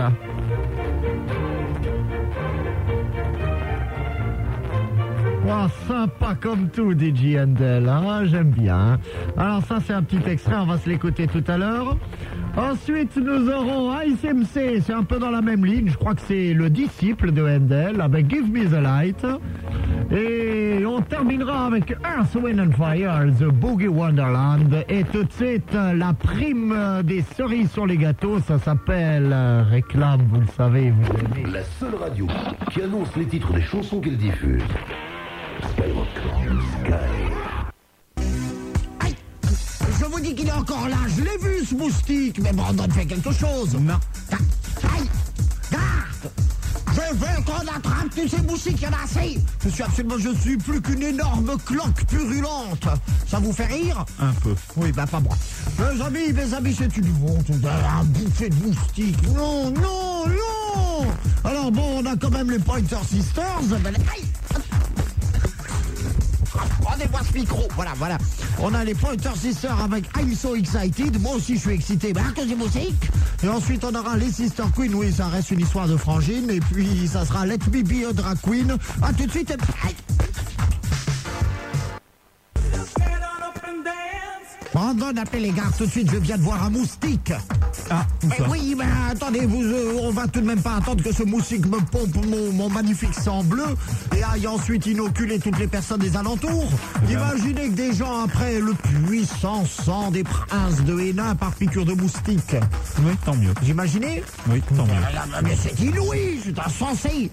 Oh, 5.47 5.67
sympa 5.88 6.34
comme 6.41 6.69
tout, 6.69 6.93
DJ 6.93 7.38
Handel, 7.38 7.88
hein, 7.88 8.26
j'aime 8.26 8.49
bien. 8.49 8.99
Alors 9.38 9.63
ça, 9.63 9.78
c'est 9.86 9.93
un 9.93 10.01
petit 10.01 10.28
extrait, 10.28 10.55
on 10.55 10.65
va 10.65 10.80
se 10.80 10.89
l'écouter 10.89 11.28
tout 11.28 11.43
à 11.47 11.57
l'heure. 11.59 11.95
Ensuite, 12.57 13.15
nous 13.17 13.49
aurons 13.51 13.93
ICMC, 13.93 14.82
c'est 14.82 14.93
un 14.93 15.03
peu 15.03 15.19
dans 15.19 15.30
la 15.30 15.41
même 15.41 15.63
ligne, 15.63 15.89
je 15.89 15.97
crois 15.97 16.15
que 16.15 16.21
c'est 16.21 16.53
le 16.53 16.71
disciple 16.71 17.32
de 17.32 17.43
Handel, 17.43 18.01
avec 18.01 18.28
Give 18.28 18.51
Me 18.51 18.65
the 18.65 18.82
Light. 18.82 19.23
Et 20.09 20.64
on 20.95 21.01
terminera 21.01 21.65
avec 21.65 21.91
Earth, 21.91 22.35
Wind 22.35 22.59
and 22.59 22.71
Fire, 22.71 23.25
The 23.37 23.51
Boogie 23.51 23.87
Wonderland. 23.87 24.85
Et 24.87 25.03
tout 25.03 25.23
de 25.23 25.33
suite, 25.33 25.73
la 25.73 26.13
prime 26.13 27.01
des 27.03 27.23
cerises 27.35 27.71
sur 27.71 27.85
les 27.85 27.97
gâteaux, 27.97 28.39
ça 28.39 28.57
s'appelle 28.59 29.31
euh, 29.33 29.63
Réclame, 29.69 30.21
vous 30.29 30.39
le 30.39 30.47
savez, 30.55 30.91
vous 30.91 31.07
aimez. 31.19 31.51
La 31.51 31.63
seule 31.79 31.95
radio 31.95 32.27
qui 32.71 32.81
annonce 32.81 33.13
les 33.17 33.25
titres 33.25 33.51
des 33.51 33.61
chansons 33.61 33.99
qu'elle 33.99 34.17
diffuse. 34.17 34.63
Skyrock. 35.73 36.07
Sky. 36.83 36.93
Aïe 39.01 39.15
Je 39.99 40.05
vous 40.05 40.19
dis 40.21 40.33
qu'il 40.33 40.47
est 40.47 40.53
encore 40.53 40.87
là, 40.87 40.97
je 41.09 41.23
l'ai 41.23 41.37
vu 41.37 41.65
ce 41.65 41.75
moustique, 41.75 42.39
mais 42.41 42.53
Brandon 42.53 42.87
fait 42.89 43.05
quelque 43.05 43.31
chose. 43.31 43.77
Non. 43.81 43.99
Je 46.95 47.13
veux 47.13 47.43
qu'on 47.43 47.67
attrape 47.75 48.09
tous 48.15 48.29
ces 48.29 48.41
moustiques, 48.41 48.77
il 48.79 48.83
y 48.83 48.87
en 48.87 48.93
a 48.93 49.03
assez 49.03 49.39
Je 49.61 49.69
suis 49.69 49.83
absolument, 49.83 50.15
je 50.17 50.33
suis 50.39 50.55
plus 50.55 50.81
qu'une 50.81 51.03
énorme 51.03 51.57
cloque 51.65 52.05
purulente 52.07 52.87
Ça 53.27 53.39
vous 53.39 53.51
fait 53.51 53.65
rire 53.65 54.05
Un 54.19 54.31
peu. 54.41 54.55
Oui, 54.77 54.93
bah 54.93 55.05
pas 55.05 55.19
moi. 55.19 55.35
Mes 55.77 56.01
amis, 56.01 56.31
mes 56.31 56.53
amis, 56.53 56.75
c'est 56.77 56.95
une 56.95 57.13
honte, 57.21 57.47
un 57.49 58.03
bouffée 58.05 58.49
de 58.49 58.55
moustiques. 58.63 59.27
Non, 59.35 59.71
non, 59.71 60.27
non 60.27 61.07
Alors 61.43 61.71
bon, 61.71 62.01
on 62.01 62.05
a 62.05 62.15
quand 62.15 62.31
même 62.31 62.49
les 62.49 62.59
Pointer 62.59 62.97
Sisters. 63.05 63.61
Ben, 63.83 63.93
aïe 63.95 64.25
Rendez-moi 66.84 67.22
ce 67.30 67.38
micro. 67.38 67.68
Voilà, 67.76 67.91
voilà. 67.97 68.18
On 68.60 68.74
a 68.74 68.84
les 68.84 68.95
Pointer 68.95 69.32
Sisters 69.39 69.80
avec 69.82 70.06
I'm 70.18 70.34
So 70.34 70.56
Excited. 70.56 71.22
Moi 71.22 71.36
aussi, 71.36 71.56
je 71.56 71.62
suis 71.62 71.74
excité. 71.74 72.14
À 72.16 72.32
cause 72.32 72.47
des 72.47 72.56
musiques. 72.56 73.10
Et 73.43 73.47
ensuite, 73.47 73.84
on 73.84 73.93
aura 73.93 74.18
les 74.18 74.32
Sister 74.32 74.64
Queen. 74.76 74.93
Oui, 74.95 75.12
ça 75.12 75.28
reste 75.28 75.51
une 75.51 75.62
histoire 75.62 75.88
de 75.88 75.97
frangine. 75.97 76.49
Et 76.49 76.60
puis, 76.60 77.08
ça 77.08 77.26
sera 77.26 77.45
Let 77.45 77.60
Me 77.72 77.84
Be 77.84 78.08
a 78.10 78.14
Drag 78.14 78.38
Queen. 78.41 78.78
À 79.01 79.14
tout 79.14 79.26
de 79.26 79.32
suite. 79.32 79.53
Brandon, 84.76 85.16
appelez 85.16 85.43
les 85.43 85.51
gars 85.51 85.64
tout 85.78 85.86
de 85.86 85.89
suite, 85.89 86.12
je 86.12 86.18
viens 86.18 86.38
de 86.38 86.41
voir 86.41 86.62
un 86.66 86.70
moustique. 86.70 87.32
Ah, 87.89 88.05
Eh 88.23 88.41
oui, 88.49 88.75
mais 88.77 88.86
attendez, 89.11 89.45
vous, 89.45 89.61
euh, 89.61 89.99
on 90.01 90.11
va 90.11 90.27
tout 90.27 90.41
de 90.41 90.45
même 90.45 90.61
pas 90.61 90.77
attendre 90.77 91.03
que 91.03 91.11
ce 91.13 91.23
moustique 91.23 91.65
me 91.67 91.79
pompe 91.79 92.15
mon, 92.25 92.51
mon 92.51 92.69
magnifique 92.69 93.13
sang 93.13 93.43
bleu 93.43 93.63
et 94.17 94.23
aille 94.23 94.47
ensuite 94.47 94.86
inoculer 94.88 95.39
toutes 95.39 95.59
les 95.59 95.67
personnes 95.67 95.99
des 95.99 96.17
alentours. 96.17 96.69
Imaginez 97.09 97.69
que 97.69 97.73
des 97.75 97.93
gens 97.93 98.23
après 98.23 98.59
le 98.59 98.73
puissant 99.05 99.65
sang 99.65 100.09
des 100.11 100.23
princes 100.23 100.83
de 100.83 100.99
Hénin 100.99 101.36
par 101.36 101.51
piqûre 101.53 101.86
de 101.86 101.93
moustique. 101.93 102.55
Oui, 103.03 103.13
tant 103.23 103.36
mieux. 103.36 103.53
Vous 103.61 103.69
imaginez 103.69 104.23
Oui, 104.49 104.61
tant 104.75 104.86
mieux. 104.86 104.91
Ah, 105.33 105.41
Mais 105.43 105.55
c'est 105.55 105.79
inouï, 105.79 106.41
c'est 106.43 106.57
insensé. 106.59 107.29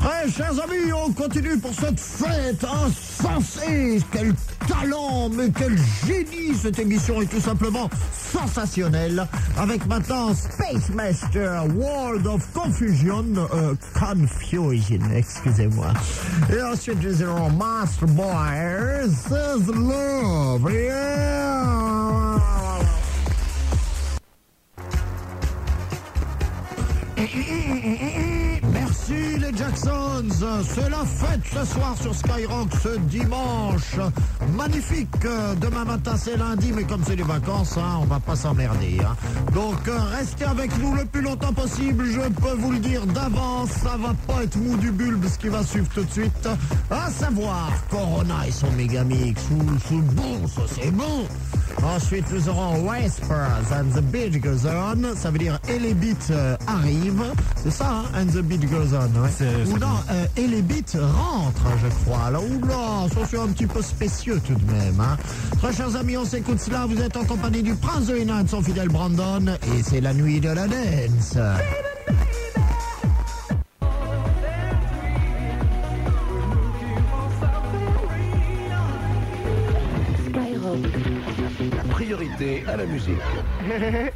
Très 0.00 0.30
chers 0.30 0.52
amis, 0.62 0.92
on 1.06 1.12
continue 1.12 1.58
pour 1.58 1.74
cette 1.74 2.00
fête 2.00 2.64
insensée. 2.64 4.00
Quel 4.10 4.32
talent, 4.66 5.28
mais 5.30 5.50
quel 5.50 5.76
génie 6.06 6.54
cette 6.54 6.78
émission 6.78 7.20
est 7.22 7.26
tout 7.26 7.40
simplement 7.40 7.88
sensationnelle. 8.12 9.26
Avec 9.58 9.86
maintenant 9.86 10.34
Space 10.34 10.90
Master, 10.94 11.64
World 11.76 12.26
of 12.26 12.46
Confusion, 12.52 13.24
euh, 13.36 13.74
Confusion, 13.94 15.00
excusez-moi. 15.14 15.88
Et 16.54 16.62
ensuite 16.62 17.02
nous 17.02 17.22
aurons 17.22 17.50
Master 17.50 18.08
Boy, 18.08 19.08
Says 19.08 19.72
Love. 19.72 20.70
Les 29.12 29.56
Jacksons, 29.56 30.24
c'est 30.74 30.88
la 30.88 31.04
fête 31.04 31.40
ce 31.52 31.64
soir 31.74 31.94
sur 32.00 32.14
Skyrock 32.14 32.68
ce 32.82 32.98
dimanche. 33.00 33.96
Magnifique, 34.56 35.08
demain 35.60 35.84
matin 35.84 36.14
c'est 36.16 36.36
lundi, 36.36 36.72
mais 36.74 36.84
comme 36.84 37.02
c'est 37.06 37.16
les 37.16 37.22
vacances, 37.22 37.76
hein, 37.76 37.98
on 38.00 38.04
va 38.06 38.20
pas 38.20 38.36
s'emmerder. 38.36 38.98
hein. 39.04 39.14
Donc 39.52 39.86
euh, 39.88 39.98
restez 40.16 40.44
avec 40.44 40.76
nous 40.78 40.94
le 40.94 41.04
plus 41.04 41.20
longtemps 41.20 41.52
possible, 41.52 42.06
je 42.06 42.20
peux 42.40 42.54
vous 42.56 42.72
le 42.72 42.78
dire 42.78 43.04
d'avance, 43.06 43.70
ça 43.82 43.96
va 43.98 44.14
pas 44.26 44.44
être 44.44 44.56
mou 44.56 44.76
du 44.78 44.90
bulbe 44.90 45.24
ce 45.30 45.38
qui 45.38 45.48
va 45.48 45.62
suivre 45.62 45.88
tout 45.94 46.04
de 46.04 46.10
suite. 46.10 46.48
À 46.90 47.10
savoir 47.10 47.70
Corona 47.90 48.46
et 48.46 48.52
son 48.52 48.70
Megamix, 48.72 49.40
c'est 49.88 50.14
bon 50.14 50.46
ça, 50.48 50.62
c'est 50.74 50.90
bon. 50.90 51.26
Ensuite, 51.82 52.24
nous 52.32 52.48
aurons 52.48 52.88
Whispers 52.88 53.72
and 53.72 53.90
the 53.96 54.02
Beat 54.02 54.40
Goes 54.40 54.66
On. 54.66 55.16
Ça 55.16 55.30
veut 55.30 55.38
dire 55.38 55.58
Et 55.68 55.78
les 55.78 55.94
beats 55.94 56.30
euh, 56.30 56.56
arrivent. 56.66 57.24
C'est 57.62 57.72
ça, 57.72 58.04
hein, 58.14 58.20
And 58.22 58.26
the 58.26 58.42
Beat 58.42 58.70
Goes 58.70 58.94
On. 58.94 59.22
Ouais. 59.22 59.30
Ou 59.66 59.78
non, 59.78 59.88
euh, 60.10 60.24
Et 60.36 60.46
les 60.46 60.62
beats 60.62 60.98
rentrent, 60.98 61.76
je 61.82 62.04
crois. 62.04 62.30
Là, 62.30 62.40
oula, 62.40 63.08
ça 63.12 63.20
c'est 63.28 63.38
un 63.38 63.48
petit 63.48 63.66
peu 63.66 63.82
spécieux 63.82 64.40
tout 64.46 64.54
de 64.54 64.72
même. 64.72 65.00
Hein. 65.00 65.16
Très 65.60 65.72
chers 65.72 65.96
amis, 65.96 66.16
on 66.16 66.24
s'écoute 66.24 66.60
cela. 66.60 66.86
Vous 66.86 67.00
êtes 67.00 67.16
en 67.16 67.24
compagnie 67.24 67.62
du 67.62 67.74
Prince 67.74 68.06
de 68.06 68.16
Hénin 68.16 68.40
et 68.40 68.44
de 68.44 68.48
son 68.48 68.62
fidèle 68.62 68.88
Brandon. 68.88 69.46
Et 69.76 69.82
c'est 69.82 70.00
la 70.00 70.14
nuit 70.14 70.40
de 70.40 70.50
la 70.50 70.66
dance. 70.68 71.36
À 82.66 82.76
la 82.76 82.86
musique. 82.86 83.16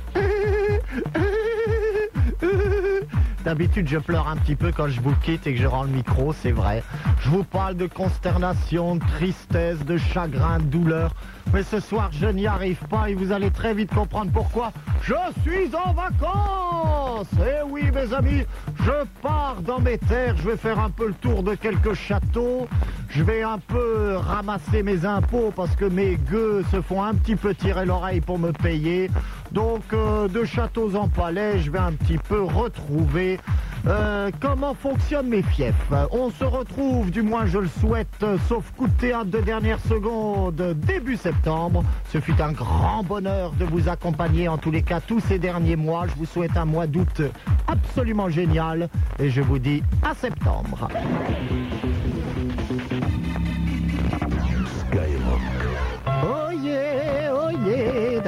D'habitude, 3.47 3.87
je 3.87 3.99
pleure 3.99 4.27
un 4.27 4.35
petit 4.35 4.57
peu 4.57 4.73
quand 4.73 4.89
je 4.89 5.01
vous 5.01 5.15
quitte 5.23 5.47
et 5.47 5.55
que 5.55 5.61
je 5.61 5.69
rends 5.69 5.85
le 5.85 5.91
micro, 5.91 6.33
c'est 6.33 6.51
vrai. 6.51 6.83
Je 7.21 7.31
vous 7.31 7.45
parle 7.45 7.77
de 7.77 7.87
consternation, 7.87 8.97
de 8.97 9.05
tristesse, 9.19 9.79
de 9.85 9.97
chagrin, 9.99 10.59
de 10.59 10.65
douleur. 10.65 11.15
Mais 11.55 11.63
ce 11.63 11.79
soir, 11.79 12.11
je 12.11 12.27
n'y 12.27 12.49
arrive 12.49 12.81
pas 12.91 13.09
et 13.09 13.15
vous 13.15 13.31
allez 13.31 13.53
très 13.53 13.73
vite 13.73 13.95
comprendre 13.95 14.33
pourquoi. 14.33 14.73
Je 15.03 15.15
suis 15.43 15.71
en 15.77 15.93
vacances 15.93 17.29
Eh 17.39 17.63
oui, 17.71 17.85
mes 17.95 18.13
amis, 18.13 18.43
je 18.85 19.07
pars 19.23 19.63
dans 19.63 19.79
mes 19.79 19.99
terres. 19.99 20.37
Je 20.39 20.51
vais 20.51 20.57
faire 20.57 20.81
un 20.81 20.91
peu 20.91 21.07
le 21.07 21.15
tour 21.15 21.45
de 21.45 21.55
quelques 21.55 21.95
châteaux. 21.95 22.67
Je 23.11 23.23
vais 23.23 23.45
un 23.45 23.59
peu 23.59 24.17
ramasser 24.17 24.83
mes 24.83 25.05
impôts 25.05 25.53
parce 25.55 25.77
que 25.77 25.85
mes 25.85 26.17
gueux 26.17 26.65
se 26.73 26.83
font 26.83 27.03
un 27.03 27.15
petit 27.15 27.37
peu 27.37 27.55
tirer 27.55 27.87
l'oreille 27.87 28.21
pour 28.21 28.41
me 28.41 28.51
payer. 28.51 29.09
Donc, 29.53 29.83
euh, 29.93 30.29
de 30.29 30.45
châteaux 30.45 30.95
en 30.97 31.09
palais, 31.09 31.59
je 31.61 31.71
vais 31.71 31.79
un 31.79 31.93
petit 31.93 32.19
peu 32.19 32.43
retrouver 32.43 33.39
euh, 33.87 34.31
comment 34.41 34.75
fonctionnent 34.75 35.29
mes 35.29 35.43
fiefs. 35.43 35.75
On 36.11 36.31
se 36.31 36.45
retrouve, 36.45 37.11
du 37.11 37.23
moins 37.23 37.47
je 37.47 37.59
le 37.59 37.69
souhaite, 37.69 38.09
euh, 38.23 38.37
sauf 38.49 38.71
coup 38.77 38.89
de 38.89 38.93
théâtre 38.93 39.31
de 39.31 39.41
dernière 39.41 39.79
début 40.75 41.17
septembre. 41.17 41.85
Ce 42.13 42.21
fut 42.21 42.41
un 42.41 42.53
grand 42.53 43.05
bonheur 43.05 43.53
de 43.53 43.65
vous 43.65 43.89
accompagner 43.89 44.49
en 44.49 44.59
tous 44.59 44.71
les 44.71 44.83
cas 44.83 45.01
tous 45.01 45.21
ces 45.21 45.39
derniers 45.39 45.77
mois. 45.77 46.07
Je 46.09 46.15
vous 46.17 46.27
souhaite 46.27 46.57
un 46.57 46.65
mois 46.65 46.87
d'août 46.87 47.23
absolument 47.69 48.29
génial 48.29 48.89
et 49.19 49.31
je 49.31 49.41
vous 49.41 49.59
dis 49.59 49.83
à 50.03 50.15
septembre. 50.15 50.89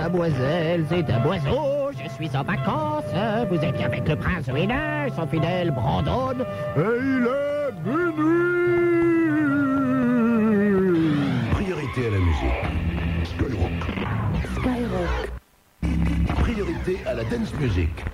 Damoiselles 0.08 0.86
et 0.90 1.02
damoiseaux, 1.02 1.90
je 1.92 2.08
suis 2.14 2.34
en 2.34 2.42
vacances. 2.42 3.04
Vous 3.50 3.56
êtes 3.56 3.76
bien 3.76 3.86
avec 3.86 4.08
le 4.08 4.16
prince 4.16 4.46
Winner, 4.48 5.08
son 5.14 5.26
fidèle 5.26 5.70
Brandon, 5.70 6.34
et 6.76 6.80
il 6.80 7.26
est 7.26 7.72
minuit. 7.84 8.48
Priorité 11.52 12.06
à 12.06 12.10
la 12.10 12.18
musique. 12.18 12.64
Skyrock. 13.24 13.80
Priorité 16.40 16.98
à 17.06 17.14
la 17.14 17.24
dance 17.24 17.52
music. 17.60 18.04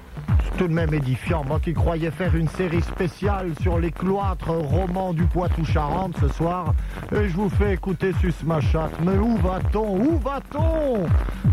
Tout 0.57 0.69
de 0.69 0.73
même 0.73 0.95
édifiant, 0.95 1.45
moi 1.45 1.59
qui 1.59 1.75
croyais 1.75 2.13
faire 2.13 2.37
une 2.37 2.47
série 2.49 2.81
spéciale 2.81 3.53
sur 3.61 3.79
les 3.81 3.91
cloîtres 3.91 4.51
romans 4.51 5.13
du 5.13 5.25
Poitou-Charentes 5.25 6.17
ce 6.21 6.29
soir, 6.29 6.75
et 7.13 7.29
je 7.29 7.35
vous 7.35 7.49
fais 7.49 7.75
écouter 7.75 8.13
Sus 8.21 8.35
Machat. 8.45 8.89
Mais 9.05 9.19
où 9.19 9.37
va-t-on? 9.39 9.97
Où 9.97 10.19
va-t-on? 10.19 11.07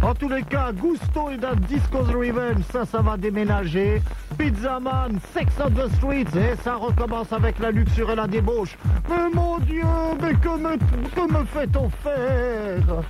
En 0.08 0.14
tous 0.14 0.30
les 0.30 0.44
cas, 0.44 0.72
Gusto 0.72 1.32
et 1.32 1.38
Disco's 1.68 2.10
Revenge, 2.10 2.64
ça, 2.72 2.86
ça 2.86 3.02
va 3.02 3.18
déménager. 3.18 4.04
Pizzaman, 4.38 5.20
Sex 5.34 5.52
on 5.60 5.72
the 5.72 5.92
Streets, 5.96 6.38
et 6.38 6.56
ça 6.64 6.76
recommence 6.76 7.34
avec 7.34 7.58
la 7.58 7.72
luxure 7.72 8.12
et 8.12 8.16
la 8.16 8.28
débauche. 8.28 8.78
Mais 9.10 9.30
mon 9.34 9.58
Dieu, 9.60 9.84
mais 10.22 10.36
que 10.36 10.58
me, 10.58 10.78
que 10.78 11.34
me 11.34 11.44
fait-on 11.46 11.90
faire? 11.90 13.02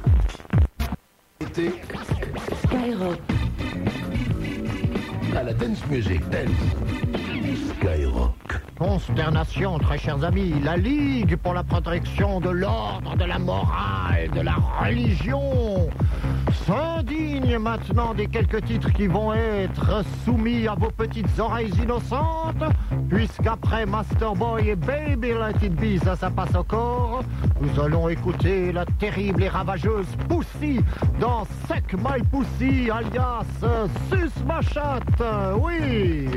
Priorité 2.70 3.41
à 5.36 5.44
la 5.44 5.54
dance 5.54 5.86
music. 5.90 6.22
Dance. 6.30 6.50
Skyrock. 7.80 8.11
Consternation, 8.78 9.78
très 9.80 9.98
chers 9.98 10.24
amis, 10.24 10.54
la 10.64 10.78
Ligue 10.78 11.36
pour 11.38 11.54
la 11.54 11.64
protection 11.64 12.40
de 12.40 12.50
l'ordre, 12.50 13.16
de 13.16 13.26
la 13.26 13.38
morale, 13.40 14.30
de 14.34 14.42
la 14.42 14.56
religion. 14.82 15.90
S'indigne 16.66 17.58
maintenant 17.58 18.14
des 18.14 18.28
quelques 18.28 18.64
titres 18.66 18.92
qui 18.92 19.08
vont 19.08 19.34
être 19.34 20.04
soumis 20.26 20.68
à 20.68 20.76
vos 20.76 20.92
petites 20.92 21.40
oreilles 21.40 21.74
innocentes, 21.82 22.64
puisqu'après 23.10 23.86
Master 23.86 24.34
Boy 24.34 24.70
et 24.70 24.76
Baby 24.76 25.30
Let 25.30 25.66
It 25.66 25.76
Be, 25.76 26.04
ça, 26.04 26.30
passe 26.30 26.56
encore, 26.56 27.24
nous 27.62 27.80
allons 27.80 28.10
écouter 28.10 28.72
la 28.72 28.86
terrible 28.86 29.44
et 29.44 29.50
ravageuse 29.50 30.08
Pussy 30.28 30.80
dans 31.20 31.46
Sec 31.68 31.94
My 31.94 32.22
Pussy, 32.32 32.90
alias 32.90 33.46
Sus 34.10 34.44
Ma 34.46 34.62
chatte, 34.62 35.24
oui 35.60 36.28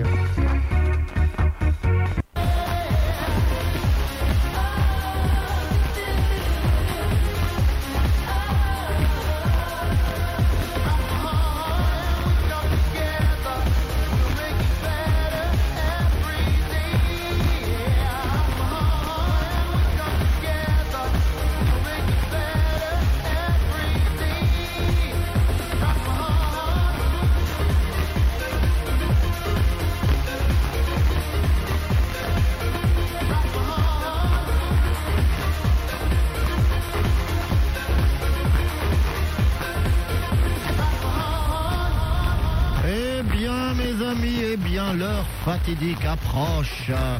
fatidique 45.65 46.05
approche 46.05 46.91
euh, 46.91 47.19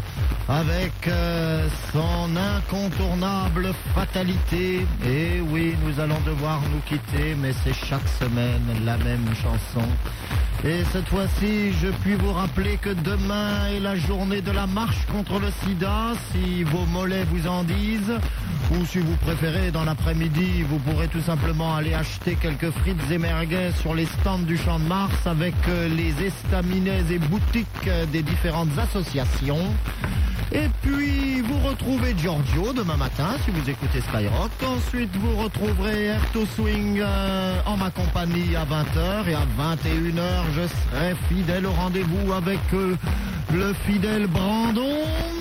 avec 0.49 0.93
euh, 1.09 1.67
son 1.93 2.37
incontournable 2.37 3.71
fatalité. 3.95 4.87
Et 5.07 5.41
oui, 5.41 5.75
nous 5.85 5.99
allons 6.01 6.21
devoir 6.27 6.61
nous 6.73 6.81
quitter, 6.81 7.35
mais 7.41 7.53
c'est 7.53 7.73
chaque 7.73 8.07
semaine 8.07 8.63
la 8.85 8.99
même 8.99 9.27
chanson. 9.35 9.87
Et 10.63 10.83
cette 10.93 11.09
fois-ci, 11.09 11.73
je 11.73 11.89
puis 12.03 12.15
vous 12.15 12.33
rappeler 12.33 12.77
que 12.77 12.91
demain 12.91 13.69
est 13.75 13.81
la 13.81 13.97
journée 13.97 14.41
de 14.41 14.51
la 14.51 14.67
marche 14.67 15.07
contre 15.13 15.39
le 15.39 15.49
sida, 15.63 16.13
si 16.33 16.65
vos 16.65 16.85
mollets 16.87 17.25
vous 17.25 17.47
en 17.47 17.65
disent. 17.65 18.19
Ou 18.81 18.87
si 18.87 18.99
vous 18.99 19.17
préférez, 19.17 19.71
dans 19.71 19.85
l'après-midi, 19.85 20.63
vous 20.63 20.79
pourrez 20.79 21.07
tout 21.09 21.21
simplement 21.21 21.77
aller 21.77 21.95
acheter 21.95 22.35
quelques 22.35 22.71
frites 22.71 22.99
et 23.11 23.19
merguez 23.19 23.71
sur 23.81 23.95
les 23.95 24.07
stands 24.07 24.39
du 24.39 24.57
Champ 24.57 24.79
de 24.79 24.85
Mars 24.85 25.27
avec 25.27 25.55
euh, 25.69 25.89
les 25.89 26.27
estaminets 26.27 27.05
et 27.11 27.19
boutiques 27.19 27.67
euh, 27.87 28.05
des 28.07 28.23
différentes 28.23 28.77
associations. 28.79 29.65
Et 30.53 30.69
puis, 30.83 31.41
vous 31.43 31.59
retrouvez 31.69 32.15
Giorgio 32.19 32.73
demain 32.73 32.97
matin 32.97 33.37
si 33.45 33.51
vous 33.53 33.69
écoutez 33.69 34.01
Skyrock. 34.01 34.51
Ensuite, 34.67 35.15
vous 35.17 35.37
retrouverez 35.37 36.07
Erto 36.07 36.45
Swing 36.57 37.01
euh, 37.01 37.57
en 37.67 37.77
ma 37.77 37.91
compagnie 37.91 38.57
à 38.57 38.65
20h. 38.65 39.29
Et 39.29 39.35
à 39.35 39.47
21h, 39.59 40.45
je 40.57 40.63
serai 40.63 41.15
fidèle 41.29 41.67
au 41.67 41.73
rendez-vous 41.73 42.33
avec 42.33 42.61
le 43.53 43.75
fidèle 43.87 44.27
Brandon. 44.27 45.34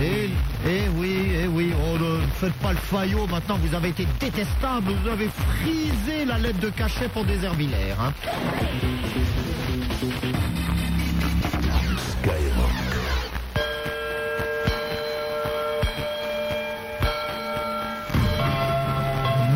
Et, 0.00 0.30
et 0.68 0.88
oui, 0.96 1.32
et 1.42 1.46
oui, 1.46 1.72
oh, 1.76 1.98
ne 1.98 2.20
faites 2.34 2.54
pas 2.54 2.72
le 2.72 2.78
faillot, 2.78 3.26
maintenant 3.26 3.58
vous 3.62 3.74
avez 3.74 3.90
été 3.90 4.06
détestable, 4.18 4.92
vous 4.92 5.08
avez 5.08 5.28
frisé 5.28 6.24
la 6.26 6.38
lettre 6.38 6.60
de 6.60 6.70
cachet 6.70 7.08
pour 7.08 7.24
Déshervillers. 7.24 7.94
Hein. 8.00 8.12
Skyrock. 11.98 12.82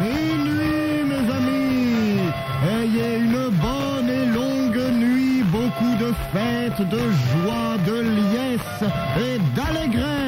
Minuit, 0.01 1.05
mes 1.11 1.33
amis, 1.33 2.31
ayez 2.71 3.17
une 3.19 3.49
bonne 3.51 4.11
et 4.11 4.27
longue 4.27 4.93
nuit, 4.95 5.43
beaucoup 5.45 5.95
de 5.99 6.13
fêtes, 6.33 6.89
de 6.89 6.99
joie, 6.99 7.77
de 7.87 8.01
liesse 8.01 8.85
et 9.19 9.39
d'allégresse. 9.57 10.26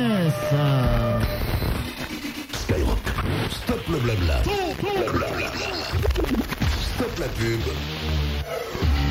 Skyrock. 2.53 2.99
Stop 3.51 3.89
le 3.89 3.99
blabla. 3.99 4.43
Blabla. 5.13 5.47
Stop 6.95 7.19
la 7.19 7.29
pub. 7.29 7.61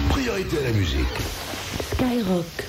Priorité 0.09 0.57
à 0.59 0.63
la 0.63 0.71
musique. 0.71 1.17
Skyrock. 1.93 2.66